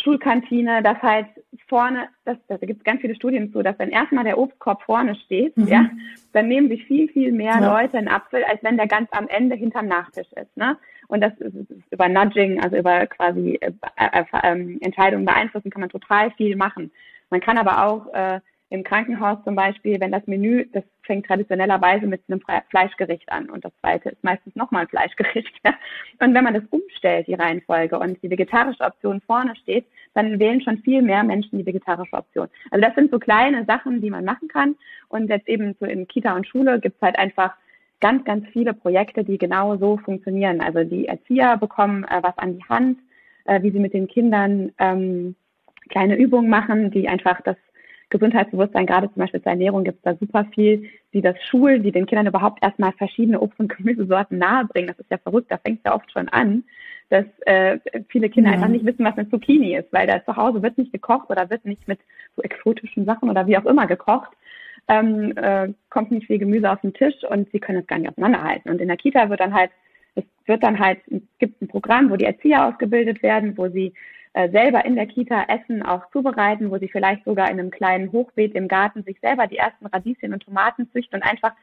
Schulkantine, 0.01 0.81
dass 0.81 1.01
halt 1.01 1.27
vorne, 1.67 2.07
das, 2.25 2.37
da 2.47 2.57
gibt 2.57 2.79
es 2.79 2.83
ganz 2.83 3.01
viele 3.01 3.15
Studien 3.15 3.51
zu, 3.51 3.61
dass 3.61 3.77
wenn 3.77 3.89
erstmal 3.89 4.23
der 4.23 4.37
Obstkorb 4.37 4.81
vorne 4.83 5.15
steht, 5.15 5.55
mhm. 5.57 5.67
ja, 5.67 5.89
dann 6.33 6.47
nehmen 6.47 6.69
sich 6.69 6.85
viel, 6.85 7.07
viel 7.09 7.31
mehr 7.31 7.59
ja. 7.59 7.73
Leute 7.81 7.97
einen 7.97 8.07
Apfel, 8.07 8.43
als 8.43 8.63
wenn 8.63 8.77
der 8.77 8.87
ganz 8.87 9.09
am 9.11 9.27
Ende 9.27 9.55
hinterm 9.55 9.87
Nachtisch 9.87 10.31
ist. 10.33 10.55
Ne? 10.57 10.77
Und 11.07 11.21
das 11.21 11.33
ist, 11.39 11.53
ist 11.55 11.91
über 11.91 12.09
Nudging, 12.09 12.61
also 12.61 12.77
über 12.77 13.05
quasi 13.07 13.59
äh, 13.61 13.71
äh, 13.97 14.23
äh, 14.31 14.77
Entscheidungen 14.81 15.25
beeinflussen, 15.25 15.69
kann 15.69 15.81
man 15.81 15.89
total 15.89 16.31
viel 16.31 16.55
machen. 16.55 16.91
Man 17.29 17.41
kann 17.41 17.57
aber 17.57 17.85
auch 17.85 18.13
äh, 18.13 18.39
im 18.71 18.83
Krankenhaus 18.83 19.37
zum 19.43 19.53
Beispiel, 19.53 19.99
wenn 19.99 20.13
das 20.13 20.25
Menü, 20.27 20.65
das 20.71 20.83
fängt 21.03 21.25
traditionellerweise 21.25 22.07
mit 22.07 22.21
einem 22.29 22.41
Fleischgericht 22.69 23.29
an 23.29 23.49
und 23.49 23.65
das 23.65 23.73
zweite 23.81 24.09
ist 24.09 24.23
meistens 24.23 24.55
nochmal 24.55 24.83
ein 24.83 24.87
Fleischgericht. 24.87 25.51
Ja? 25.63 25.73
Und 26.19 26.33
wenn 26.33 26.43
man 26.43 26.53
das 26.53 26.63
umstellt, 26.69 27.27
die 27.27 27.33
Reihenfolge 27.33 27.99
und 27.99 28.21
die 28.23 28.31
vegetarische 28.31 28.83
Option 28.83 29.21
vorne 29.21 29.55
steht, 29.57 29.85
dann 30.13 30.39
wählen 30.39 30.61
schon 30.61 30.79
viel 30.79 31.01
mehr 31.01 31.23
Menschen 31.23 31.59
die 31.59 31.65
vegetarische 31.65 32.15
Option. 32.15 32.47
Also 32.71 32.85
das 32.85 32.95
sind 32.95 33.11
so 33.11 33.19
kleine 33.19 33.65
Sachen, 33.65 34.01
die 34.01 34.09
man 34.09 34.25
machen 34.25 34.47
kann. 34.47 34.75
Und 35.09 35.29
jetzt 35.29 35.47
eben 35.47 35.75
so 35.79 35.85
in 35.85 36.07
Kita 36.07 36.35
und 36.35 36.47
Schule 36.47 36.79
gibt 36.79 36.95
es 36.95 37.01
halt 37.01 37.19
einfach 37.19 37.53
ganz, 37.99 38.23
ganz 38.23 38.47
viele 38.53 38.73
Projekte, 38.73 39.23
die 39.23 39.37
genau 39.37 39.77
so 39.77 39.97
funktionieren. 39.97 40.61
Also 40.61 40.83
die 40.83 41.07
Erzieher 41.07 41.57
bekommen 41.57 42.05
äh, 42.05 42.23
was 42.23 42.37
an 42.37 42.57
die 42.57 42.63
Hand, 42.63 42.99
äh, 43.45 43.61
wie 43.61 43.71
sie 43.71 43.79
mit 43.79 43.93
den 43.93 44.07
Kindern 44.07 44.71
ähm, 44.79 45.35
kleine 45.89 46.15
Übungen 46.15 46.49
machen, 46.49 46.89
die 46.89 47.07
einfach 47.07 47.41
das 47.41 47.57
Gesundheitsbewusstsein, 48.11 48.85
gerade 48.85 49.07
zum 49.11 49.21
Beispiel 49.21 49.41
zur 49.41 49.53
Ernährung 49.53 49.83
gibt 49.83 49.97
es 49.97 50.03
da 50.03 50.15
super 50.15 50.45
viel, 50.53 50.89
die 51.13 51.21
das 51.21 51.35
Schulen, 51.49 51.81
die 51.81 51.91
den 51.91 52.05
Kindern 52.05 52.27
überhaupt 52.27 52.61
erstmal 52.61 52.91
verschiedene 52.91 53.39
Obst- 53.39 53.59
und 53.59 53.75
Gemüsesorten 53.75 54.37
nahebringen. 54.37 54.89
Das 54.89 54.99
ist 54.99 55.09
ja 55.09 55.17
verrückt, 55.17 55.49
da 55.49 55.57
fängt 55.57 55.79
es 55.79 55.85
ja 55.85 55.95
oft 55.95 56.11
schon 56.11 56.29
an, 56.29 56.63
dass 57.09 57.25
äh, 57.45 57.79
viele 58.09 58.29
Kinder 58.29 58.51
ja. 58.51 58.55
einfach 58.55 58.67
nicht 58.67 58.85
wissen, 58.85 59.05
was 59.05 59.17
eine 59.17 59.29
Zucchini 59.29 59.75
ist, 59.75 59.91
weil 59.91 60.07
da 60.07 60.23
zu 60.23 60.35
Hause 60.35 60.61
wird 60.61 60.77
nicht 60.77 60.91
gekocht 60.91 61.29
oder 61.29 61.49
wird 61.49 61.65
nicht 61.65 61.87
mit 61.87 61.99
so 62.35 62.41
exotischen 62.43 63.05
Sachen 63.05 63.29
oder 63.29 63.47
wie 63.47 63.57
auch 63.57 63.65
immer 63.65 63.87
gekocht. 63.87 64.31
Ähm, 64.87 65.35
äh, 65.37 65.69
kommt 65.89 66.11
nicht 66.11 66.27
viel 66.27 66.39
Gemüse 66.39 66.69
auf 66.69 66.81
den 66.81 66.93
Tisch 66.93 67.15
und 67.29 67.49
sie 67.51 67.59
können 67.59 67.79
es 67.79 67.87
gar 67.87 67.97
nicht 67.97 68.09
auseinanderhalten. 68.09 68.71
Und 68.71 68.81
in 68.81 68.89
der 68.89 68.97
Kita 68.97 69.29
wird 69.29 69.39
dann 69.39 69.53
halt, 69.53 69.71
es 70.15 70.23
wird 70.45 70.63
dann 70.63 70.79
halt, 70.79 70.99
es 71.07 71.21
gibt 71.39 71.61
ein 71.61 71.67
Programm, 71.67 72.09
wo 72.09 72.17
die 72.17 72.25
Erzieher 72.25 72.67
ausgebildet 72.67 73.23
werden, 73.23 73.57
wo 73.57 73.69
sie 73.69 73.93
selber 74.33 74.85
in 74.85 74.95
der 74.95 75.07
Kita 75.07 75.43
Essen 75.49 75.83
auch 75.83 76.09
zubereiten, 76.11 76.71
wo 76.71 76.77
sie 76.77 76.87
vielleicht 76.87 77.25
sogar 77.25 77.49
in 77.49 77.59
einem 77.59 77.71
kleinen 77.71 78.11
Hochbeet 78.11 78.55
im 78.55 78.67
Garten 78.67 79.03
sich 79.03 79.19
selber 79.19 79.47
die 79.47 79.57
ersten 79.57 79.85
Radieschen 79.85 80.33
und 80.33 80.43
Tomaten 80.43 80.89
züchten 80.91 81.19
und 81.19 81.27
einfach 81.27 81.53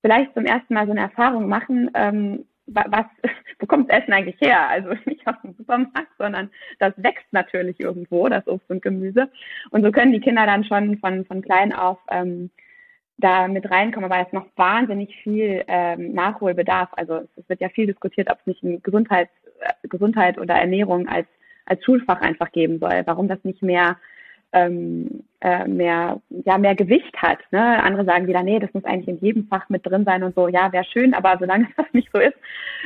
vielleicht 0.00 0.32
zum 0.34 0.46
ersten 0.46 0.74
Mal 0.74 0.86
so 0.86 0.92
eine 0.92 1.02
Erfahrung 1.02 1.48
machen, 1.48 1.90
ähm, 1.94 2.46
was, 2.66 3.06
wo 3.58 3.66
kommt 3.66 3.90
das 3.90 4.02
Essen 4.02 4.12
eigentlich 4.12 4.40
her? 4.40 4.68
Also 4.68 4.90
nicht 5.04 5.26
aus 5.26 5.36
dem 5.42 5.54
Supermarkt, 5.54 6.12
sondern 6.18 6.50
das 6.78 6.94
wächst 6.96 7.32
natürlich 7.32 7.80
irgendwo, 7.80 8.28
das 8.28 8.46
Obst 8.46 8.70
und 8.70 8.82
Gemüse. 8.82 9.30
Und 9.70 9.84
so 9.84 9.92
können 9.92 10.12
die 10.12 10.20
Kinder 10.20 10.46
dann 10.46 10.64
schon 10.64 10.98
von, 10.98 11.24
von 11.24 11.42
klein 11.42 11.72
auf 11.72 11.98
ähm, 12.10 12.50
da 13.18 13.48
mit 13.48 13.70
reinkommen, 13.70 14.10
aber 14.10 14.26
es 14.26 14.32
noch 14.32 14.46
wahnsinnig 14.56 15.16
viel 15.22 15.64
ähm, 15.68 16.12
Nachholbedarf. 16.12 16.90
Also 16.92 17.22
es 17.36 17.48
wird 17.48 17.60
ja 17.60 17.70
viel 17.70 17.86
diskutiert, 17.86 18.30
ob 18.30 18.38
es 18.40 18.46
nicht 18.46 18.62
ein 18.62 18.82
Gesundheits, 18.82 19.32
äh, 19.60 19.88
Gesundheit 19.88 20.38
oder 20.38 20.54
Ernährung 20.54 21.08
als 21.08 21.26
als 21.66 21.84
Schulfach 21.84 22.20
einfach 22.20 22.52
geben 22.52 22.78
soll, 22.78 23.02
warum 23.04 23.28
das 23.28 23.42
nicht 23.44 23.62
mehr 23.62 23.96
ähm, 24.52 25.24
äh, 25.40 25.68
mehr, 25.68 26.20
ja, 26.44 26.56
mehr 26.58 26.74
Gewicht 26.74 27.14
hat. 27.18 27.38
Ne? 27.50 27.82
Andere 27.82 28.04
sagen 28.04 28.26
wieder, 28.26 28.42
nee, 28.42 28.58
das 28.58 28.72
muss 28.72 28.84
eigentlich 28.84 29.08
in 29.08 29.24
jedem 29.24 29.46
Fach 29.48 29.68
mit 29.68 29.84
drin 29.84 30.04
sein 30.04 30.22
und 30.22 30.34
so. 30.34 30.48
Ja, 30.48 30.72
wäre 30.72 30.84
schön, 30.84 31.14
aber 31.14 31.36
solange 31.38 31.68
das 31.76 31.86
nicht 31.92 32.08
so 32.12 32.18
ist, 32.18 32.36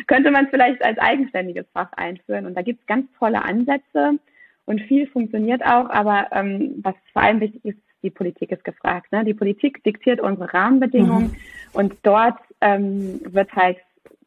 könnte 0.07 0.31
man 0.31 0.47
es 0.47 0.51
vielleicht 0.51 0.85
als 0.85 0.99
eigenständiges 0.99 1.67
Fach 1.73 1.93
einführen. 1.93 2.47
Und 2.47 2.55
da 2.55 2.63
gibt 2.63 2.81
es 2.81 2.87
ganz 2.87 3.07
tolle 3.19 3.43
Ansätze 3.45 4.19
und 4.67 4.81
viel 4.83 5.07
funktioniert 5.07 5.63
auch. 5.65 5.89
Aber 5.91 6.27
ähm, 6.33 6.81
was 6.83 6.95
vor 7.13 7.23
allem 7.23 7.41
wichtig 7.41 7.65
ist, 7.65 7.79
die 8.03 8.11
Politik 8.11 8.51
ist 8.51 8.65
gefragt. 8.65 9.13
Ne? 9.13 9.25
Die 9.25 9.35
Politik 9.35 9.85
diktiert 9.85 10.21
unsere 10.21 10.53
Rahmenbedingungen 10.53 11.27
mhm. 11.27 11.37
und 11.75 11.95
dort 12.03 12.39
ähm, 12.63 13.21
wird 13.33 13.53
halt 13.53 13.79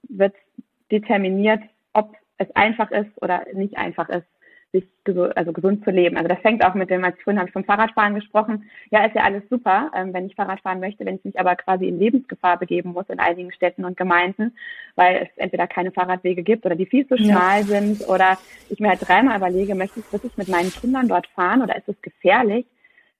wird 0.10 0.36
determiniert, 0.92 1.62
ob 1.94 2.16
es 2.38 2.56
einfach 2.56 2.92
ist 2.92 3.10
oder 3.22 3.46
nicht 3.54 3.78
einfach 3.78 4.10
ist, 4.10 4.28
sich 4.74 4.84
also 5.36 5.54
gesund 5.54 5.84
zu 5.84 5.92
leben. 5.92 6.18
Also 6.18 6.28
das 6.28 6.40
fängt 6.40 6.66
auch 6.66 6.74
mit 6.74 6.90
dem, 6.90 7.04
als 7.04 7.16
ich 7.18 7.24
vorhin 7.24 7.38
habe 7.40 7.48
ich 7.48 7.54
vom 7.54 7.64
Fahrradfahren 7.64 8.16
gesprochen. 8.16 8.70
Ja, 8.90 9.06
ist 9.06 9.16
ja 9.16 9.24
alles 9.24 9.44
super, 9.50 9.92
ähm, 9.96 10.14
wenn 10.14 10.26
ich 10.26 10.36
Fahrrad 10.36 10.62
fahren 10.62 10.80
möchte, 10.80 11.06
wenn 11.06 11.16
ich 11.16 11.24
mich 11.24 11.40
aber 11.40 11.56
quasi 11.56 11.88
in 11.88 12.00
Lebensgefahr 12.00 12.58
begeben 12.58 12.94
muss 12.94 13.08
in 13.10 13.20
einigen 13.20 13.52
Städten 13.52 13.86
und 13.86 13.98
Gemeinden, 13.98 14.56
weil 14.96 15.30
es 15.30 15.38
entweder 15.38 15.68
keine 15.68 15.92
Fahrradwege 15.92 16.42
gibt 16.42 16.66
oder 16.66 16.76
die 16.76 16.88
viel 16.88 17.08
zu 17.08 17.18
schmal 17.18 17.60
ja. 17.60 17.66
sind 17.66 18.08
oder 18.10 18.38
ich 18.70 18.80
mir 18.80 18.90
halt 18.90 19.08
dreimal 19.08 19.38
überlege, 19.38 19.76
möchte 19.76 20.00
ich 20.00 20.12
wirklich 20.12 20.36
mit 20.38 20.50
meinen 20.50 20.72
Kindern 20.72 21.08
dort 21.08 21.28
fahren 21.28 21.62
oder 21.62 21.78
ist 21.78 21.88
es 21.88 22.02
gefährlich? 22.02 22.66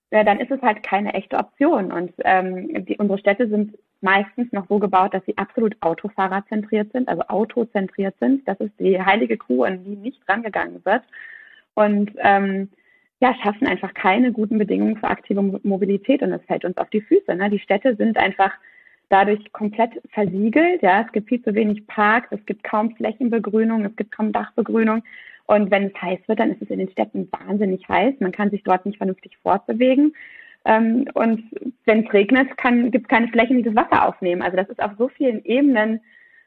Ja, 0.10 0.24
dann 0.24 0.40
ist 0.40 0.52
es 0.52 0.62
halt 0.62 0.84
keine 0.84 1.14
echte 1.14 1.38
Option. 1.38 1.92
Und 1.92 2.14
ähm, 2.20 2.86
die, 2.86 2.98
unsere 2.98 3.18
Städte 3.20 3.48
sind 3.48 3.78
meistens 4.02 4.52
noch 4.52 4.68
so 4.68 4.78
gebaut, 4.78 5.14
dass 5.14 5.26
sie 5.26 5.38
absolut 5.38 5.76
autofahrerzentriert 5.82 6.92
sind, 6.92 7.08
also 7.08 7.24
autozentriert 7.28 8.16
sind. 8.20 8.48
Das 8.48 8.60
ist 8.60 8.74
die 8.80 9.02
heilige 9.02 9.38
Kuh, 9.38 9.64
an 9.64 9.84
die 9.84 9.96
nicht 9.96 10.22
rangegangen 10.28 10.84
wird 10.86 11.04
und 11.76 12.12
ähm, 12.20 12.70
ja, 13.20 13.34
schaffen 13.42 13.68
einfach 13.68 13.94
keine 13.94 14.32
guten 14.32 14.58
Bedingungen 14.58 14.98
für 14.98 15.08
aktive 15.08 15.42
Mobilität 15.64 16.22
und 16.22 16.32
das 16.32 16.44
fällt 16.44 16.66
uns 16.66 16.78
auf 16.78 16.90
die 16.90 17.02
Füße. 17.02 17.36
Ne? 17.36 17.50
Die 17.50 17.60
Städte 17.60 17.96
sind 17.96 18.18
einfach 18.18 18.52
dadurch 19.10 19.52
komplett 19.54 19.92
versiegelt. 20.10 20.82
Ja, 20.82 21.02
es 21.06 21.12
gibt 21.12 21.30
viel 21.30 21.42
zu 21.42 21.56
wenig 21.56 21.88
Parks, 21.88 22.28
es 22.32 22.46
gibt 22.46 22.64
kaum 22.64 22.96
Flächenbegrünung, 22.96 23.86
es 23.86 23.96
gibt 23.96 24.12
kaum 24.12 24.32
Dachbegrünung. 24.32 25.04
Und 25.46 25.72
wenn 25.72 25.88
es 25.88 26.02
heiß 26.02 26.20
wird, 26.28 26.40
dann 26.40 26.52
ist 26.52 26.62
es 26.62 26.70
in 26.70 26.80
den 26.80 26.90
Städten 26.90 27.30
wahnsinnig 27.32 27.88
heiß. 27.88 28.16
Man 28.20 28.32
kann 28.32 28.50
sich 28.50 28.64
dort 28.64 28.86
nicht 28.86 28.98
vernünftig 28.98 29.38
fortbewegen. 29.42 30.16
Ähm, 30.66 31.06
und 31.14 31.44
wenn 31.86 32.06
es 32.06 32.14
regnet, 32.14 32.50
gibt 32.92 33.06
es 33.06 33.10
keine 33.10 33.28
Flächen, 33.28 33.58
die 33.58 33.64
das 33.64 33.76
Wasser 33.76 34.08
aufnehmen. 34.08 34.42
Also 34.42 34.58
das 34.58 34.70
ist 34.70 34.82
auf 34.82 34.92
so 34.98 35.10
vielen 35.10 35.44
Ebenen 35.46 36.00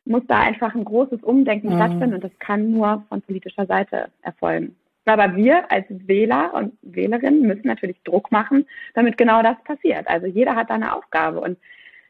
muss 0.07 0.23
da 0.29 0.41
einfach 0.41 0.75
ein 0.75 0.85
großes 0.85 1.23
Umdenken 1.23 1.71
mhm. 1.71 1.77
stattfinden 1.77 2.15
und 2.15 2.25
das 2.25 2.39
kann 2.39 2.71
nur 2.71 3.05
von 3.09 3.23
politischer 3.23 3.67
Seite 3.67 4.09
erfolgen. 4.23 4.77
Aber 5.07 5.37
wir 5.37 5.71
als 5.71 5.87
Wähler 5.89 6.53
und 6.55 6.75
Wählerinnen 6.83 7.43
müssen 7.43 7.67
natürlich 7.67 8.03
Druck 8.03 8.33
machen, 8.33 8.67
damit 8.95 9.17
genau 9.17 9.43
das 9.43 9.57
passiert. 9.65 10.07
Also 10.09 10.27
jeder 10.27 10.57
hat 10.57 10.69
da 10.69 10.75
eine 10.75 10.95
Aufgabe. 10.95 11.41
Und 11.41 11.59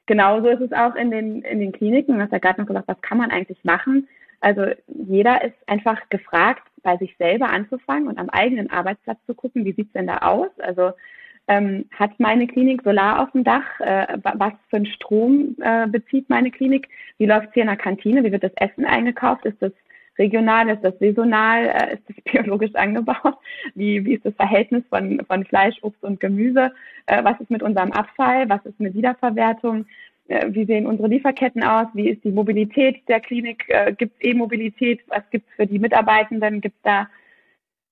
genauso 0.06 0.48
ist 0.48 0.62
es 0.62 0.72
auch 0.72 0.94
in 0.94 1.10
den, 1.10 1.42
in 1.42 1.60
den 1.60 1.72
Kliniken. 1.72 2.16
Du 2.16 2.22
hast 2.22 2.32
ja 2.32 2.38
gerade 2.38 2.60
noch 2.60 2.66
gesagt, 2.66 2.88
was 2.88 3.00
kann 3.02 3.18
man 3.18 3.30
eigentlich 3.30 3.62
machen? 3.64 4.08
Also 4.40 4.66
jeder 4.86 5.44
ist 5.44 5.56
einfach 5.66 6.08
gefragt, 6.08 6.62
bei 6.82 6.96
sich 6.96 7.14
selber 7.18 7.50
anzufangen 7.50 8.08
und 8.08 8.18
am 8.18 8.30
eigenen 8.30 8.70
Arbeitsplatz 8.70 9.18
zu 9.26 9.34
gucken, 9.34 9.64
wie 9.64 9.72
sieht's 9.72 9.92
denn 9.92 10.06
da 10.06 10.18
aus? 10.18 10.50
Also 10.58 10.92
ähm, 11.48 11.86
hat 11.92 12.18
meine 12.18 12.46
Klinik 12.46 12.82
Solar 12.82 13.22
auf 13.22 13.30
dem 13.32 13.44
Dach? 13.44 13.80
Äh, 13.80 14.18
was 14.22 14.52
für 14.68 14.76
einen 14.76 14.86
Strom 14.86 15.56
äh, 15.60 15.86
bezieht 15.86 16.28
meine 16.30 16.50
Klinik? 16.50 16.88
Wie 17.18 17.26
läuft 17.26 17.48
es 17.48 17.54
hier 17.54 17.62
in 17.62 17.68
der 17.68 17.76
Kantine? 17.76 18.24
Wie 18.24 18.32
wird 18.32 18.42
das 18.42 18.54
Essen 18.56 18.84
eingekauft? 18.84 19.44
Ist 19.44 19.60
das 19.60 19.72
regional, 20.18 20.68
ist 20.68 20.82
das 20.82 20.98
saisonal, 20.98 21.66
äh, 21.66 21.94
ist 21.94 22.02
das 22.08 22.16
biologisch 22.24 22.74
angebaut? 22.74 23.36
Wie, 23.74 24.04
wie 24.04 24.14
ist 24.14 24.24
das 24.24 24.34
Verhältnis 24.34 24.84
von, 24.88 25.20
von 25.26 25.44
Fleisch, 25.44 25.76
Obst 25.82 26.02
und 26.02 26.20
Gemüse? 26.20 26.72
Äh, 27.06 27.24
was 27.24 27.40
ist 27.40 27.50
mit 27.50 27.62
unserem 27.62 27.92
Abfall? 27.92 28.48
Was 28.48 28.64
ist 28.64 28.80
mit 28.80 28.94
Wiederverwertung? 28.94 29.86
Äh, 30.28 30.46
wie 30.50 30.64
sehen 30.64 30.86
unsere 30.86 31.08
Lieferketten 31.08 31.62
aus? 31.62 31.86
Wie 31.94 32.08
ist 32.08 32.24
die 32.24 32.32
Mobilität 32.32 33.08
der 33.08 33.20
Klinik? 33.20 33.64
Äh, 33.68 33.92
gibt 33.92 34.14
es 34.16 34.28
E-Mobilität? 34.28 35.00
Was 35.08 35.22
gibt 35.30 35.48
es 35.48 35.54
für 35.56 35.66
die 35.66 35.78
Mitarbeitenden? 35.78 36.60
Gibt 36.60 36.76
es 36.76 36.82
da 36.82 37.08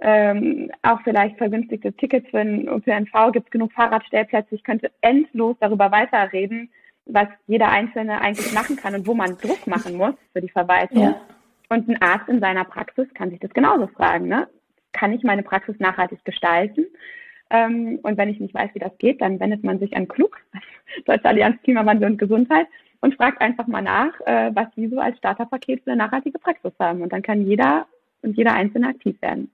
ähm, 0.01 0.71
auch 0.83 1.01
vielleicht 1.03 1.39
vergünstigte 1.39 1.93
Tickets 1.93 2.29
für 2.31 2.39
den 2.45 2.69
ÖPNV? 2.69 3.33
Gibt 3.33 3.47
es 3.47 3.51
genug 3.51 3.73
Fahrradstellplätze? 3.73 4.55
Ich 4.55 4.65
könnte 4.65 4.91
endlos 5.01 5.57
darüber 5.61 5.93
weiterreden, 5.93 6.71
was 7.07 7.29
jeder 7.47 7.71
Einzelne 7.71 8.21
eigentlich 8.21 8.53
machen 8.53 8.77
kann 8.77 8.95
und 8.95 9.07
wo 9.07 9.15
man 9.15 9.39
Druck 9.39 9.67
machen 9.67 9.97
muss 9.97 10.15
für 10.33 10.41
die 10.41 10.49
Verwaltung. 10.49 11.03
Ja. 11.03 11.21
Und 11.75 11.89
ein 11.89 12.01
Arzt 12.01 12.29
in 12.29 12.39
seiner 12.39 12.63
Praxis 12.63 13.09
kann 13.15 13.31
sich 13.31 13.41
das 13.41 13.53
genauso 13.53 13.89
fragen. 13.89 14.29
Ne? 14.29 14.47
Kann 14.93 15.13
ich 15.13 15.25
meine 15.25 15.43
Praxis 15.43 15.75
nachhaltig 15.81 16.25
gestalten? 16.25 16.87
Ähm, 17.51 17.99
und 18.05 18.17
wenn 18.17 18.29
ich 18.29 18.39
nicht 18.39 18.55
weiß, 18.55 18.71
wie 18.75 18.79
das 18.79 18.97
geht, 18.99 19.21
dann 19.21 19.41
wendet 19.41 19.65
man 19.65 19.81
sich 19.81 19.97
an 19.97 20.07
Klug, 20.07 20.39
Deutsche 21.05 21.25
Allianz 21.25 21.61
Klimawandel 21.63 22.13
und 22.13 22.19
Gesundheit, 22.19 22.69
und 23.01 23.17
fragt 23.17 23.41
einfach 23.41 23.67
mal 23.67 23.83
nach, 23.83 24.19
äh, 24.25 24.55
was 24.55 24.69
die 24.77 24.87
so 24.87 25.01
als 25.01 25.19
Starterpaket 25.19 25.83
für 25.83 25.91
eine 25.91 25.99
nachhaltige 25.99 26.39
Praxis 26.39 26.73
haben. 26.79 27.03
Und 27.03 27.13
dann 27.13 27.23
kann 27.23 27.45
jeder 27.45 27.87
und 28.23 28.37
jeder 28.37 28.55
Einzelne 28.55 28.89
aktiv 28.89 29.21
werden. 29.21 29.51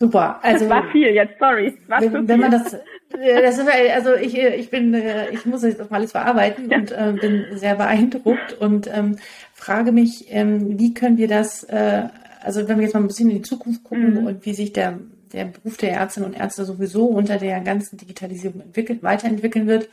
Super. 0.00 0.40
Also, 0.42 0.68
das 0.68 0.74
war 0.74 0.90
viel 0.90 1.08
jetzt, 1.08 1.38
sorry. 1.38 1.78
Wenn, 1.86 2.28
wenn 2.28 2.40
man 2.40 2.50
das, 2.50 2.76
das 3.10 3.58
ist, 3.58 3.68
also 3.92 4.14
ich, 4.14 4.36
ich 4.36 4.70
bin, 4.70 4.92
äh, 4.92 5.30
ich 5.30 5.46
muss 5.46 5.62
jetzt 5.62 5.80
alles 5.92 6.12
verarbeiten 6.12 6.70
ja. 6.70 6.78
und 6.78 6.90
äh, 6.92 7.12
bin 7.20 7.46
sehr 7.52 7.76
beeindruckt 7.76 8.54
und 8.54 8.88
ähm, 8.92 9.16
frage 9.54 9.92
mich, 9.92 10.26
ähm, 10.30 10.78
wie 10.78 10.94
können 10.94 11.16
wir 11.16 11.28
das, 11.28 11.62
äh, 11.64 12.08
also 12.42 12.66
wenn 12.68 12.78
wir 12.78 12.84
jetzt 12.84 12.94
mal 12.94 13.00
ein 13.00 13.06
bisschen 13.06 13.30
in 13.30 13.36
die 13.36 13.42
Zukunft 13.42 13.84
gucken 13.84 14.22
mhm. 14.22 14.26
und 14.26 14.46
wie 14.46 14.54
sich 14.54 14.72
der, 14.72 14.98
der 15.32 15.46
Beruf 15.46 15.76
der 15.76 15.92
Ärztinnen 15.92 16.30
und 16.30 16.36
Ärzte 16.36 16.64
sowieso 16.64 17.06
unter 17.06 17.38
der 17.38 17.60
ganzen 17.60 17.96
Digitalisierung 17.96 18.60
entwickelt, 18.60 19.02
weiterentwickeln 19.02 19.68
wird. 19.68 19.88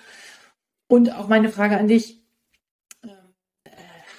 Und 0.87 1.15
auch 1.15 1.27
meine 1.27 1.49
Frage 1.49 1.77
an 1.77 1.87
dich, 1.87 2.19
äh, 3.03 3.69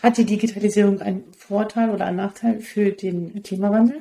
hat 0.03 0.17
die 0.17 0.25
Digitalisierung 0.25 1.01
einen 1.01 1.25
Vorteil 1.37 1.91
oder 1.91 2.07
einen 2.07 2.19
Nachteil 2.19 2.61
für 2.61 2.93
den 2.93 3.43
Klimawandel? 3.43 4.01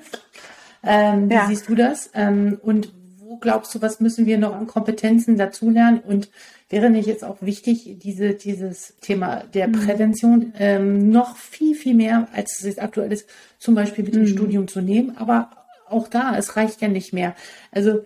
Ähm, 0.83 1.29
wie 1.29 1.33
ja. 1.33 1.47
siehst 1.47 1.69
du 1.69 1.75
das? 1.75 2.09
Ähm, 2.13 2.59
und 2.61 2.93
wo 3.17 3.37
glaubst 3.37 3.73
du, 3.75 3.81
was 3.81 3.99
müssen 3.99 4.25
wir 4.25 4.37
noch 4.37 4.55
an 4.55 4.67
Kompetenzen 4.67 5.37
dazulernen? 5.37 5.99
Und 5.99 6.29
wäre 6.71 6.89
nicht 6.89 7.07
jetzt 7.07 7.23
auch 7.23 7.41
wichtig, 7.41 7.97
diese, 7.99 8.33
dieses 8.33 8.95
Thema 9.01 9.43
der 9.53 9.67
mhm. 9.67 9.73
Prävention 9.73 10.53
ähm, 10.57 11.09
noch 11.09 11.35
viel, 11.35 11.75
viel 11.75 11.93
mehr, 11.93 12.27
als 12.33 12.59
es 12.59 12.65
jetzt 12.65 12.81
aktuell 12.81 13.11
ist, 13.11 13.27
zum 13.59 13.75
Beispiel 13.75 14.03
mit 14.03 14.15
dem 14.15 14.21
mhm. 14.21 14.27
Studium 14.27 14.67
zu 14.67 14.81
nehmen, 14.81 15.17
aber 15.17 15.51
auch 15.87 16.07
da, 16.07 16.37
es 16.37 16.55
reicht 16.55 16.81
ja 16.81 16.87
nicht 16.87 17.11
mehr. 17.11 17.35
Also 17.71 18.05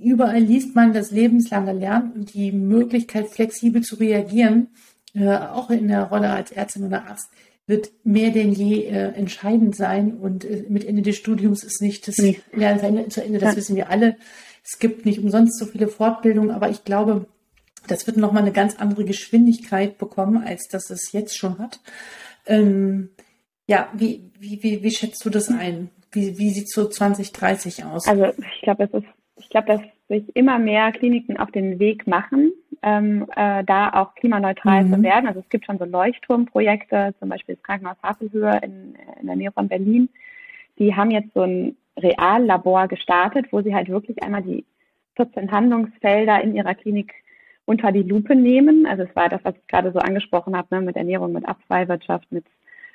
überall 0.00 0.38
liest 0.38 0.74
man 0.74 0.92
das 0.92 1.10
lebenslange 1.10 1.72
Lernen 1.72 2.12
und 2.12 2.34
die 2.34 2.52
Möglichkeit, 2.52 3.28
flexibel 3.28 3.82
zu 3.82 3.96
reagieren, 3.96 4.68
äh, 5.14 5.36
auch 5.36 5.70
in 5.70 5.88
der 5.88 6.04
Rolle 6.04 6.30
als 6.30 6.52
Ärztin 6.52 6.84
oder 6.84 7.06
Arzt, 7.06 7.30
wird 7.66 7.90
mehr 8.04 8.30
denn 8.30 8.52
je 8.52 8.84
äh, 8.84 9.12
entscheidend 9.12 9.74
sein. 9.74 10.16
Und 10.16 10.44
äh, 10.44 10.64
mit 10.68 10.84
Ende 10.84 11.02
des 11.02 11.16
Studiums 11.16 11.64
ist 11.64 11.82
nicht 11.82 12.06
das 12.06 12.18
nee. 12.18 12.40
Lernen 12.52 13.10
zu 13.10 13.22
Ende, 13.22 13.38
das 13.38 13.52
ja. 13.52 13.56
wissen 13.56 13.76
wir 13.76 13.90
alle. 13.90 14.16
Es 14.64 14.78
gibt 14.78 15.04
nicht 15.04 15.20
umsonst 15.20 15.58
so 15.58 15.66
viele 15.66 15.88
Fortbildungen, 15.88 16.50
aber 16.50 16.70
ich 16.70 16.84
glaube, 16.84 17.26
das 17.86 18.06
wird 18.06 18.16
nochmal 18.16 18.42
eine 18.42 18.52
ganz 18.52 18.76
andere 18.76 19.04
Geschwindigkeit 19.04 19.98
bekommen, 19.98 20.42
als 20.44 20.68
das 20.68 20.90
es 20.90 21.12
jetzt 21.12 21.36
schon 21.36 21.58
hat. 21.58 21.80
Ähm, 22.46 23.10
ja, 23.66 23.88
wie, 23.94 24.30
wie, 24.38 24.62
wie, 24.62 24.82
wie 24.82 24.90
schätzt 24.90 25.24
du 25.24 25.30
das 25.30 25.48
ein? 25.48 25.90
Wie, 26.12 26.38
wie 26.38 26.50
sieht 26.50 26.70
so 26.70 26.88
2030 26.88 27.84
aus? 27.84 28.06
Also 28.06 28.26
ich 28.26 28.62
glaube, 28.62 28.84
es 28.84 28.94
ist, 28.94 29.08
ich 29.36 29.48
glaube, 29.48 29.66
dass 29.68 29.80
sich 30.08 30.34
immer 30.36 30.58
mehr 30.58 30.92
Kliniken 30.92 31.36
auf 31.36 31.50
den 31.50 31.78
Weg 31.78 32.06
machen, 32.06 32.52
ähm, 32.86 33.26
äh, 33.34 33.64
da 33.64 33.90
auch 33.90 34.14
klimaneutral 34.14 34.84
mhm. 34.84 34.94
zu 34.94 35.02
werden. 35.02 35.26
Also 35.26 35.40
es 35.40 35.48
gibt 35.48 35.66
schon 35.66 35.78
so 35.78 35.84
Leuchtturmprojekte, 35.84 37.14
zum 37.18 37.28
Beispiel 37.28 37.56
das 37.56 37.64
Krankenhaus 37.64 37.96
Havelhöhe 38.00 38.60
in, 38.62 38.94
in 39.20 39.26
der 39.26 39.34
Nähe 39.34 39.50
von 39.50 39.66
Berlin. 39.66 40.08
Die 40.78 40.94
haben 40.94 41.10
jetzt 41.10 41.34
so 41.34 41.42
ein 41.42 41.76
Reallabor 41.98 42.86
gestartet, 42.86 43.46
wo 43.50 43.60
sie 43.60 43.74
halt 43.74 43.88
wirklich 43.88 44.22
einmal 44.22 44.42
die 44.42 44.64
14 45.16 45.50
Handlungsfelder 45.50 46.40
in 46.42 46.54
ihrer 46.54 46.74
Klinik 46.74 47.12
unter 47.64 47.90
die 47.90 48.04
Lupe 48.04 48.36
nehmen. 48.36 48.86
Also 48.86 49.02
es 49.02 49.16
war 49.16 49.28
das, 49.28 49.40
was 49.42 49.56
ich 49.56 49.66
gerade 49.66 49.90
so 49.90 49.98
angesprochen 49.98 50.56
habe, 50.56 50.68
ne, 50.70 50.80
mit 50.80 50.94
Ernährung, 50.94 51.32
mit 51.32 51.48
Abfallwirtschaft, 51.48 52.30
mit 52.30 52.44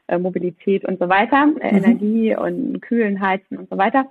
äh, 0.07 0.17
Mobilität 0.17 0.85
und 0.85 0.99
so 0.99 1.09
weiter, 1.09 1.51
äh, 1.59 1.73
mhm. 1.73 1.83
Energie 1.83 2.33
und 2.33 2.81
Kühlen, 2.81 3.19
Heizen 3.19 3.57
und 3.57 3.69
so 3.69 3.77
weiter. 3.77 4.05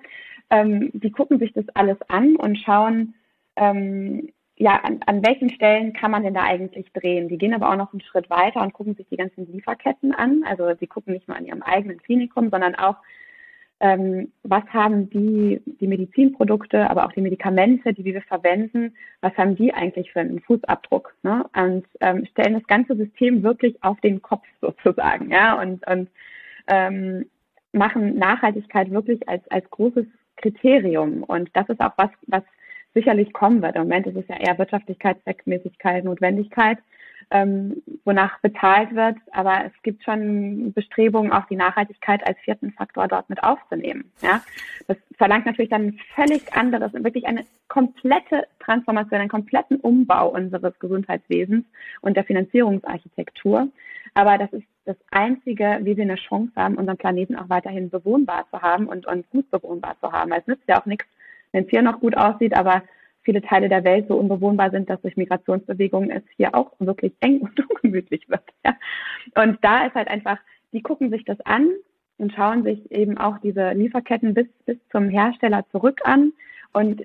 Ähm, 0.51 0.91
die 0.93 1.11
gucken 1.11 1.39
sich 1.39 1.55
das 1.55 1.65
alles 1.71 1.97
an 2.09 2.37
und 2.37 2.59
schauen, 2.59 3.15
ähm, 3.57 4.29
ja, 4.61 4.77
an, 4.83 5.01
an 5.07 5.25
welchen 5.25 5.49
Stellen 5.49 5.95
kann 5.95 6.11
man 6.11 6.23
denn 6.23 6.35
da 6.35 6.43
eigentlich 6.43 6.93
drehen? 6.93 7.29
Die 7.29 7.39
gehen 7.39 7.55
aber 7.55 7.71
auch 7.71 7.77
noch 7.77 7.95
einen 7.95 8.03
Schritt 8.03 8.29
weiter 8.29 8.61
und 8.61 8.75
gucken 8.75 8.95
sich 8.95 9.09
die 9.09 9.17
ganzen 9.17 9.51
Lieferketten 9.51 10.15
an. 10.15 10.45
Also 10.47 10.71
sie 10.79 10.87
gucken 10.87 11.15
nicht 11.15 11.27
nur 11.29 11.37
an 11.39 11.47
ihrem 11.47 11.63
eigenen 11.63 11.97
Klinikum, 11.97 12.51
sondern 12.51 12.75
auch, 12.75 12.97
ähm, 13.81 14.33
was 14.43 14.65
haben 14.67 15.09
die, 15.09 15.63
die 15.65 15.87
Medizinprodukte, 15.87 16.91
aber 16.91 17.07
auch 17.07 17.13
die 17.13 17.23
Medikamente, 17.23 17.95
die 17.95 18.05
wir 18.05 18.21
verwenden, 18.21 18.95
was 19.23 19.35
haben 19.39 19.57
die 19.57 19.73
eigentlich 19.73 20.13
für 20.13 20.21
einen 20.21 20.41
Fußabdruck? 20.41 21.15
Ne? 21.23 21.43
Und 21.57 21.87
ähm, 22.01 22.27
stellen 22.27 22.53
das 22.53 22.67
ganze 22.67 22.95
System 22.97 23.43
wirklich 23.43 23.83
auf 23.83 23.99
den 24.03 24.21
Kopf 24.21 24.45
sozusagen, 24.61 25.31
ja, 25.31 25.59
und, 25.59 25.87
und 25.87 26.11
ähm, 26.67 27.25
machen 27.73 28.19
Nachhaltigkeit 28.19 28.91
wirklich 28.91 29.27
als, 29.27 29.51
als 29.51 29.71
großes 29.71 30.05
Kriterium. 30.37 31.23
Und 31.23 31.49
das 31.55 31.67
ist 31.71 31.81
auch 31.81 31.95
was, 31.97 32.11
was 32.27 32.43
sicherlich 32.95 33.33
kommen 33.33 33.63
wird. 33.63 33.77
Im 33.77 33.83
Moment 33.83 34.07
ist 34.07 34.17
es 34.17 34.29
ja 34.29 34.37
eher 34.37 34.59
Wirtschaftlichkeit, 34.59 35.23
Zweckmäßigkeit, 35.23 36.05
Notwendigkeit, 36.05 36.79
ähm, 37.31 37.83
wonach 38.05 38.41
bezahlt 38.41 38.95
wird. 38.95 39.17
Aber 39.33 39.65
es 39.65 39.73
gibt 39.83 40.05
schon 40.05 40.73
Bestrebungen, 40.73 41.33
auch 41.33 41.47
die 41.47 41.57
Nachhaltigkeit 41.57 42.27
als 42.27 42.39
vierten 42.41 42.73
Faktor 42.73 43.07
dort 43.09 43.31
mit 43.31 43.43
aufzunehmen. 43.43 44.11
Ja, 44.23 44.43
das 44.89 44.97
verlangt 45.17 45.47
natürlich 45.47 45.71
dann 45.71 45.99
völlig 46.15 46.53
anderes, 46.55 46.93
wirklich 46.93 47.27
eine 47.27 47.45
komplette 47.69 48.47
Transformation, 48.59 49.21
einen 49.21 49.29
kompletten 49.29 49.79
Umbau 49.79 50.29
unseres 50.29 50.79
Gesundheitswesens 50.79 51.65
und 52.01 52.17
der 52.17 52.25
Finanzierungsarchitektur. 52.25 53.69
Aber 54.15 54.39
das 54.39 54.53
ist 54.53 54.67
das 54.87 54.97
Einzige, 55.11 55.79
wie 55.83 55.97
wir 55.97 56.03
eine 56.03 56.17
Chance 56.17 56.53
haben, 56.57 56.77
unseren 56.77 56.97
Planeten 56.97 57.37
auch 57.37 57.49
weiterhin 57.49 57.91
bewohnbar 57.91 58.47
zu 58.51 58.61
haben 58.61 58.87
und, 58.87 59.07
und 59.07 59.29
gut 59.31 59.49
bewohnbar 59.51 59.97
zu 60.01 60.11
haben. 60.11 60.33
Es 60.33 60.47
nützt 60.47 60.67
ja 60.67 60.81
auch 60.81 60.87
nichts, 60.87 61.07
wenn 61.53 61.65
es 61.65 61.71
hier 61.71 61.83
noch 61.83 62.01
gut 62.01 62.17
aussieht, 62.17 62.55
aber 62.55 62.83
viele 63.23 63.43
Teile 63.43 63.69
der 63.69 63.85
Welt 63.85 64.07
so 64.09 64.17
unbewohnbar 64.17 64.71
sind, 64.71 64.89
dass 64.89 65.01
durch 65.03 65.17
Migrationsbewegungen 65.17 66.11
es 66.11 66.23
hier 66.37 66.55
auch 66.55 66.73
wirklich 66.79 67.13
eng 67.21 67.41
und 67.41 67.71
ungemütlich 67.71 68.29
wird. 68.29 68.45
Ja. 68.65 68.77
Und 69.35 69.59
da 69.63 69.87
ist 69.87 69.95
halt 69.95 70.09
einfach, 70.09 70.39
die 70.73 70.83
gucken 70.83 71.11
sich 71.11 71.25
das 71.25 71.41
an 71.43 71.71
und 72.19 72.33
schauen 72.33 72.63
sich 72.63 72.91
eben 72.91 73.19
auch 73.19 73.39
diese 73.39 73.73
Lieferketten 73.73 74.35
bis, 74.35 74.47
bis 74.67 74.79
zum 74.91 75.09
Hersteller 75.09 75.65
zurück 75.71 76.01
an. 76.05 76.33
Und 76.73 77.03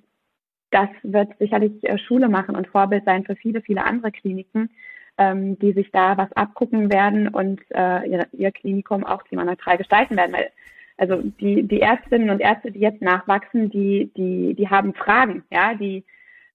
das 0.71 0.89
wird 1.03 1.37
sicherlich 1.39 1.71
äh, 1.83 1.97
Schule 1.97 2.27
machen 2.27 2.55
und 2.55 2.67
Vorbild 2.67 3.05
sein 3.05 3.23
für 3.23 3.35
viele, 3.35 3.61
viele 3.61 3.83
andere 3.83 4.11
Kliniken, 4.11 4.69
ähm, 5.17 5.57
die 5.59 5.71
sich 5.71 5.89
da 5.91 6.17
was 6.17 6.31
abgucken 6.33 6.91
werden 6.91 7.29
und 7.29 7.61
äh, 7.69 8.07
ihr, 8.09 8.27
ihr 8.33 8.51
Klinikum 8.51 9.05
auch 9.05 9.23
klimaneutral 9.23 9.77
gestalten 9.77 10.17
werden. 10.17 10.33
Weil 10.33 10.51
also 10.97 11.21
die, 11.21 11.63
die 11.63 11.81
Ärztinnen 11.81 12.29
und 12.29 12.39
Ärzte, 12.39 12.71
die 12.71 12.79
jetzt 12.79 13.01
nachwachsen, 13.01 13.69
die, 13.69 14.11
die, 14.15 14.53
die 14.53 14.69
haben 14.69 14.93
Fragen, 14.93 15.43
ja, 15.51 15.73
die 15.73 16.03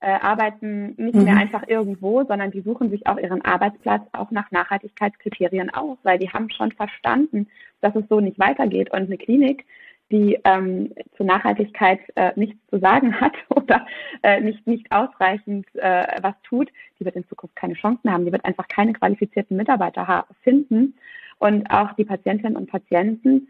äh, 0.00 0.12
arbeiten 0.12 0.94
nicht 0.96 1.14
mhm. 1.14 1.24
mehr 1.24 1.36
einfach 1.36 1.68
irgendwo, 1.68 2.24
sondern 2.24 2.50
die 2.50 2.62
suchen 2.62 2.90
sich 2.90 3.06
auch 3.06 3.18
ihren 3.18 3.44
Arbeitsplatz 3.44 4.02
auch 4.12 4.30
nach 4.30 4.50
Nachhaltigkeitskriterien 4.50 5.70
aus, 5.70 5.98
weil 6.02 6.18
die 6.18 6.30
haben 6.30 6.50
schon 6.50 6.72
verstanden, 6.72 7.48
dass 7.80 7.94
es 7.94 8.04
so 8.08 8.20
nicht 8.20 8.38
weitergeht. 8.38 8.90
Und 8.92 9.02
eine 9.02 9.18
Klinik, 9.18 9.66
die 10.10 10.38
ähm, 10.44 10.92
zur 11.16 11.26
Nachhaltigkeit 11.26 12.00
äh, 12.16 12.32
nichts 12.34 12.56
zu 12.70 12.78
sagen 12.78 13.20
hat 13.20 13.34
oder 13.50 13.86
äh, 14.22 14.40
nicht, 14.40 14.66
nicht 14.66 14.90
ausreichend 14.90 15.66
äh, 15.74 16.06
was 16.22 16.34
tut, 16.42 16.70
die 16.98 17.04
wird 17.04 17.16
in 17.16 17.28
Zukunft 17.28 17.54
keine 17.56 17.74
Chancen 17.74 18.10
haben. 18.10 18.24
Die 18.24 18.32
wird 18.32 18.44
einfach 18.44 18.68
keine 18.68 18.94
qualifizierten 18.94 19.56
Mitarbeiter 19.56 20.26
finden. 20.42 20.94
Und 21.38 21.70
auch 21.70 21.92
die 21.94 22.04
Patientinnen 22.04 22.56
und 22.56 22.70
Patienten 22.70 23.48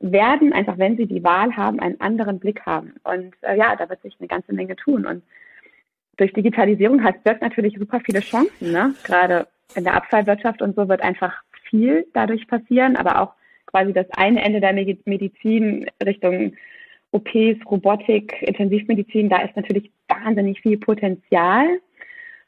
werden 0.00 0.52
einfach, 0.52 0.78
wenn 0.78 0.96
sie 0.96 1.06
die 1.06 1.24
Wahl 1.24 1.56
haben, 1.56 1.80
einen 1.80 2.00
anderen 2.00 2.38
Blick 2.38 2.64
haben. 2.66 2.94
Und 3.04 3.34
äh, 3.42 3.56
ja, 3.56 3.76
da 3.76 3.88
wird 3.88 4.02
sich 4.02 4.16
eine 4.18 4.28
ganze 4.28 4.52
Menge 4.52 4.76
tun. 4.76 5.06
Und 5.06 5.22
durch 6.16 6.32
Digitalisierung 6.32 7.02
hat 7.02 7.16
es 7.24 7.40
natürlich 7.40 7.76
super 7.78 8.00
viele 8.00 8.20
Chancen. 8.20 8.72
Ne? 8.72 8.94
Gerade 9.04 9.46
in 9.74 9.84
der 9.84 9.94
Abfallwirtschaft 9.94 10.62
und 10.62 10.76
so 10.76 10.88
wird 10.88 11.02
einfach 11.02 11.42
viel 11.68 12.06
dadurch 12.12 12.46
passieren, 12.46 12.96
aber 12.96 13.20
auch 13.20 13.34
quasi 13.66 13.92
das 13.92 14.06
eine 14.16 14.42
Ende 14.42 14.60
der 14.60 14.72
Medizin 14.72 15.86
Richtung 16.04 16.54
OPs, 17.10 17.64
Robotik, 17.70 18.42
Intensivmedizin, 18.42 19.28
da 19.28 19.42
ist 19.42 19.56
natürlich 19.56 19.90
wahnsinnig 20.08 20.60
viel 20.60 20.78
Potenzial. 20.78 21.80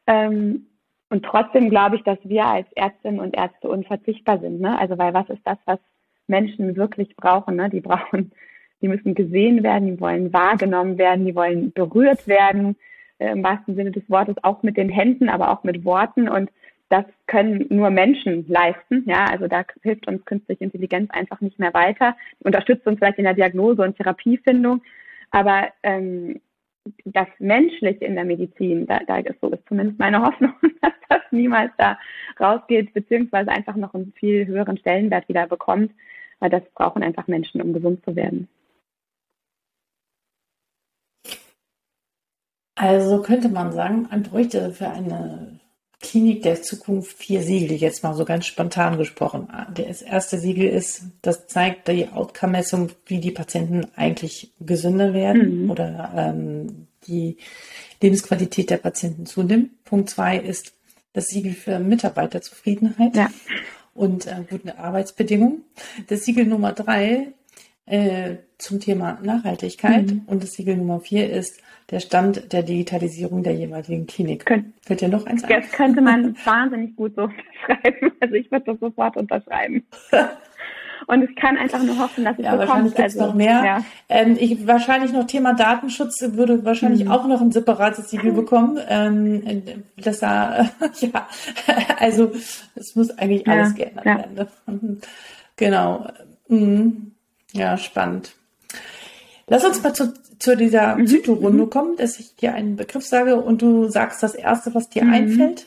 Ähm, 0.07 0.66
und 1.09 1.24
trotzdem 1.24 1.70
glaube 1.70 1.97
ich, 1.97 2.03
dass 2.03 2.18
wir 2.24 2.44
als 2.44 2.66
Ärztinnen 2.74 3.20
und 3.20 3.36
Ärzte 3.36 3.68
unverzichtbar 3.68 4.40
sind. 4.40 4.61
Ne? 4.61 4.78
Also 4.78 4.99
weil 4.99 5.14
was 5.14 5.28
ist 5.30 5.42
das, 5.44 5.59
was 5.66 5.78
Menschen 6.27 6.77
wirklich 6.77 7.14
brauchen. 7.16 7.57
Ne? 7.57 7.70
Die 7.70 7.81
brauchen, 7.81 8.33
die 8.81 8.89
müssen 8.89 9.14
gesehen 9.14 9.62
werden, 9.62 9.89
die 9.89 10.01
wollen 10.01 10.33
wahrgenommen 10.33 10.99
werden, 10.99 11.27
die 11.27 11.35
wollen 11.35 11.72
berührt 11.72 12.27
werden, 12.27 12.77
äh, 13.18 13.31
im 13.31 13.43
wahrsten 13.43 13.74
Sinne 13.74 13.93
des 13.93 14.09
Wortes, 14.09 14.37
auch 14.43 14.62
mit 14.62 14.77
den 14.77 14.89
Händen, 14.89 15.29
aber 15.29 15.51
auch 15.51 15.64
mit 15.64 15.85
Worten. 15.85 16.29
Und 16.29 16.51
das 16.89 17.05
können 17.27 17.66
nur 17.68 17.91
Menschen 17.91 18.47
leisten. 18.49 19.05
Ja, 19.07 19.27
also 19.27 19.49
da 19.49 19.64
hilft 19.83 20.07
uns 20.07 20.24
künstliche 20.24 20.64
Intelligenz 20.64 21.11
einfach 21.11 21.41
nicht 21.41 21.59
mehr 21.59 21.74
weiter, 21.74 22.16
unterstützt 22.41 22.87
uns 22.87 22.99
vielleicht 22.99 23.18
in 23.18 23.24
der 23.24 23.35
Diagnose 23.35 23.83
und 23.83 23.97
Therapiefindung. 23.97 24.83
Aber 25.31 25.68
ähm, 25.83 26.41
das 27.05 27.27
Menschliche 27.39 28.05
in 28.05 28.14
der 28.14 28.24
Medizin, 28.24 28.87
da, 28.87 29.01
da 29.07 29.18
ist 29.18 29.41
so 29.41 29.51
ist 29.51 29.66
zumindest 29.66 29.99
meine 29.99 30.22
Hoffnung, 30.22 30.53
dass 30.83 30.93
das 31.09 31.22
niemals 31.31 31.72
da 31.79 31.99
rausgeht, 32.39 32.95
beziehungsweise 32.95 33.51
einfach 33.51 33.77
noch 33.77 33.95
einen 33.95 34.12
viel 34.12 34.47
höheren 34.47 34.79
Stellenwert 34.79 35.29
wieder 35.29 35.47
bekommt, 35.47 35.93
weil 36.41 36.51
das 36.51 36.62
brauchen 36.74 37.03
einfach 37.03 37.26
Menschen, 37.26 37.61
um 37.61 37.72
gesund 37.72 38.05
zu 38.05 38.16
werden. 38.16 38.49
Also 42.74 43.22
könnte 43.22 43.49
man 43.49 43.72
sagen, 43.72 44.07
man 44.11 44.22
bräuchte 44.22 44.70
für 44.72 44.89
eine 44.89 45.61
Klinik 45.99 46.43
der 46.43 46.61
Zukunft 46.62 47.16
vier 47.16 47.43
Siegel, 47.43 47.72
jetzt 47.72 48.03
mal 48.03 48.14
so 48.14 48.26
ganz 48.26 48.45
spontan 48.45 48.99
gesprochen. 48.99 49.49
Das 49.74 50.03
erste 50.03 50.39
Siegel 50.39 50.68
ist, 50.68 51.05
das 51.22 51.47
zeigt 51.47 51.89
die 51.89 52.09
Outcome-Messung, 52.09 52.91
wie 53.07 53.18
die 53.18 53.30
Patienten 53.30 53.87
eigentlich 53.97 54.53
gesünder 54.61 55.14
werden 55.14 55.64
mhm. 55.64 55.70
oder 55.70 56.12
ähm, 56.14 56.87
die 57.07 57.39
Lebensqualität 58.03 58.68
der 58.68 58.76
Patienten 58.76 59.24
zunimmt. 59.24 59.82
Punkt 59.84 60.11
zwei 60.11 60.37
ist 60.37 60.74
das 61.14 61.28
Siegel 61.28 61.55
für 61.55 61.78
Mitarbeiterzufriedenheit. 61.78 63.16
Ja 63.16 63.30
und 63.97 64.26
äh, 64.26 64.44
guten 64.49 64.70
Arbeitsbedingungen. 64.70 65.62
Das 66.09 66.24
Siegel 66.24 66.47
Nummer 66.47 66.72
drei 66.72 67.28
äh, 67.86 68.36
zum 68.59 68.80
Thema 68.80 69.18
Nachhaltigkeit 69.22 70.07
mhm. 70.07 70.22
und 70.26 70.42
das 70.42 70.53
Siegel 70.53 70.76
Nummer 70.76 71.01
vier 71.01 71.30
ist 71.30 71.62
der 71.90 72.01
Stand 72.01 72.53
der 72.53 72.62
Digitalisierung 72.62 73.42
der 73.42 73.55
jeweiligen 73.55 74.07
Klinik. 74.07 74.44
Kön 74.44 74.72
Fällt 74.82 75.01
dir 75.01 75.09
noch 75.09 75.26
eins 75.26 75.44
ein? 75.44 75.51
Das 75.51 75.70
könnte 75.70 76.01
man 76.01 76.36
wahnsinnig 76.44 76.97
gut 76.97 77.14
so 77.14 77.28
beschreiben. 77.68 78.12
Also 78.20 78.34
ich 78.34 78.51
würde 78.51 78.72
das 78.72 78.80
sofort 78.80 79.16
unterschreiben. 79.16 79.84
Und 81.07 81.22
ich 81.22 81.36
kann 81.36 81.57
einfach 81.57 81.82
nur 81.82 81.99
hoffen, 81.99 82.24
dass 82.24 82.38
es 82.38 82.44
ja, 82.44 82.53
so 82.53 82.59
wahrscheinlich 82.59 82.94
kommt. 82.94 83.05
Also, 83.05 83.26
noch 83.26 83.34
mehr. 83.34 83.64
Ja. 83.64 83.84
Ähm, 84.09 84.36
ich 84.38 84.66
wahrscheinlich 84.66 85.12
noch 85.12 85.26
Thema 85.26 85.55
Datenschutz 85.55 86.20
würde 86.32 86.64
wahrscheinlich 86.64 87.05
mhm. 87.05 87.11
auch 87.11 87.26
noch 87.26 87.40
ein 87.40 87.53
separates 87.53 88.11
Siegel 88.11 88.32
bekommen. 88.32 88.78
Ähm, 88.88 89.82
das 89.97 90.20
da, 90.20 90.70
ja, 91.01 91.28
also 91.99 92.32
es 92.74 92.97
muss 92.97 93.11
eigentlich 93.18 93.47
alles 93.49 93.76
ja, 93.76 93.84
geändert 93.84 94.51
werden. 94.66 95.01
Genau. 95.59 96.07
Mhm. 96.49 97.12
Ja, 97.53 97.78
spannend. 97.78 98.34
Lass 99.47 99.64
uns 99.64 99.82
mal 99.82 99.94
zu, 99.94 100.12
zu 100.38 100.55
dieser 100.55 100.97
mhm. 100.97 101.07
Zytorunde 101.07 101.66
kommen, 101.66 101.97
dass 101.97 102.18
ich 102.18 102.36
dir 102.36 102.55
einen 102.55 102.76
Begriff 102.76 103.07
sage 103.07 103.36
und 103.36 103.62
du 103.62 103.88
sagst 103.88 104.22
das 104.22 104.34
Erste, 104.34 104.74
was 104.74 104.90
dir 104.90 105.05
mhm. 105.05 105.12
einfällt 105.14 105.66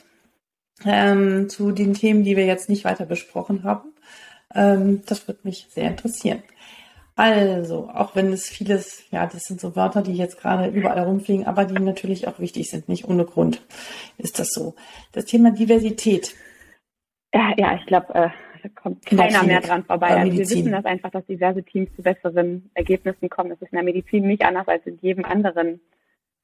ähm, 0.84 1.48
zu 1.48 1.72
den 1.72 1.94
Themen, 1.94 2.24
die 2.24 2.36
wir 2.36 2.46
jetzt 2.46 2.68
nicht 2.68 2.84
weiter 2.84 3.06
besprochen 3.06 3.64
haben. 3.64 3.92
Ähm, 4.54 5.02
das 5.06 5.26
würde 5.28 5.40
mich 5.44 5.66
sehr 5.70 5.88
interessieren. 5.88 6.42
Also, 7.16 7.90
auch 7.90 8.16
wenn 8.16 8.32
es 8.32 8.48
vieles, 8.48 9.04
ja, 9.10 9.26
das 9.26 9.42
sind 9.42 9.60
so 9.60 9.76
Wörter, 9.76 10.02
die 10.02 10.14
jetzt 10.14 10.40
gerade 10.40 10.68
überall 10.68 11.04
rumfliegen, 11.04 11.46
aber 11.46 11.66
die 11.66 11.74
natürlich 11.74 12.26
auch 12.26 12.38
wichtig 12.38 12.70
sind, 12.70 12.88
nicht 12.88 13.06
ohne 13.06 13.24
Grund 13.26 13.62
ist 14.16 14.38
das 14.38 14.48
so. 14.50 14.74
Das 15.12 15.26
Thema 15.26 15.50
Diversität. 15.50 16.34
Ja, 17.34 17.52
ja 17.58 17.74
ich 17.74 17.84
glaube, 17.84 18.14
äh, 18.14 18.30
da 18.62 18.68
kommt 18.74 19.04
keiner 19.04 19.42
mehr 19.42 19.60
dran 19.60 19.84
vorbei. 19.84 20.08
Also 20.08 20.32
wir 20.32 20.38
wissen 20.38 20.72
das 20.72 20.84
einfach, 20.84 21.10
dass 21.10 21.26
diverse 21.26 21.62
Teams 21.62 21.94
zu 21.94 22.02
besseren 22.02 22.70
Ergebnissen 22.74 23.28
kommen. 23.28 23.50
Das 23.50 23.60
ist 23.60 23.72
in 23.72 23.76
der 23.76 23.84
Medizin 23.84 24.26
nicht 24.26 24.44
anders 24.44 24.68
als 24.68 24.86
in 24.86 24.98
jedem 25.02 25.24
anderen 25.24 25.80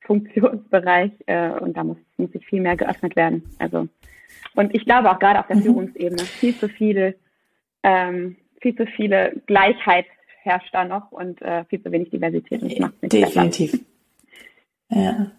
Funktionsbereich 0.02 1.12
äh, 1.26 1.50
und 1.50 1.76
da 1.76 1.84
muss, 1.84 1.98
muss 2.16 2.32
sich 2.32 2.46
viel 2.46 2.60
mehr 2.60 2.76
geöffnet 2.76 3.16
werden. 3.16 3.44
Also 3.58 3.88
und 4.54 4.74
ich 4.74 4.84
glaube 4.84 5.10
auch 5.10 5.18
gerade 5.18 5.40
auf 5.40 5.46
der 5.46 5.56
mhm. 5.56 5.62
Führungsebene 5.62 6.22
viel 6.22 6.56
zu 6.56 6.68
viele, 6.68 7.16
ähm, 7.86 8.36
viel 8.60 8.74
zu 8.74 8.84
viele 8.86 9.40
Gleichheit 9.46 10.06
herrscht 10.42 10.74
da 10.74 10.84
noch 10.84 11.12
und 11.12 11.40
äh, 11.40 11.64
viel 11.66 11.82
zu 11.82 11.92
wenig 11.92 12.10
Diversität 12.10 12.62
und 12.62 12.80
macht 12.80 13.00
nicht 13.00 13.12
Definitiv. 13.12 13.72
Besser. 13.72 13.84
Ja. 14.90 15.30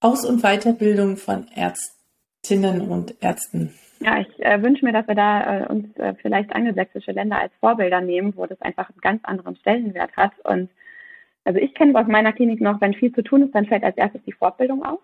Aus- 0.00 0.24
und 0.24 0.42
Weiterbildung 0.42 1.16
von 1.16 1.46
Ärztinnen 1.54 2.82
und 2.82 3.14
Ärzten. 3.22 3.72
Ja, 4.00 4.20
ich 4.20 4.44
äh, 4.44 4.62
wünsche 4.62 4.84
mir, 4.84 4.92
dass 4.92 5.08
wir 5.08 5.14
da 5.14 5.62
äh, 5.62 5.66
uns 5.66 5.96
äh, 5.96 6.14
vielleicht 6.20 6.54
angelsächsische 6.54 7.12
Länder 7.12 7.38
als 7.38 7.52
Vorbilder 7.58 8.00
nehmen, 8.00 8.34
wo 8.36 8.46
das 8.46 8.60
einfach 8.60 8.90
einen 8.90 9.00
ganz 9.00 9.24
anderen 9.24 9.56
Stellenwert 9.56 10.16
hat. 10.16 10.32
Und 10.44 10.70
also 11.44 11.58
ich 11.58 11.74
kenne 11.74 11.98
aus 11.98 12.06
meiner 12.06 12.32
Klinik 12.32 12.60
noch, 12.60 12.80
wenn 12.80 12.94
viel 12.94 13.12
zu 13.12 13.22
tun 13.22 13.42
ist, 13.42 13.54
dann 13.54 13.66
fällt 13.66 13.82
als 13.82 13.96
erstes 13.96 14.22
die 14.24 14.32
Fortbildung 14.32 14.84
auf. 14.84 15.00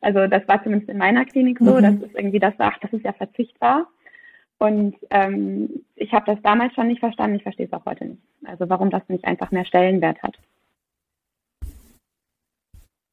Also 0.00 0.26
das 0.26 0.46
war 0.48 0.62
zumindest 0.62 0.90
in 0.90 0.98
meiner 0.98 1.24
Klinik 1.24 1.58
so, 1.60 1.76
mhm. 1.76 1.82
dass 1.82 1.94
es 2.10 2.14
irgendwie 2.14 2.40
das 2.40 2.56
sagt, 2.56 2.82
das 2.82 2.92
ist 2.92 3.04
ja 3.04 3.12
verzichtbar. 3.12 3.86
Und 4.58 4.96
ähm, 5.10 5.84
ich 5.96 6.12
habe 6.12 6.26
das 6.26 6.42
damals 6.42 6.74
schon 6.74 6.88
nicht 6.88 7.00
verstanden, 7.00 7.36
ich 7.36 7.42
verstehe 7.42 7.66
es 7.66 7.72
auch 7.72 7.84
heute 7.84 8.04
nicht. 8.06 8.22
Also 8.44 8.68
warum 8.68 8.90
das 8.90 9.02
nicht 9.08 9.24
einfach 9.24 9.50
mehr 9.50 9.64
Stellenwert 9.64 10.22
hat. 10.22 10.36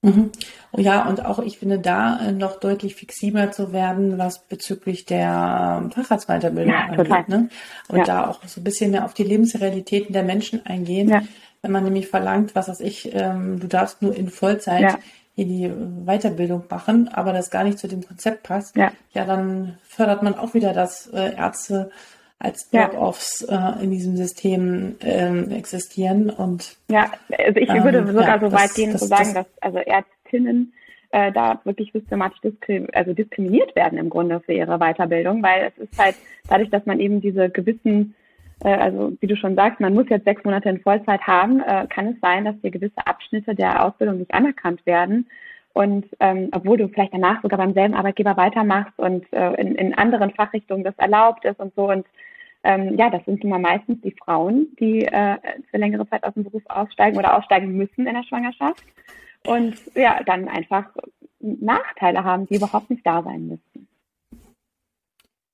Mhm. 0.04 0.32
Ja, 0.78 1.08
und 1.08 1.24
auch 1.26 1.40
ich 1.40 1.60
finde 1.60 1.78
da 1.78 2.20
äh, 2.20 2.32
noch 2.32 2.60
deutlich 2.60 2.96
flexibler 2.96 3.52
zu 3.52 3.72
werden, 3.72 4.18
was 4.18 4.48
bezüglich 4.48 5.06
der 5.06 5.90
Facharztweiterbildung 5.94 6.74
ja, 6.74 6.86
angeht. 6.86 7.28
Ne? 7.28 7.50
Und 7.88 8.00
ja. 8.00 8.04
da 8.06 8.28
auch 8.28 8.44
so 8.46 8.62
ein 8.62 8.64
bisschen 8.64 8.92
mehr 8.92 9.06
auf 9.06 9.14
die 9.14 9.24
Lebensrealitäten 9.24 10.14
der 10.14 10.24
Menschen 10.24 10.66
eingehen. 10.66 11.10
Ja. 11.10 11.22
Wenn 11.62 11.72
man 11.72 11.84
nämlich 11.84 12.08
verlangt, 12.08 12.56
was 12.56 12.68
weiß 12.68 12.80
ich, 12.80 13.14
ähm, 13.14 13.60
du 13.60 13.68
darfst 13.68 14.02
nur 14.02 14.16
in 14.16 14.30
Vollzeit 14.30 14.98
hier 15.36 15.46
die 15.46 15.72
Weiterbildung 16.06 16.64
machen, 16.70 17.08
aber 17.08 17.34
das 17.34 17.50
gar 17.50 17.64
nicht 17.64 17.80
zu 17.80 17.88
dem 17.88 18.06
Konzept 18.06 18.44
passt, 18.44 18.76
ja, 18.76 18.92
ja 19.12 19.26
dann 19.26 19.78
fördert 19.84 20.24
man 20.24 20.36
auch 20.36 20.54
wieder, 20.54 20.74
dass 20.74 21.08
äh, 21.08 21.36
Ärzte 21.36 21.90
als 22.40 22.70
Drop-offs 22.70 23.46
ja. 23.48 23.78
äh, 23.78 23.84
in 23.84 23.92
diesem 23.92 24.18
System 24.18 24.96
ähm, 25.02 25.52
existieren 25.52 26.30
und 26.30 26.78
ja, 26.90 27.12
also 27.38 27.60
ich 27.60 27.70
ähm, 27.70 27.84
würde 27.84 28.06
sogar 28.08 28.28
ja, 28.28 28.40
so 28.40 28.52
weit 28.52 28.66
das, 28.66 28.74
gehen 28.74 28.98
zu 28.98 29.06
sagen, 29.06 29.34
das, 29.34 29.46
dass 29.46 29.62
also 29.62 29.78
Ärztinnen 29.78 30.74
äh, 31.12 31.32
da 31.32 31.62
wirklich 31.66 31.92
systematisch 31.92 32.42
diskrim 32.42 32.88
also 32.94 33.14
diskriminiert 33.14 33.76
werden 33.76 33.98
im 33.98 34.10
Grunde 34.10 34.40
für 34.40 34.54
ihre 34.54 34.80
Weiterbildung, 34.80 35.44
weil 35.44 35.72
es 35.76 35.90
ist 35.90 36.00
halt 36.00 36.16
dadurch, 36.50 36.70
dass 36.70 36.86
man 36.86 37.00
eben 37.00 37.22
diese 37.22 37.50
gewissen 37.50 38.16
also 38.70 39.14
wie 39.20 39.28
du 39.28 39.36
schon 39.36 39.56
sagst, 39.56 39.80
man 39.80 39.94
muss 39.94 40.10
jetzt 40.10 40.26
sechs 40.26 40.44
Monate 40.44 40.70
in 40.70 40.82
Vollzeit 40.82 41.22
haben, 41.22 41.62
äh, 41.62 41.88
kann 41.88 42.10
es 42.10 42.20
sein, 42.22 42.46
dass 42.46 42.60
dir 42.62 42.72
gewisse 42.72 43.06
Abschnitte 43.06 43.56
der 43.56 43.86
Ausbildung 43.86 44.20
nicht 44.20 44.34
anerkannt 44.34 44.86
werden. 44.86 45.28
Und 45.74 46.06
ähm, 46.20 46.50
obwohl 46.52 46.78
du 46.78 46.90
vielleicht 46.90 47.14
danach 47.14 47.42
sogar 47.42 47.58
beim 47.58 47.74
selben 47.74 47.94
Arbeitgeber 47.94 48.36
weitermachst 48.36 48.98
und 48.98 49.26
äh, 49.32 49.54
in, 49.54 49.76
in 49.76 49.94
anderen 49.98 50.32
Fachrichtungen 50.32 50.84
das 50.84 50.98
erlaubt 50.98 51.46
ist 51.46 51.60
und 51.60 51.74
so. 51.76 51.90
Und 51.90 52.06
ähm, 52.64 52.98
ja, 52.98 53.10
das 53.10 53.24
sind 53.26 53.44
immer 53.44 53.58
meistens 53.58 54.02
die 54.02 54.16
Frauen, 54.24 54.68
die 54.80 55.06
äh, 55.06 55.38
für 55.70 55.78
längere 55.78 56.08
Zeit 56.10 56.24
aus 56.24 56.34
dem 56.34 56.44
Beruf 56.44 56.64
aussteigen 56.68 57.18
oder 57.18 57.38
aussteigen 57.38 57.76
müssen 57.76 58.06
in 58.06 58.14
der 58.14 58.24
Schwangerschaft. 58.24 58.84
Und 59.48 59.76
ja, 59.96 60.22
dann 60.26 60.48
einfach 60.48 60.86
Nachteile 61.40 62.24
haben, 62.24 62.46
die 62.48 62.56
überhaupt 62.56 62.90
nicht 62.90 63.06
da 63.06 63.24
sein 63.24 63.48
müssen. 63.48 63.88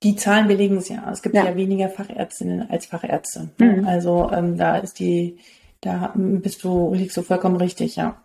Die 0.02 0.14
Zahlen 0.14 0.46
belegen 0.46 0.76
es 0.76 0.88
ja. 0.88 1.10
Es 1.10 1.22
gibt 1.22 1.34
ja, 1.34 1.44
ja 1.44 1.56
weniger 1.56 1.88
Fachärztinnen 1.88 2.70
als 2.70 2.86
Fachärzte. 2.86 3.50
Mhm. 3.58 3.86
Also 3.86 4.30
ähm, 4.32 4.56
da 4.56 4.76
ist 4.76 5.00
die, 5.00 5.38
da 5.80 6.12
bist 6.16 6.62
du, 6.62 6.94
liegst 6.94 7.16
du 7.16 7.22
vollkommen 7.22 7.56
richtig, 7.56 7.96
ja. 7.96 8.22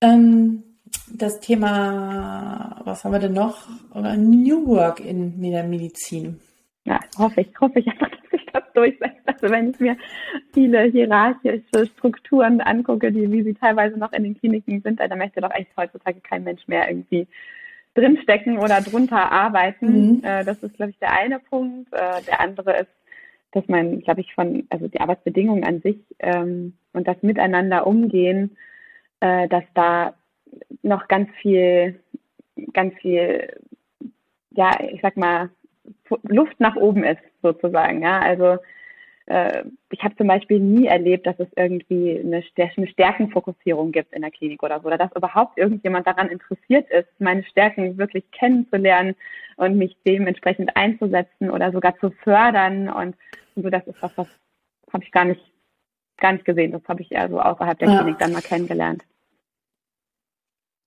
Ähm, 0.00 0.64
das 1.12 1.40
Thema, 1.40 2.80
was 2.84 3.04
haben 3.04 3.12
wir 3.12 3.20
denn 3.20 3.32
noch? 3.32 3.68
New 3.94 4.66
Work 4.66 5.00
in 5.00 5.40
der 5.42 5.64
Medizin. 5.64 6.40
Ja, 6.84 6.98
hoffe 7.18 7.42
ich, 7.42 7.60
hoffe 7.60 7.78
ich 7.80 7.86
einfach, 7.86 8.10
dass 8.22 8.30
sich 8.30 8.46
das 8.52 8.64
durchsetzt. 8.74 9.20
Also 9.26 9.50
wenn 9.50 9.70
ich 9.70 9.80
mir 9.80 9.96
viele 10.52 10.82
hierarchische 10.84 11.86
Strukturen 11.96 12.60
angucke, 12.60 13.12
die, 13.12 13.30
wie 13.30 13.42
sie 13.42 13.54
teilweise 13.54 13.96
noch 13.96 14.12
in 14.12 14.24
den 14.24 14.38
Kliniken 14.38 14.80
sind, 14.82 14.98
dann 14.98 15.18
möchte 15.18 15.40
doch 15.40 15.50
eigentlich 15.50 15.76
heutzutage 15.76 16.20
kein 16.20 16.44
Mensch 16.44 16.66
mehr 16.66 16.88
irgendwie 16.88 17.26
drinstecken 17.94 18.58
oder 18.58 18.80
drunter 18.80 19.30
arbeiten. 19.30 20.16
Mhm. 20.16 20.24
Äh, 20.24 20.44
das 20.44 20.62
ist, 20.62 20.74
glaube 20.76 20.90
ich, 20.90 20.98
der 20.98 21.12
eine 21.12 21.38
Punkt. 21.38 21.92
Äh, 21.92 22.22
der 22.26 22.40
andere 22.40 22.80
ist, 22.80 22.90
dass 23.52 23.66
man, 23.68 24.00
glaube 24.00 24.20
ich, 24.20 24.32
von, 24.34 24.66
also 24.70 24.88
die 24.88 25.00
Arbeitsbedingungen 25.00 25.64
an 25.64 25.80
sich 25.80 25.98
ähm, 26.20 26.74
und 26.92 27.08
das 27.08 27.20
Miteinander 27.22 27.86
umgehen, 27.86 28.56
äh, 29.20 29.48
dass 29.48 29.64
da 29.74 30.14
noch 30.82 31.08
ganz 31.08 31.28
viel, 31.40 32.00
ganz 32.72 32.94
viel, 33.00 33.56
ja, 34.52 34.78
ich 34.80 35.00
sag 35.02 35.16
mal, 35.16 35.50
Luft 36.22 36.58
nach 36.58 36.76
oben 36.76 37.04
ist, 37.04 37.22
sozusagen. 37.42 38.02
Ja, 38.02 38.20
also 38.20 38.58
äh, 39.30 39.62
ich 39.90 40.02
habe 40.02 40.16
zum 40.16 40.26
Beispiel 40.26 40.58
nie 40.58 40.86
erlebt, 40.86 41.24
dass 41.24 41.38
es 41.38 41.46
irgendwie 41.54 42.18
eine, 42.18 42.42
eine 42.56 42.86
Stärkenfokussierung 42.88 43.92
gibt 43.92 44.12
in 44.12 44.22
der 44.22 44.32
Klinik 44.32 44.60
oder 44.64 44.80
so, 44.80 44.88
oder 44.88 44.98
dass 44.98 45.14
überhaupt 45.14 45.56
irgendjemand 45.56 46.04
daran 46.08 46.28
interessiert 46.28 46.90
ist, 46.90 47.08
meine 47.20 47.44
Stärken 47.44 47.96
wirklich 47.96 48.28
kennenzulernen 48.32 49.14
und 49.56 49.78
mich 49.78 49.96
dementsprechend 50.04 50.76
einzusetzen 50.76 51.48
oder 51.48 51.70
sogar 51.70 51.96
zu 52.00 52.10
fördern. 52.10 52.88
Und, 52.88 53.14
und 53.54 53.62
so, 53.62 53.70
das 53.70 53.86
ist 53.86 54.02
was, 54.02 54.10
was 54.16 54.26
habe 54.92 55.04
ich 55.04 55.12
gar 55.12 55.26
nicht, 55.26 55.40
gar 56.16 56.32
nicht 56.32 56.44
gesehen. 56.44 56.72
Das 56.72 56.82
habe 56.88 57.02
ich 57.02 57.12
eher 57.12 57.28
so 57.28 57.40
außerhalb 57.40 57.78
der 57.78 57.88
ja. 57.88 57.98
Klinik 57.98 58.18
dann 58.18 58.32
mal 58.32 58.42
kennengelernt. 58.42 59.04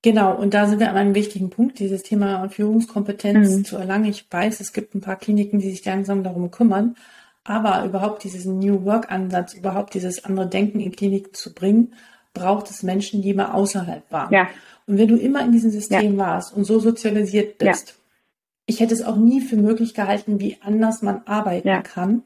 Genau, 0.01 0.35
und 0.35 0.53
da 0.53 0.67
sind 0.67 0.81
wir 0.81 0.89
an 0.89 0.97
einem 0.97 1.15
wichtigen 1.15 1.49
Punkt, 1.49 1.79
dieses 1.79 2.03
Thema 2.03 2.49
Führungskompetenz 2.49 3.55
mhm. 3.55 3.63
zu 3.63 3.77
erlangen. 3.77 4.09
Ich 4.09 4.29
weiß, 4.29 4.59
es 4.59 4.73
gibt 4.73 4.95
ein 4.95 5.01
paar 5.01 5.15
Kliniken, 5.15 5.59
die 5.59 5.69
sich 5.69 5.85
langsam 5.85 6.23
darum 6.23 6.51
kümmern, 6.51 6.97
aber 7.43 7.83
überhaupt 7.85 8.23
diesen 8.23 8.59
New 8.59 8.85
Work 8.85 9.11
Ansatz, 9.11 9.53
überhaupt 9.53 9.93
dieses 9.93 10.23
andere 10.23 10.47
Denken 10.47 10.79
in 10.79 10.91
Kliniken 10.91 11.33
zu 11.33 11.53
bringen, 11.53 11.93
braucht 12.33 12.69
es 12.69 12.83
Menschen, 12.83 13.21
die 13.21 13.33
mal 13.33 13.51
außerhalb 13.51 14.11
waren. 14.11 14.33
Ja. 14.33 14.47
Und 14.87 14.97
wenn 14.97 15.07
du 15.07 15.17
immer 15.17 15.41
in 15.41 15.51
diesem 15.51 15.71
System 15.71 16.17
ja. 16.17 16.25
warst 16.25 16.55
und 16.55 16.63
so 16.63 16.79
sozialisiert 16.79 17.57
bist, 17.57 17.89
ja. 17.89 17.93
ich 18.65 18.79
hätte 18.79 18.93
es 18.93 19.03
auch 19.03 19.17
nie 19.17 19.41
für 19.41 19.55
möglich 19.55 19.93
gehalten, 19.93 20.39
wie 20.39 20.57
anders 20.61 21.01
man 21.01 21.21
arbeiten 21.25 21.83
kann. 21.83 22.23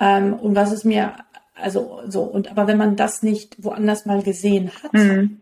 Ähm, 0.00 0.34
und 0.34 0.54
was 0.54 0.72
es 0.72 0.84
mir, 0.84 1.14
also 1.54 2.00
so, 2.06 2.22
und 2.22 2.50
aber 2.50 2.66
wenn 2.66 2.78
man 2.78 2.96
das 2.96 3.22
nicht 3.22 3.62
woanders 3.62 4.06
mal 4.06 4.22
gesehen 4.22 4.70
hat, 4.82 4.92
mhm. 4.94 5.40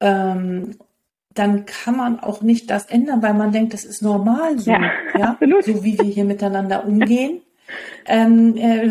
ähm, 0.00 0.76
dann 1.32 1.64
kann 1.66 1.96
man 1.96 2.20
auch 2.20 2.42
nicht 2.42 2.70
das 2.70 2.86
ändern, 2.86 3.22
weil 3.22 3.34
man 3.34 3.52
denkt, 3.52 3.72
das 3.74 3.84
ist 3.84 4.02
normal 4.02 4.58
so, 4.58 4.70
ja, 4.70 4.90
ja? 5.16 5.38
so 5.64 5.84
wie 5.84 5.98
wir 5.98 6.04
hier 6.04 6.24
miteinander 6.24 6.84
umgehen 6.86 7.42
ähm, 8.06 8.56
äh, 8.56 8.90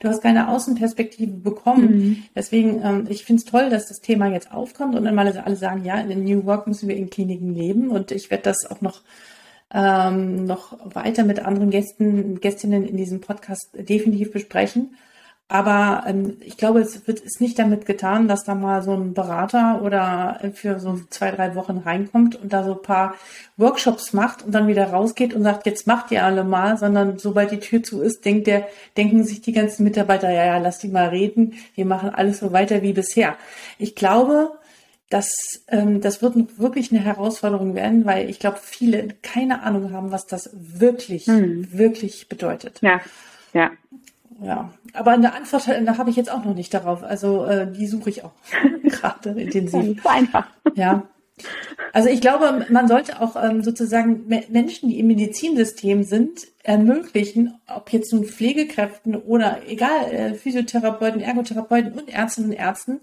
du 0.00 0.08
hast 0.08 0.22
keine 0.22 0.48
Außenperspektive 0.48 1.32
bekommen. 1.32 1.84
Mhm. 1.84 2.22
Deswegen, 2.34 2.82
ähm, 2.82 3.06
ich 3.08 3.24
finde 3.24 3.40
es 3.40 3.50
toll, 3.50 3.70
dass 3.70 3.88
das 3.88 4.00
Thema 4.00 4.28
jetzt 4.28 4.52
aufkommt 4.52 4.94
und 4.94 5.04
dann 5.04 5.14
mal 5.14 5.26
alle 5.38 5.56
sagen, 5.56 5.84
ja, 5.84 6.00
in 6.00 6.24
New 6.24 6.44
Work 6.44 6.66
müssen 6.66 6.88
wir 6.88 6.96
in 6.96 7.10
Kliniken 7.10 7.54
leben 7.54 7.88
und 7.88 8.10
ich 8.10 8.30
werde 8.30 8.44
das 8.44 8.66
auch 8.70 8.80
noch 8.80 9.02
ähm, 9.74 10.44
noch 10.44 10.76
weiter 10.94 11.24
mit 11.24 11.40
anderen 11.40 11.70
Gästen, 11.70 12.40
Gästinnen 12.40 12.86
in 12.86 12.96
diesem 12.96 13.20
Podcast 13.20 13.70
definitiv 13.74 14.32
besprechen. 14.32 14.96
Aber 15.52 16.04
ähm, 16.06 16.38
ich 16.40 16.56
glaube, 16.56 16.80
es 16.80 17.06
wird 17.06 17.20
ist 17.20 17.42
nicht 17.42 17.58
damit 17.58 17.84
getan, 17.84 18.26
dass 18.26 18.42
da 18.42 18.54
mal 18.54 18.82
so 18.82 18.94
ein 18.94 19.12
Berater 19.12 19.82
oder 19.82 20.40
für 20.54 20.80
so 20.80 20.98
zwei, 21.10 21.30
drei 21.30 21.54
Wochen 21.54 21.76
reinkommt 21.76 22.36
und 22.36 22.54
da 22.54 22.64
so 22.64 22.72
ein 22.72 22.80
paar 22.80 23.16
Workshops 23.58 24.14
macht 24.14 24.42
und 24.42 24.52
dann 24.52 24.66
wieder 24.66 24.86
rausgeht 24.86 25.34
und 25.34 25.42
sagt, 25.42 25.66
jetzt 25.66 25.86
macht 25.86 26.10
ihr 26.10 26.24
alle 26.24 26.42
mal, 26.42 26.78
sondern 26.78 27.18
sobald 27.18 27.50
die 27.50 27.60
Tür 27.60 27.82
zu 27.82 28.00
ist, 28.00 28.24
denkt 28.24 28.46
der, 28.46 28.66
denken 28.96 29.24
sich 29.24 29.42
die 29.42 29.52
ganzen 29.52 29.84
Mitarbeiter, 29.84 30.30
ja, 30.30 30.46
ja, 30.46 30.56
lass 30.56 30.78
die 30.78 30.88
mal 30.88 31.08
reden, 31.08 31.52
wir 31.74 31.84
machen 31.84 32.08
alles 32.08 32.38
so 32.38 32.54
weiter 32.54 32.80
wie 32.80 32.94
bisher. 32.94 33.36
Ich 33.76 33.94
glaube, 33.94 34.52
dass 35.10 35.28
ähm, 35.68 36.00
das 36.00 36.22
wird 36.22 36.58
wirklich 36.58 36.92
eine 36.92 37.04
Herausforderung 37.04 37.74
werden, 37.74 38.06
weil 38.06 38.30
ich 38.30 38.38
glaube, 38.38 38.56
viele 38.62 39.08
keine 39.20 39.64
Ahnung 39.64 39.92
haben, 39.92 40.12
was 40.12 40.24
das 40.24 40.48
wirklich, 40.54 41.26
hm. 41.26 41.68
wirklich 41.70 42.30
bedeutet. 42.30 42.78
Ja, 42.80 43.02
ja. 43.52 43.70
Ja, 44.42 44.72
aber 44.92 45.12
eine 45.12 45.34
Antwort 45.34 45.68
da 45.68 45.98
habe 45.98 46.10
ich 46.10 46.16
jetzt 46.16 46.30
auch 46.30 46.44
noch 46.44 46.54
nicht 46.54 46.74
darauf. 46.74 47.02
Also 47.02 47.44
äh, 47.44 47.70
die 47.70 47.86
suche 47.86 48.10
ich 48.10 48.24
auch 48.24 48.32
gerade 48.84 49.30
intensiv. 49.30 49.96
Ja, 49.96 50.02
so 50.02 50.08
einfach. 50.08 50.46
Ja. 50.74 51.02
Also 51.92 52.08
ich 52.08 52.20
glaube, 52.20 52.66
man 52.70 52.88
sollte 52.88 53.20
auch 53.20 53.36
ähm, 53.42 53.62
sozusagen 53.62 54.26
Menschen, 54.48 54.88
die 54.88 54.98
im 54.98 55.08
Medizinsystem 55.08 56.04
sind, 56.04 56.46
ermöglichen, 56.62 57.60
ob 57.66 57.92
jetzt 57.92 58.12
nun 58.12 58.24
Pflegekräften 58.24 59.16
oder 59.16 59.60
egal, 59.66 60.10
äh, 60.10 60.34
Physiotherapeuten, 60.34 61.20
Ergotherapeuten 61.20 61.92
und 61.92 62.08
Ärztinnen 62.08 62.50
und 62.50 62.56
Ärzten, 62.56 63.00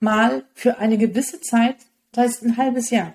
mal 0.00 0.44
für 0.54 0.78
eine 0.78 0.98
gewisse 0.98 1.40
Zeit, 1.40 1.76
das 2.12 2.24
heißt 2.24 2.42
ein 2.44 2.56
halbes 2.56 2.90
Jahr, 2.90 3.14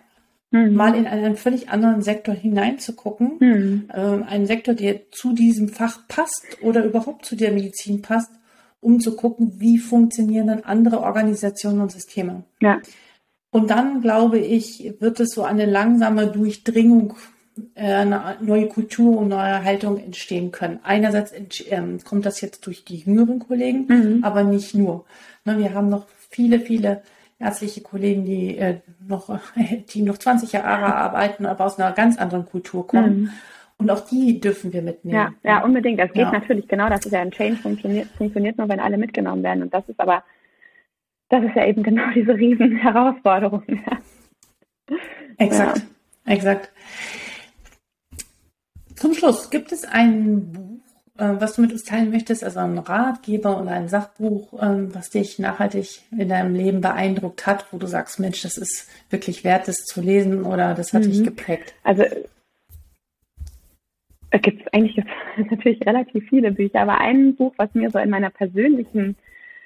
mhm. 0.51 0.73
mal 0.73 0.95
in 0.95 1.07
einen 1.07 1.35
völlig 1.35 1.69
anderen 1.69 2.01
Sektor 2.01 2.35
hineinzugucken. 2.35 3.37
Mhm. 3.39 3.89
Äh, 3.91 4.23
einen 4.25 4.45
Sektor, 4.45 4.73
der 4.73 5.11
zu 5.11 5.33
diesem 5.33 5.69
Fach 5.69 6.07
passt 6.07 6.45
oder 6.61 6.85
überhaupt 6.85 7.25
zu 7.25 7.35
der 7.35 7.51
Medizin 7.51 8.01
passt, 8.01 8.31
um 8.79 8.99
zu 8.99 9.15
gucken, 9.15 9.53
wie 9.59 9.77
funktionieren 9.77 10.47
dann 10.47 10.63
andere 10.63 11.01
Organisationen 11.01 11.81
und 11.81 11.91
Systeme. 11.91 12.43
Ja. 12.61 12.79
Und 13.51 13.69
dann, 13.69 14.01
glaube 14.01 14.39
ich, 14.39 14.93
wird 14.99 15.19
es 15.19 15.31
so 15.31 15.43
eine 15.43 15.65
langsame 15.65 16.27
Durchdringung, 16.27 17.15
äh, 17.75 17.93
eine 17.93 18.37
neue 18.41 18.67
Kultur 18.67 19.17
und 19.17 19.27
neue 19.27 19.63
Haltung 19.63 19.97
entstehen 19.97 20.51
können. 20.51 20.79
Einerseits 20.83 21.33
ähm, 21.69 21.99
kommt 22.03 22.25
das 22.25 22.39
jetzt 22.41 22.65
durch 22.65 22.85
die 22.85 22.97
jüngeren 22.97 23.39
Kollegen, 23.39 23.85
mhm. 23.87 24.23
aber 24.23 24.43
nicht 24.43 24.73
nur. 24.73 25.05
Ne, 25.43 25.57
wir 25.57 25.73
haben 25.73 25.89
noch 25.89 26.07
viele, 26.29 26.59
viele 26.59 27.01
ärztliche 27.41 27.81
Kollegen, 27.81 28.25
die 28.25 28.57
äh, 28.57 28.79
noch, 29.07 29.39
die 29.93 30.01
noch 30.01 30.17
20 30.17 30.51
Jahre 30.53 30.95
arbeiten, 30.95 31.45
aber 31.45 31.65
aus 31.65 31.79
einer 31.79 31.91
ganz 31.91 32.17
anderen 32.17 32.45
Kultur 32.45 32.87
kommen. 32.87 33.21
Mhm. 33.21 33.29
Und 33.77 33.89
auch 33.89 34.01
die 34.01 34.39
dürfen 34.39 34.71
wir 34.73 34.83
mitnehmen. 34.83 35.17
Ja, 35.17 35.33
ja 35.43 35.63
unbedingt. 35.63 35.99
Das 35.99 36.13
geht 36.13 36.21
ja. 36.21 36.31
natürlich 36.31 36.67
genau. 36.67 36.87
Das 36.87 37.03
ist 37.03 37.11
ja 37.11 37.21
ein 37.21 37.31
Change 37.31 37.57
funktioniert, 37.57 38.07
funktioniert 38.09 38.57
nur, 38.57 38.69
wenn 38.69 38.79
alle 38.79 38.97
mitgenommen 38.97 39.41
werden. 39.41 39.63
Und 39.63 39.73
das 39.73 39.87
ist 39.89 39.99
aber, 39.99 40.23
das 41.29 41.43
ist 41.43 41.55
ja 41.55 41.65
eben 41.65 41.81
genau 41.81 42.03
diese 42.15 42.35
riesen 42.35 42.75
Herausforderung. 42.75 43.63
exakt, 45.37 45.81
ja. 46.27 46.33
exakt. 46.33 46.71
Zum 48.95 49.15
Schluss, 49.15 49.49
gibt 49.49 49.71
es 49.71 49.83
ein 49.83 50.51
Buch, 50.51 50.70
was 51.39 51.55
du 51.55 51.61
mit 51.61 51.71
uns 51.71 51.83
teilen 51.83 52.09
möchtest, 52.09 52.43
also 52.43 52.59
ein 52.59 52.77
Ratgeber 52.77 53.61
oder 53.61 53.71
ein 53.71 53.87
Sachbuch, 53.87 54.53
ähm, 54.61 54.93
was 54.93 55.09
dich 55.09 55.39
nachhaltig 55.39 56.01
in 56.17 56.29
deinem 56.29 56.55
Leben 56.55 56.81
beeindruckt 56.81 57.45
hat, 57.45 57.65
wo 57.71 57.77
du 57.77 57.87
sagst, 57.87 58.19
Mensch, 58.19 58.41
das 58.41 58.57
ist 58.57 58.89
wirklich 59.09 59.43
wert, 59.43 59.67
das 59.67 59.77
zu 59.85 60.01
lesen 60.01 60.43
oder 60.43 60.73
das 60.73 60.93
hat 60.93 61.03
mhm. 61.03 61.11
dich 61.11 61.23
geprägt? 61.23 61.73
Also 61.83 62.03
es 64.31 64.41
gibt 64.41 64.73
eigentlich 64.73 65.03
natürlich 65.49 65.85
relativ 65.85 66.27
viele 66.29 66.51
Bücher, 66.51 66.81
aber 66.81 66.99
ein 66.99 67.35
Buch, 67.35 67.53
was 67.57 67.73
mir 67.73 67.89
so 67.91 67.99
in 67.99 68.09
meiner 68.09 68.29
persönlichen 68.29 69.15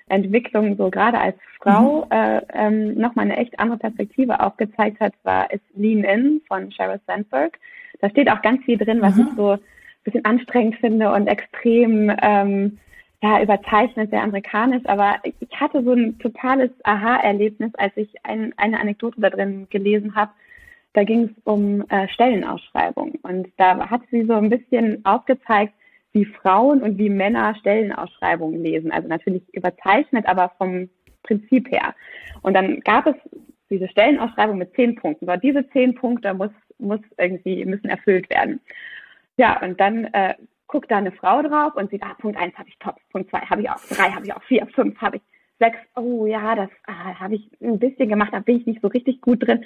Entwicklung 0.07 0.75
so 0.77 0.89
gerade 0.89 1.19
als 1.19 1.37
Frau 1.61 2.05
mhm. 2.05 2.11
äh, 2.11 2.41
ähm, 2.53 2.95
nochmal 2.95 3.25
eine 3.25 3.37
echt 3.37 3.57
andere 3.59 3.77
Perspektive 3.79 4.39
aufgezeigt 4.39 4.99
hat, 4.99 5.13
war 5.23 5.51
ist 5.51 5.63
Lean 5.75 6.03
In 6.03 6.41
von 6.47 6.71
Sheryl 6.71 6.99
Sandberg. 7.07 7.57
Da 8.01 8.09
steht 8.09 8.29
auch 8.29 8.41
ganz 8.41 8.63
viel 8.65 8.77
drin, 8.77 9.01
was 9.01 9.15
mhm. 9.15 9.27
ich 9.27 9.35
so 9.35 9.57
bisschen 10.05 10.25
anstrengend 10.25 10.75
finde 10.77 11.11
und 11.11 11.27
extrem 11.27 12.11
ähm, 12.21 12.77
ja, 13.21 13.41
überzeichnet, 13.41 14.11
sehr 14.11 14.23
amerikanisch, 14.23 14.83
aber 14.85 15.15
ich 15.23 15.59
hatte 15.59 15.83
so 15.83 15.93
ein 15.93 16.17
totales 16.19 16.69
Aha-Erlebnis, 16.83 17.73
als 17.75 17.91
ich 17.97 18.13
ein, 18.23 18.53
eine 18.57 18.79
Anekdote 18.79 19.19
da 19.19 19.29
drin 19.29 19.67
gelesen 19.69 20.15
habe. 20.15 20.31
Da 20.93 21.03
ging 21.03 21.23
es 21.23 21.31
um 21.43 21.81
äh, 21.89 22.07
Stellenausschreibungen 22.07 23.15
und 23.23 23.47
da 23.57 23.89
hat 23.89 24.01
sie 24.11 24.23
so 24.25 24.33
ein 24.33 24.49
bisschen 24.49 25.03
aufgezeigt, 25.03 25.73
wie 26.13 26.25
Frauen 26.25 26.81
und 26.81 26.97
wie 26.97 27.09
Männer 27.09 27.55
Stellenausschreibungen 27.55 28.63
lesen. 28.63 28.91
Also 28.91 29.09
natürlich 29.09 29.43
überzeichnet, 29.53 30.25
aber 30.27 30.51
vom 30.57 30.89
Prinzip 31.23 31.69
her. 31.69 31.93
Und 32.41 32.53
dann 32.53 32.79
gab 32.81 33.07
es 33.07 33.15
diese 33.69 33.89
Stellenausschreibung 33.89 34.57
mit 34.57 34.73
zehn 34.75 34.95
Punkten. 34.95 35.27
Aber 35.27 35.37
diese 35.37 35.67
zehn 35.71 35.95
Punkte 35.95 36.33
muss, 36.33 36.51
muss 36.77 37.01
irgendwie, 37.17 37.65
müssen 37.65 37.89
erfüllt 37.89 38.29
werden. 38.29 38.61
Ja, 39.37 39.61
und 39.61 39.79
dann 39.79 40.05
äh, 40.05 40.35
guckt 40.67 40.91
da 40.91 40.97
eine 40.97 41.11
Frau 41.11 41.41
drauf 41.41 41.75
und 41.75 41.89
sieht, 41.89 42.03
ah, 42.03 42.15
Punkt 42.19 42.37
eins 42.37 42.57
habe 42.57 42.69
ich 42.69 42.77
top, 42.79 42.95
Punkt 43.11 43.29
zwei 43.29 43.39
habe 43.39 43.61
ich 43.61 43.69
auch, 43.69 43.79
drei 43.89 44.11
habe 44.11 44.25
ich 44.25 44.33
auch, 44.33 44.43
vier, 44.43 44.65
fünf 44.67 44.99
habe 45.01 45.17
ich, 45.17 45.21
sechs, 45.59 45.77
oh 45.95 46.25
ja, 46.25 46.55
das 46.55 46.69
ah, 46.85 47.19
habe 47.19 47.35
ich 47.35 47.49
ein 47.61 47.79
bisschen 47.79 48.09
gemacht, 48.09 48.33
da 48.33 48.39
bin 48.39 48.57
ich 48.57 48.65
nicht 48.65 48.81
so 48.81 48.87
richtig 48.87 49.21
gut 49.21 49.45
drin. 49.45 49.63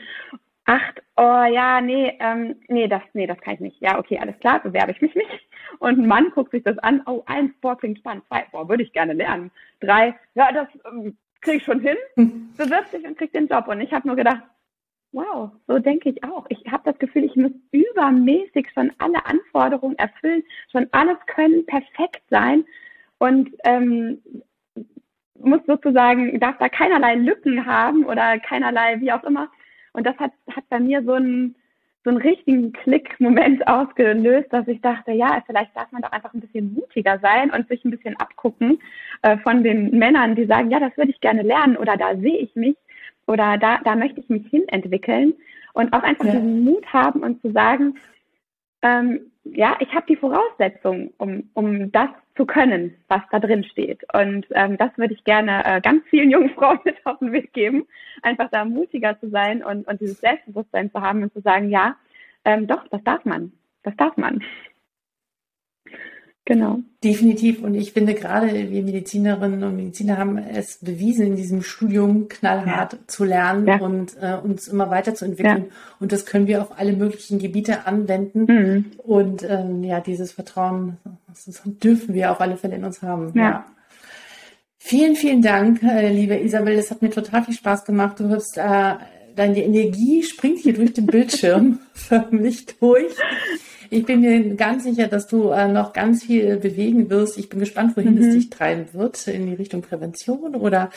Acht, 0.66 1.02
oh 1.18 1.46
ja, 1.52 1.82
nee, 1.82 2.16
ähm, 2.20 2.56
nee, 2.68 2.88
das, 2.88 3.02
nee, 3.14 3.26
das 3.26 3.40
kann 3.42 3.56
ich 3.56 3.60
nicht. 3.60 3.82
Ja, 3.82 3.98
okay, 3.98 4.20
alles 4.20 4.38
klar, 4.40 4.60
bewerbe 4.62 4.92
ich 4.92 5.02
mich 5.02 5.16
nicht. 5.16 5.50
Und 5.80 5.98
ein 5.98 6.08
Mann 6.08 6.30
guckt 6.30 6.52
sich 6.52 6.64
das 6.64 6.78
an, 6.80 7.02
oh, 7.08 7.24
eins, 7.26 7.52
boah, 7.60 7.76
klingt 7.76 7.98
spannend, 7.98 8.24
zwei, 8.28 8.46
boah, 8.52 8.70
würde 8.70 8.84
ich 8.84 8.94
gerne 8.94 9.14
lernen. 9.14 9.50
Drei, 9.80 10.14
ja, 10.36 10.52
das 10.52 10.68
ähm, 10.92 11.18
kriege 11.42 11.58
ich 11.58 11.64
schon 11.64 11.80
hin, 11.80 11.98
hm. 12.16 12.54
bewirbt 12.56 12.90
sich 12.90 13.04
und 13.04 13.18
kriegt 13.18 13.34
den 13.34 13.48
Job. 13.48 13.68
Und 13.68 13.82
ich 13.82 13.92
habe 13.94 14.08
nur 14.08 14.16
gedacht, 14.16 14.44
Wow, 15.12 15.52
so 15.68 15.80
denke 15.80 16.10
ich 16.10 16.24
auch. 16.24 16.46
Ich 16.50 16.64
habe 16.72 16.84
das 16.86 17.00
Gefühl, 17.00 17.24
ich 17.24 17.36
muss 17.36 17.52
übermäßig 17.72 18.68
schon 18.74 18.92
alle 19.00 19.26
Anforderungen 19.26 19.98
erfüllen, 19.98 20.44
schon 20.72 20.88
alles 20.92 21.18
können, 21.26 21.66
perfekt 21.66 22.22
sein 22.30 22.64
und 23.18 23.50
ähm, 23.64 24.22
muss 25.42 25.62
sozusagen, 25.66 26.40
darf 26.40 26.58
da 26.60 26.70
keinerlei 26.70 27.16
Lücken 27.16 27.66
haben 27.66 28.06
oder 28.06 28.38
keinerlei, 28.40 29.00
wie 29.00 29.12
auch 29.12 29.24
immer. 29.24 29.50
Und 29.94 30.06
das 30.06 30.18
hat, 30.18 30.32
hat 30.56 30.70
bei 30.70 30.80
mir 30.80 31.04
so 31.04 31.14
einen, 31.14 31.56
so 32.04 32.12
einen 32.12 32.22
richtigen 32.22 32.72
Klick-Moment 32.72 33.68
ausgelöst, 33.68 34.54
dass 34.54 34.68
ich 34.68 34.80
dachte, 34.82 35.12
ja, 35.12 35.42
vielleicht 35.48 35.76
darf 35.76 35.92
man 35.92 36.04
doch 36.04 36.12
einfach 36.12 36.36
ein 36.36 36.42
bisschen 36.42 36.74
mutiger 36.76 37.18
sein 37.20 37.50
und 37.50 37.68
sich 37.68 37.84
ein 37.84 37.92
bisschen 37.92 38.16
abgucken 38.18 38.80
äh, 39.24 39.38
von 39.40 39.64
den 39.64 39.98
Männern, 39.98 40.36
die 40.36 40.46
sagen, 40.46 40.70
ja, 40.70 40.80
das 40.80 40.96
würde 40.98 41.12
ich 41.12 41.20
gerne 41.20 41.42
lernen 41.42 41.78
oder 41.78 41.98
da 41.98 42.16
sehe 42.16 42.38
ich 42.38 42.56
mich 42.56 42.78
oder 43.30 43.58
da, 43.58 43.78
da 43.84 43.96
möchte 43.96 44.20
ich 44.20 44.30
mich 44.30 44.48
hin 44.48 44.68
entwickeln 44.68 45.34
und 45.74 45.94
auch 45.94 46.04
einfach 46.04 46.26
ja. 46.26 46.32
diesen 46.32 46.64
Mut 46.64 46.86
haben 46.92 47.22
und 47.22 47.42
zu 47.42 47.52
sagen, 47.52 47.96
ähm, 48.82 49.32
ja, 49.44 49.78
ich 49.80 49.94
habe 49.94 50.06
die 50.08 50.16
Voraussetzungen, 50.16 51.12
um, 51.18 51.50
um 51.54 51.92
das 51.92 52.10
zu 52.36 52.46
können, 52.46 52.96
was 53.08 53.22
da 53.32 53.40
drin 53.40 53.64
steht. 53.64 54.04
Und 54.14 54.48
ähm, 54.52 54.78
das 54.78 54.92
würde 54.98 55.14
ich 55.14 55.24
gerne 55.24 55.64
äh, 55.66 55.82
ganz 55.82 56.04
vielen 56.10 56.32
jungen 56.32 56.50
Frauen 56.52 56.80
mit 56.86 56.96
auf 57.06 57.20
den 57.20 57.32
Weg 57.32 57.54
geben, 57.54 57.86
einfach 58.24 58.50
da 58.50 58.66
mutiger 58.66 59.20
zu 59.20 59.30
sein 59.30 59.64
und, 59.64 59.88
und 59.88 60.02
dieses 60.02 60.20
Selbstbewusstsein 60.20 60.92
zu 60.92 61.02
haben 61.02 61.24
und 61.24 61.34
zu 61.34 61.42
sagen, 61.42 61.70
ja, 61.70 61.96
ähm, 62.46 62.68
doch, 62.68 62.88
das 62.90 63.04
darf 63.04 63.26
man, 63.26 63.52
das 63.84 63.96
darf 63.98 64.16
man. 64.18 64.44
Genau. 66.50 66.80
Definitiv. 67.04 67.62
Und 67.62 67.76
ich 67.76 67.94
finde 67.94 68.16
gerade 68.16 68.72
wir 68.72 68.82
Medizinerinnen 68.82 69.64
und 69.64 69.76
Mediziner 69.76 70.18
haben 70.18 70.40
es 70.40 70.80
bewiesen, 70.82 71.28
in 71.28 71.36
diesem 71.36 71.62
Studium 71.62 72.28
knallhart 72.28 72.94
ja. 72.94 73.00
zu 73.06 73.24
lernen 73.24 73.68
ja. 73.68 73.78
und 73.78 74.18
äh, 74.20 74.34
uns 74.34 74.68
immer 74.68 74.90
weiterzuentwickeln. 74.90 75.66
Ja. 75.70 75.76
Und 76.00 76.12
das 76.12 76.26
können 76.26 76.48
wir 76.48 76.64
auf 76.64 76.80
alle 76.80 76.94
möglichen 76.94 77.38
Gebiete 77.38 77.86
anwenden. 77.86 78.46
Mhm. 78.48 78.86
Und 78.98 79.44
ähm, 79.48 79.84
ja, 79.84 80.00
dieses 80.00 80.32
Vertrauen 80.32 80.98
das 81.36 81.62
dürfen 81.64 82.16
wir 82.16 82.32
auf 82.32 82.42
alle 82.42 82.58
Fälle 82.58 82.78
in 82.78 82.84
uns 82.84 83.04
haben. 83.04 83.32
Ja. 83.36 83.68
Vielen, 84.80 85.16
vielen 85.16 85.44
Dank, 85.44 85.84
äh, 85.84 86.12
liebe 86.12 86.36
Isabel. 86.36 86.74
Es 86.80 86.90
hat 86.90 87.04
mir 87.04 87.12
total 87.12 87.44
viel 87.44 87.54
Spaß 87.54 87.86
gemacht. 87.86 88.20
Du 88.20 88.28
hast 88.30 88.58
äh, 88.58 88.96
deine 89.36 89.64
Energie 89.64 90.24
springt 90.24 90.58
hier 90.58 90.74
durch 90.74 90.94
den 90.94 91.06
Bildschirm 91.06 91.78
förmlich 91.94 92.66
durch. 92.66 93.14
Ich 93.90 94.06
bin 94.06 94.22
mir 94.22 94.56
ganz 94.56 94.84
sicher, 94.84 95.08
dass 95.08 95.28
du 95.28 95.50
äh, 95.50 95.68
noch 95.68 95.94
ganz 95.94 96.24
viel 96.24 96.58
bewegen 96.58 97.10
wirst. 97.10 97.38
Ich 97.38 97.50
bin 97.50 97.60
gespannt, 97.60 97.98
wohin 97.98 98.16
mhm. 98.16 98.22
es 98.22 98.34
dich 98.34 98.50
treiben 98.50 98.88
wird, 98.94 99.28
in 99.28 99.48
die 99.48 99.56
Richtung 99.56 99.82
Prävention 99.82 100.56
oder 100.56 100.92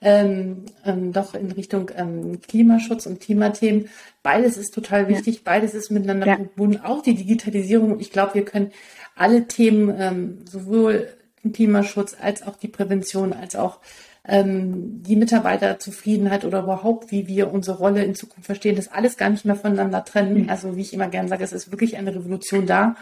ähm, 0.00 0.64
ähm, 0.84 1.12
doch 1.12 1.34
in 1.34 1.50
Richtung 1.52 1.90
ähm, 1.96 2.40
Klimaschutz 2.42 3.06
und 3.06 3.20
Klimathemen. 3.20 3.88
Beides 4.22 4.56
ist 4.56 4.74
total 4.74 5.08
wichtig, 5.08 5.36
ja. 5.36 5.40
beides 5.44 5.74
ist 5.74 5.90
miteinander 5.90 6.26
ja. 6.26 6.36
verbunden. 6.36 6.80
Auch 6.84 7.02
die 7.02 7.14
Digitalisierung. 7.14 7.98
Ich 8.00 8.10
glaube, 8.10 8.34
wir 8.34 8.44
können 8.44 8.72
alle 9.16 9.46
Themen, 9.46 9.94
ähm, 9.98 10.38
sowohl 10.44 11.08
den 11.42 11.52
Klimaschutz 11.52 12.16
als 12.20 12.42
auch 12.42 12.56
die 12.56 12.68
Prävention, 12.68 13.32
als 13.32 13.56
auch 13.56 13.80
ähm, 14.26 15.02
die 15.02 15.16
Mitarbeiterzufriedenheit 15.16 16.44
oder 16.44 16.62
überhaupt, 16.62 17.10
wie 17.10 17.26
wir 17.26 17.52
unsere 17.52 17.78
Rolle 17.78 18.04
in 18.04 18.14
Zukunft 18.14 18.46
verstehen, 18.46 18.76
das 18.76 18.88
alles 18.88 19.16
gar 19.16 19.28
nicht 19.28 19.44
mehr 19.44 19.56
voneinander 19.56 20.04
trennen. 20.04 20.44
Mhm. 20.44 20.50
Also 20.50 20.76
wie 20.76 20.80
ich 20.80 20.94
immer 20.94 21.08
gerne 21.08 21.28
sage, 21.28 21.44
es 21.44 21.52
ist 21.52 21.70
wirklich 21.70 21.96
eine 21.96 22.14
Revolution 22.14 22.66
da. 22.66 22.96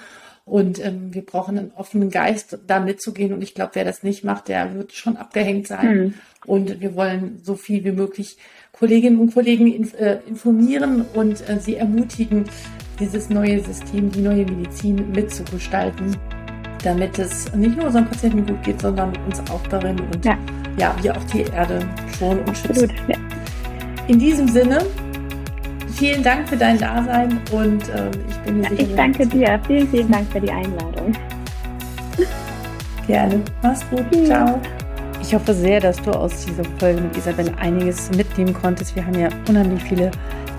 Und 0.44 0.84
ähm, 0.84 1.14
wir 1.14 1.24
brauchen 1.24 1.56
einen 1.56 1.72
offenen 1.76 2.10
Geist, 2.10 2.58
da 2.66 2.80
mitzugehen. 2.80 3.32
Und 3.32 3.42
ich 3.42 3.54
glaube, 3.54 3.72
wer 3.74 3.84
das 3.84 4.02
nicht 4.02 4.24
macht, 4.24 4.48
der 4.48 4.74
wird 4.74 4.92
schon 4.92 5.16
abgehängt 5.16 5.68
sein. 5.68 5.96
Mhm. 5.96 6.14
Und 6.44 6.80
wir 6.80 6.96
wollen 6.96 7.38
so 7.40 7.54
viel 7.54 7.84
wie 7.84 7.92
möglich 7.92 8.36
Kolleginnen 8.72 9.20
und 9.20 9.32
Kollegen 9.32 9.72
inf 9.72 9.94
äh, 9.94 10.18
informieren 10.26 11.04
und 11.14 11.48
äh, 11.48 11.60
sie 11.60 11.76
ermutigen, 11.76 12.46
dieses 12.98 13.30
neue 13.30 13.60
System, 13.60 14.10
die 14.10 14.20
neue 14.20 14.44
Medizin 14.44 15.12
mitzugestalten, 15.12 16.16
damit 16.82 17.18
es 17.18 17.52
nicht 17.54 17.76
nur 17.76 17.86
unseren 17.86 18.06
Patienten 18.06 18.46
gut 18.46 18.62
geht, 18.62 18.80
sondern 18.80 19.12
uns 19.26 19.40
auch 19.50 19.66
darin 19.68 19.98
und 20.00 20.24
ja 20.24 20.36
ja, 20.78 20.94
wir 21.02 21.16
auch 21.16 21.24
die 21.24 21.42
Erde 21.42 21.86
schonen 22.18 22.40
und 22.40 22.56
schützen. 22.56 22.90
Ja. 23.08 23.16
In 24.08 24.18
diesem 24.18 24.48
Sinne, 24.48 24.84
vielen 25.94 26.22
Dank 26.22 26.48
für 26.48 26.56
dein 26.56 26.78
Dasein 26.78 27.40
und 27.52 27.88
äh, 27.88 28.10
ich 28.28 28.36
bin 28.38 28.58
mir 28.58 28.64
ja, 28.64 28.70
sicher. 28.70 28.82
Ich 28.82 28.94
danke 28.94 29.26
dir. 29.26 29.60
Vielen, 29.66 29.88
vielen 29.88 30.10
Dank 30.10 30.30
für 30.32 30.40
die 30.40 30.50
Einladung. 30.50 31.12
Gerne. 33.06 33.40
Mach's 33.62 33.88
gut. 33.90 34.04
Ja. 34.12 34.46
Ciao. 34.46 34.60
Ich 35.20 35.34
hoffe 35.34 35.54
sehr, 35.54 35.80
dass 35.80 36.02
du 36.02 36.10
aus 36.10 36.46
dieser 36.46 36.64
Folge 36.78 37.00
mit 37.00 37.16
Isabelle 37.16 37.52
einiges 37.58 38.10
mitnehmen 38.10 38.52
konntest. 38.52 38.96
Wir 38.96 39.06
haben 39.06 39.18
ja 39.18 39.28
unheimlich 39.48 39.82
viele 39.84 40.10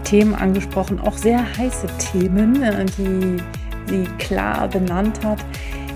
Themen 0.06 0.34
angesprochen, 0.36 1.00
auch 1.02 1.18
sehr 1.18 1.40
heiße 1.58 1.88
Themen, 1.98 2.64
äh, 2.64 2.86
die 2.98 3.38
sie 3.88 4.08
klar 4.20 4.68
benannt 4.70 5.20
hat. 5.24 5.40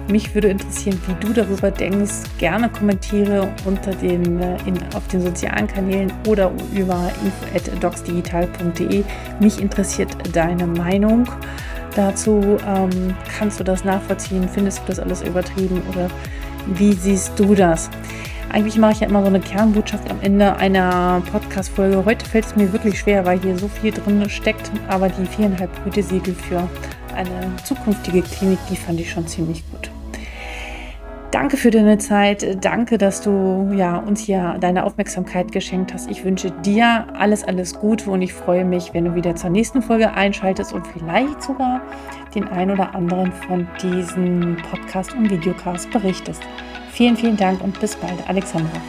Mich 0.10 0.34
würde 0.34 0.48
interessieren, 0.48 1.02
wie 1.06 1.26
du 1.26 1.34
darüber 1.34 1.70
denkst. 1.70 2.14
Gerne 2.38 2.70
kommentiere 2.70 3.50
unter 3.66 3.92
den, 3.94 4.42
äh, 4.42 4.58
in, 4.66 4.78
auf 4.96 5.06
den 5.10 5.22
sozialen 5.22 5.68
Kanälen 5.68 6.14
oder 6.26 6.52
über 6.74 7.12
info.docsdigital.de. 7.54 9.04
Mich 9.42 9.62
interessiert 9.62 10.16
deine 10.34 10.66
Meinung 10.66 11.28
dazu. 11.94 12.58
Ähm, 12.66 13.16
kannst 13.38 13.60
du 13.60 13.66
das 13.66 13.84
nachvollziehen? 13.84 14.48
Findest 14.48 14.80
du 14.80 14.84
das 14.88 15.00
alles 15.00 15.24
übertrieben 15.24 15.82
oder 15.90 16.10
wie 16.68 16.94
siehst 16.94 17.38
du 17.38 17.54
das? 17.54 17.90
Eigentlich 18.50 18.78
mache 18.78 18.94
ich 18.94 19.00
ja 19.02 19.08
immer 19.08 19.22
so 19.22 19.28
eine 19.28 19.42
Kernbotschaft 19.42 20.10
am 20.10 20.22
Ende 20.22 20.56
einer 20.56 21.22
Podcast-Folge. 21.34 22.06
Heute 22.06 22.26
fällt 22.26 22.46
es 22.46 22.56
mir 22.56 22.72
wirklich 22.72 22.98
schwer, 22.98 23.26
weil 23.26 23.42
hier 23.42 23.58
so 23.58 23.68
viel 23.68 23.92
drin 23.92 24.30
steckt. 24.30 24.72
Aber 24.88 25.10
die 25.10 25.26
viereinhalb 25.26 25.84
Gütesiegel 25.84 26.34
für 26.34 26.70
eine 27.14 27.54
zukünftige 27.66 28.22
Klinik, 28.22 28.60
die 28.72 28.78
fand 28.78 29.02
ich 29.02 29.12
schon 29.12 29.28
ziemlich 29.28 29.70
gut. 29.70 29.92
Danke 31.32 31.58
für 31.58 31.72
deine 31.72 31.98
Zeit. 31.98 32.64
Danke, 32.64 32.98
dass 32.98 33.22
du 33.22 33.72
ja, 33.76 33.98
uns 33.98 34.22
hier 34.22 34.58
deine 34.62 34.86
Aufmerksamkeit 34.86 35.52
geschenkt 35.52 35.94
hast. 35.94 36.10
Ich 36.10 36.24
wünsche 36.24 36.52
dir 36.52 37.06
alles, 37.18 37.44
alles 37.44 37.74
Gute 37.74 38.10
und 38.10 38.22
ich 38.22 38.34
freue 38.34 38.64
mich, 38.64 38.94
wenn 38.94 39.06
du 39.06 39.16
wieder 39.16 39.36
zur 39.36 39.50
nächsten 39.50 39.82
Folge 39.82 40.14
einschaltest 40.14 40.72
und 40.72 40.88
vielleicht 40.88 41.44
sogar 41.44 41.82
den 42.34 42.48
ein 42.48 42.72
oder 42.72 42.96
anderen 42.96 43.34
von 43.34 43.68
diesen 43.82 44.56
Podcast 44.70 45.14
und 45.16 45.30
Videocast 45.30 45.92
berichtest. 45.92 46.42
Vielen, 46.92 47.18
vielen 47.18 47.38
Dank 47.38 47.62
und 47.62 47.78
bis 47.80 47.96
bald, 47.96 48.28
Alexandra. 48.28 48.82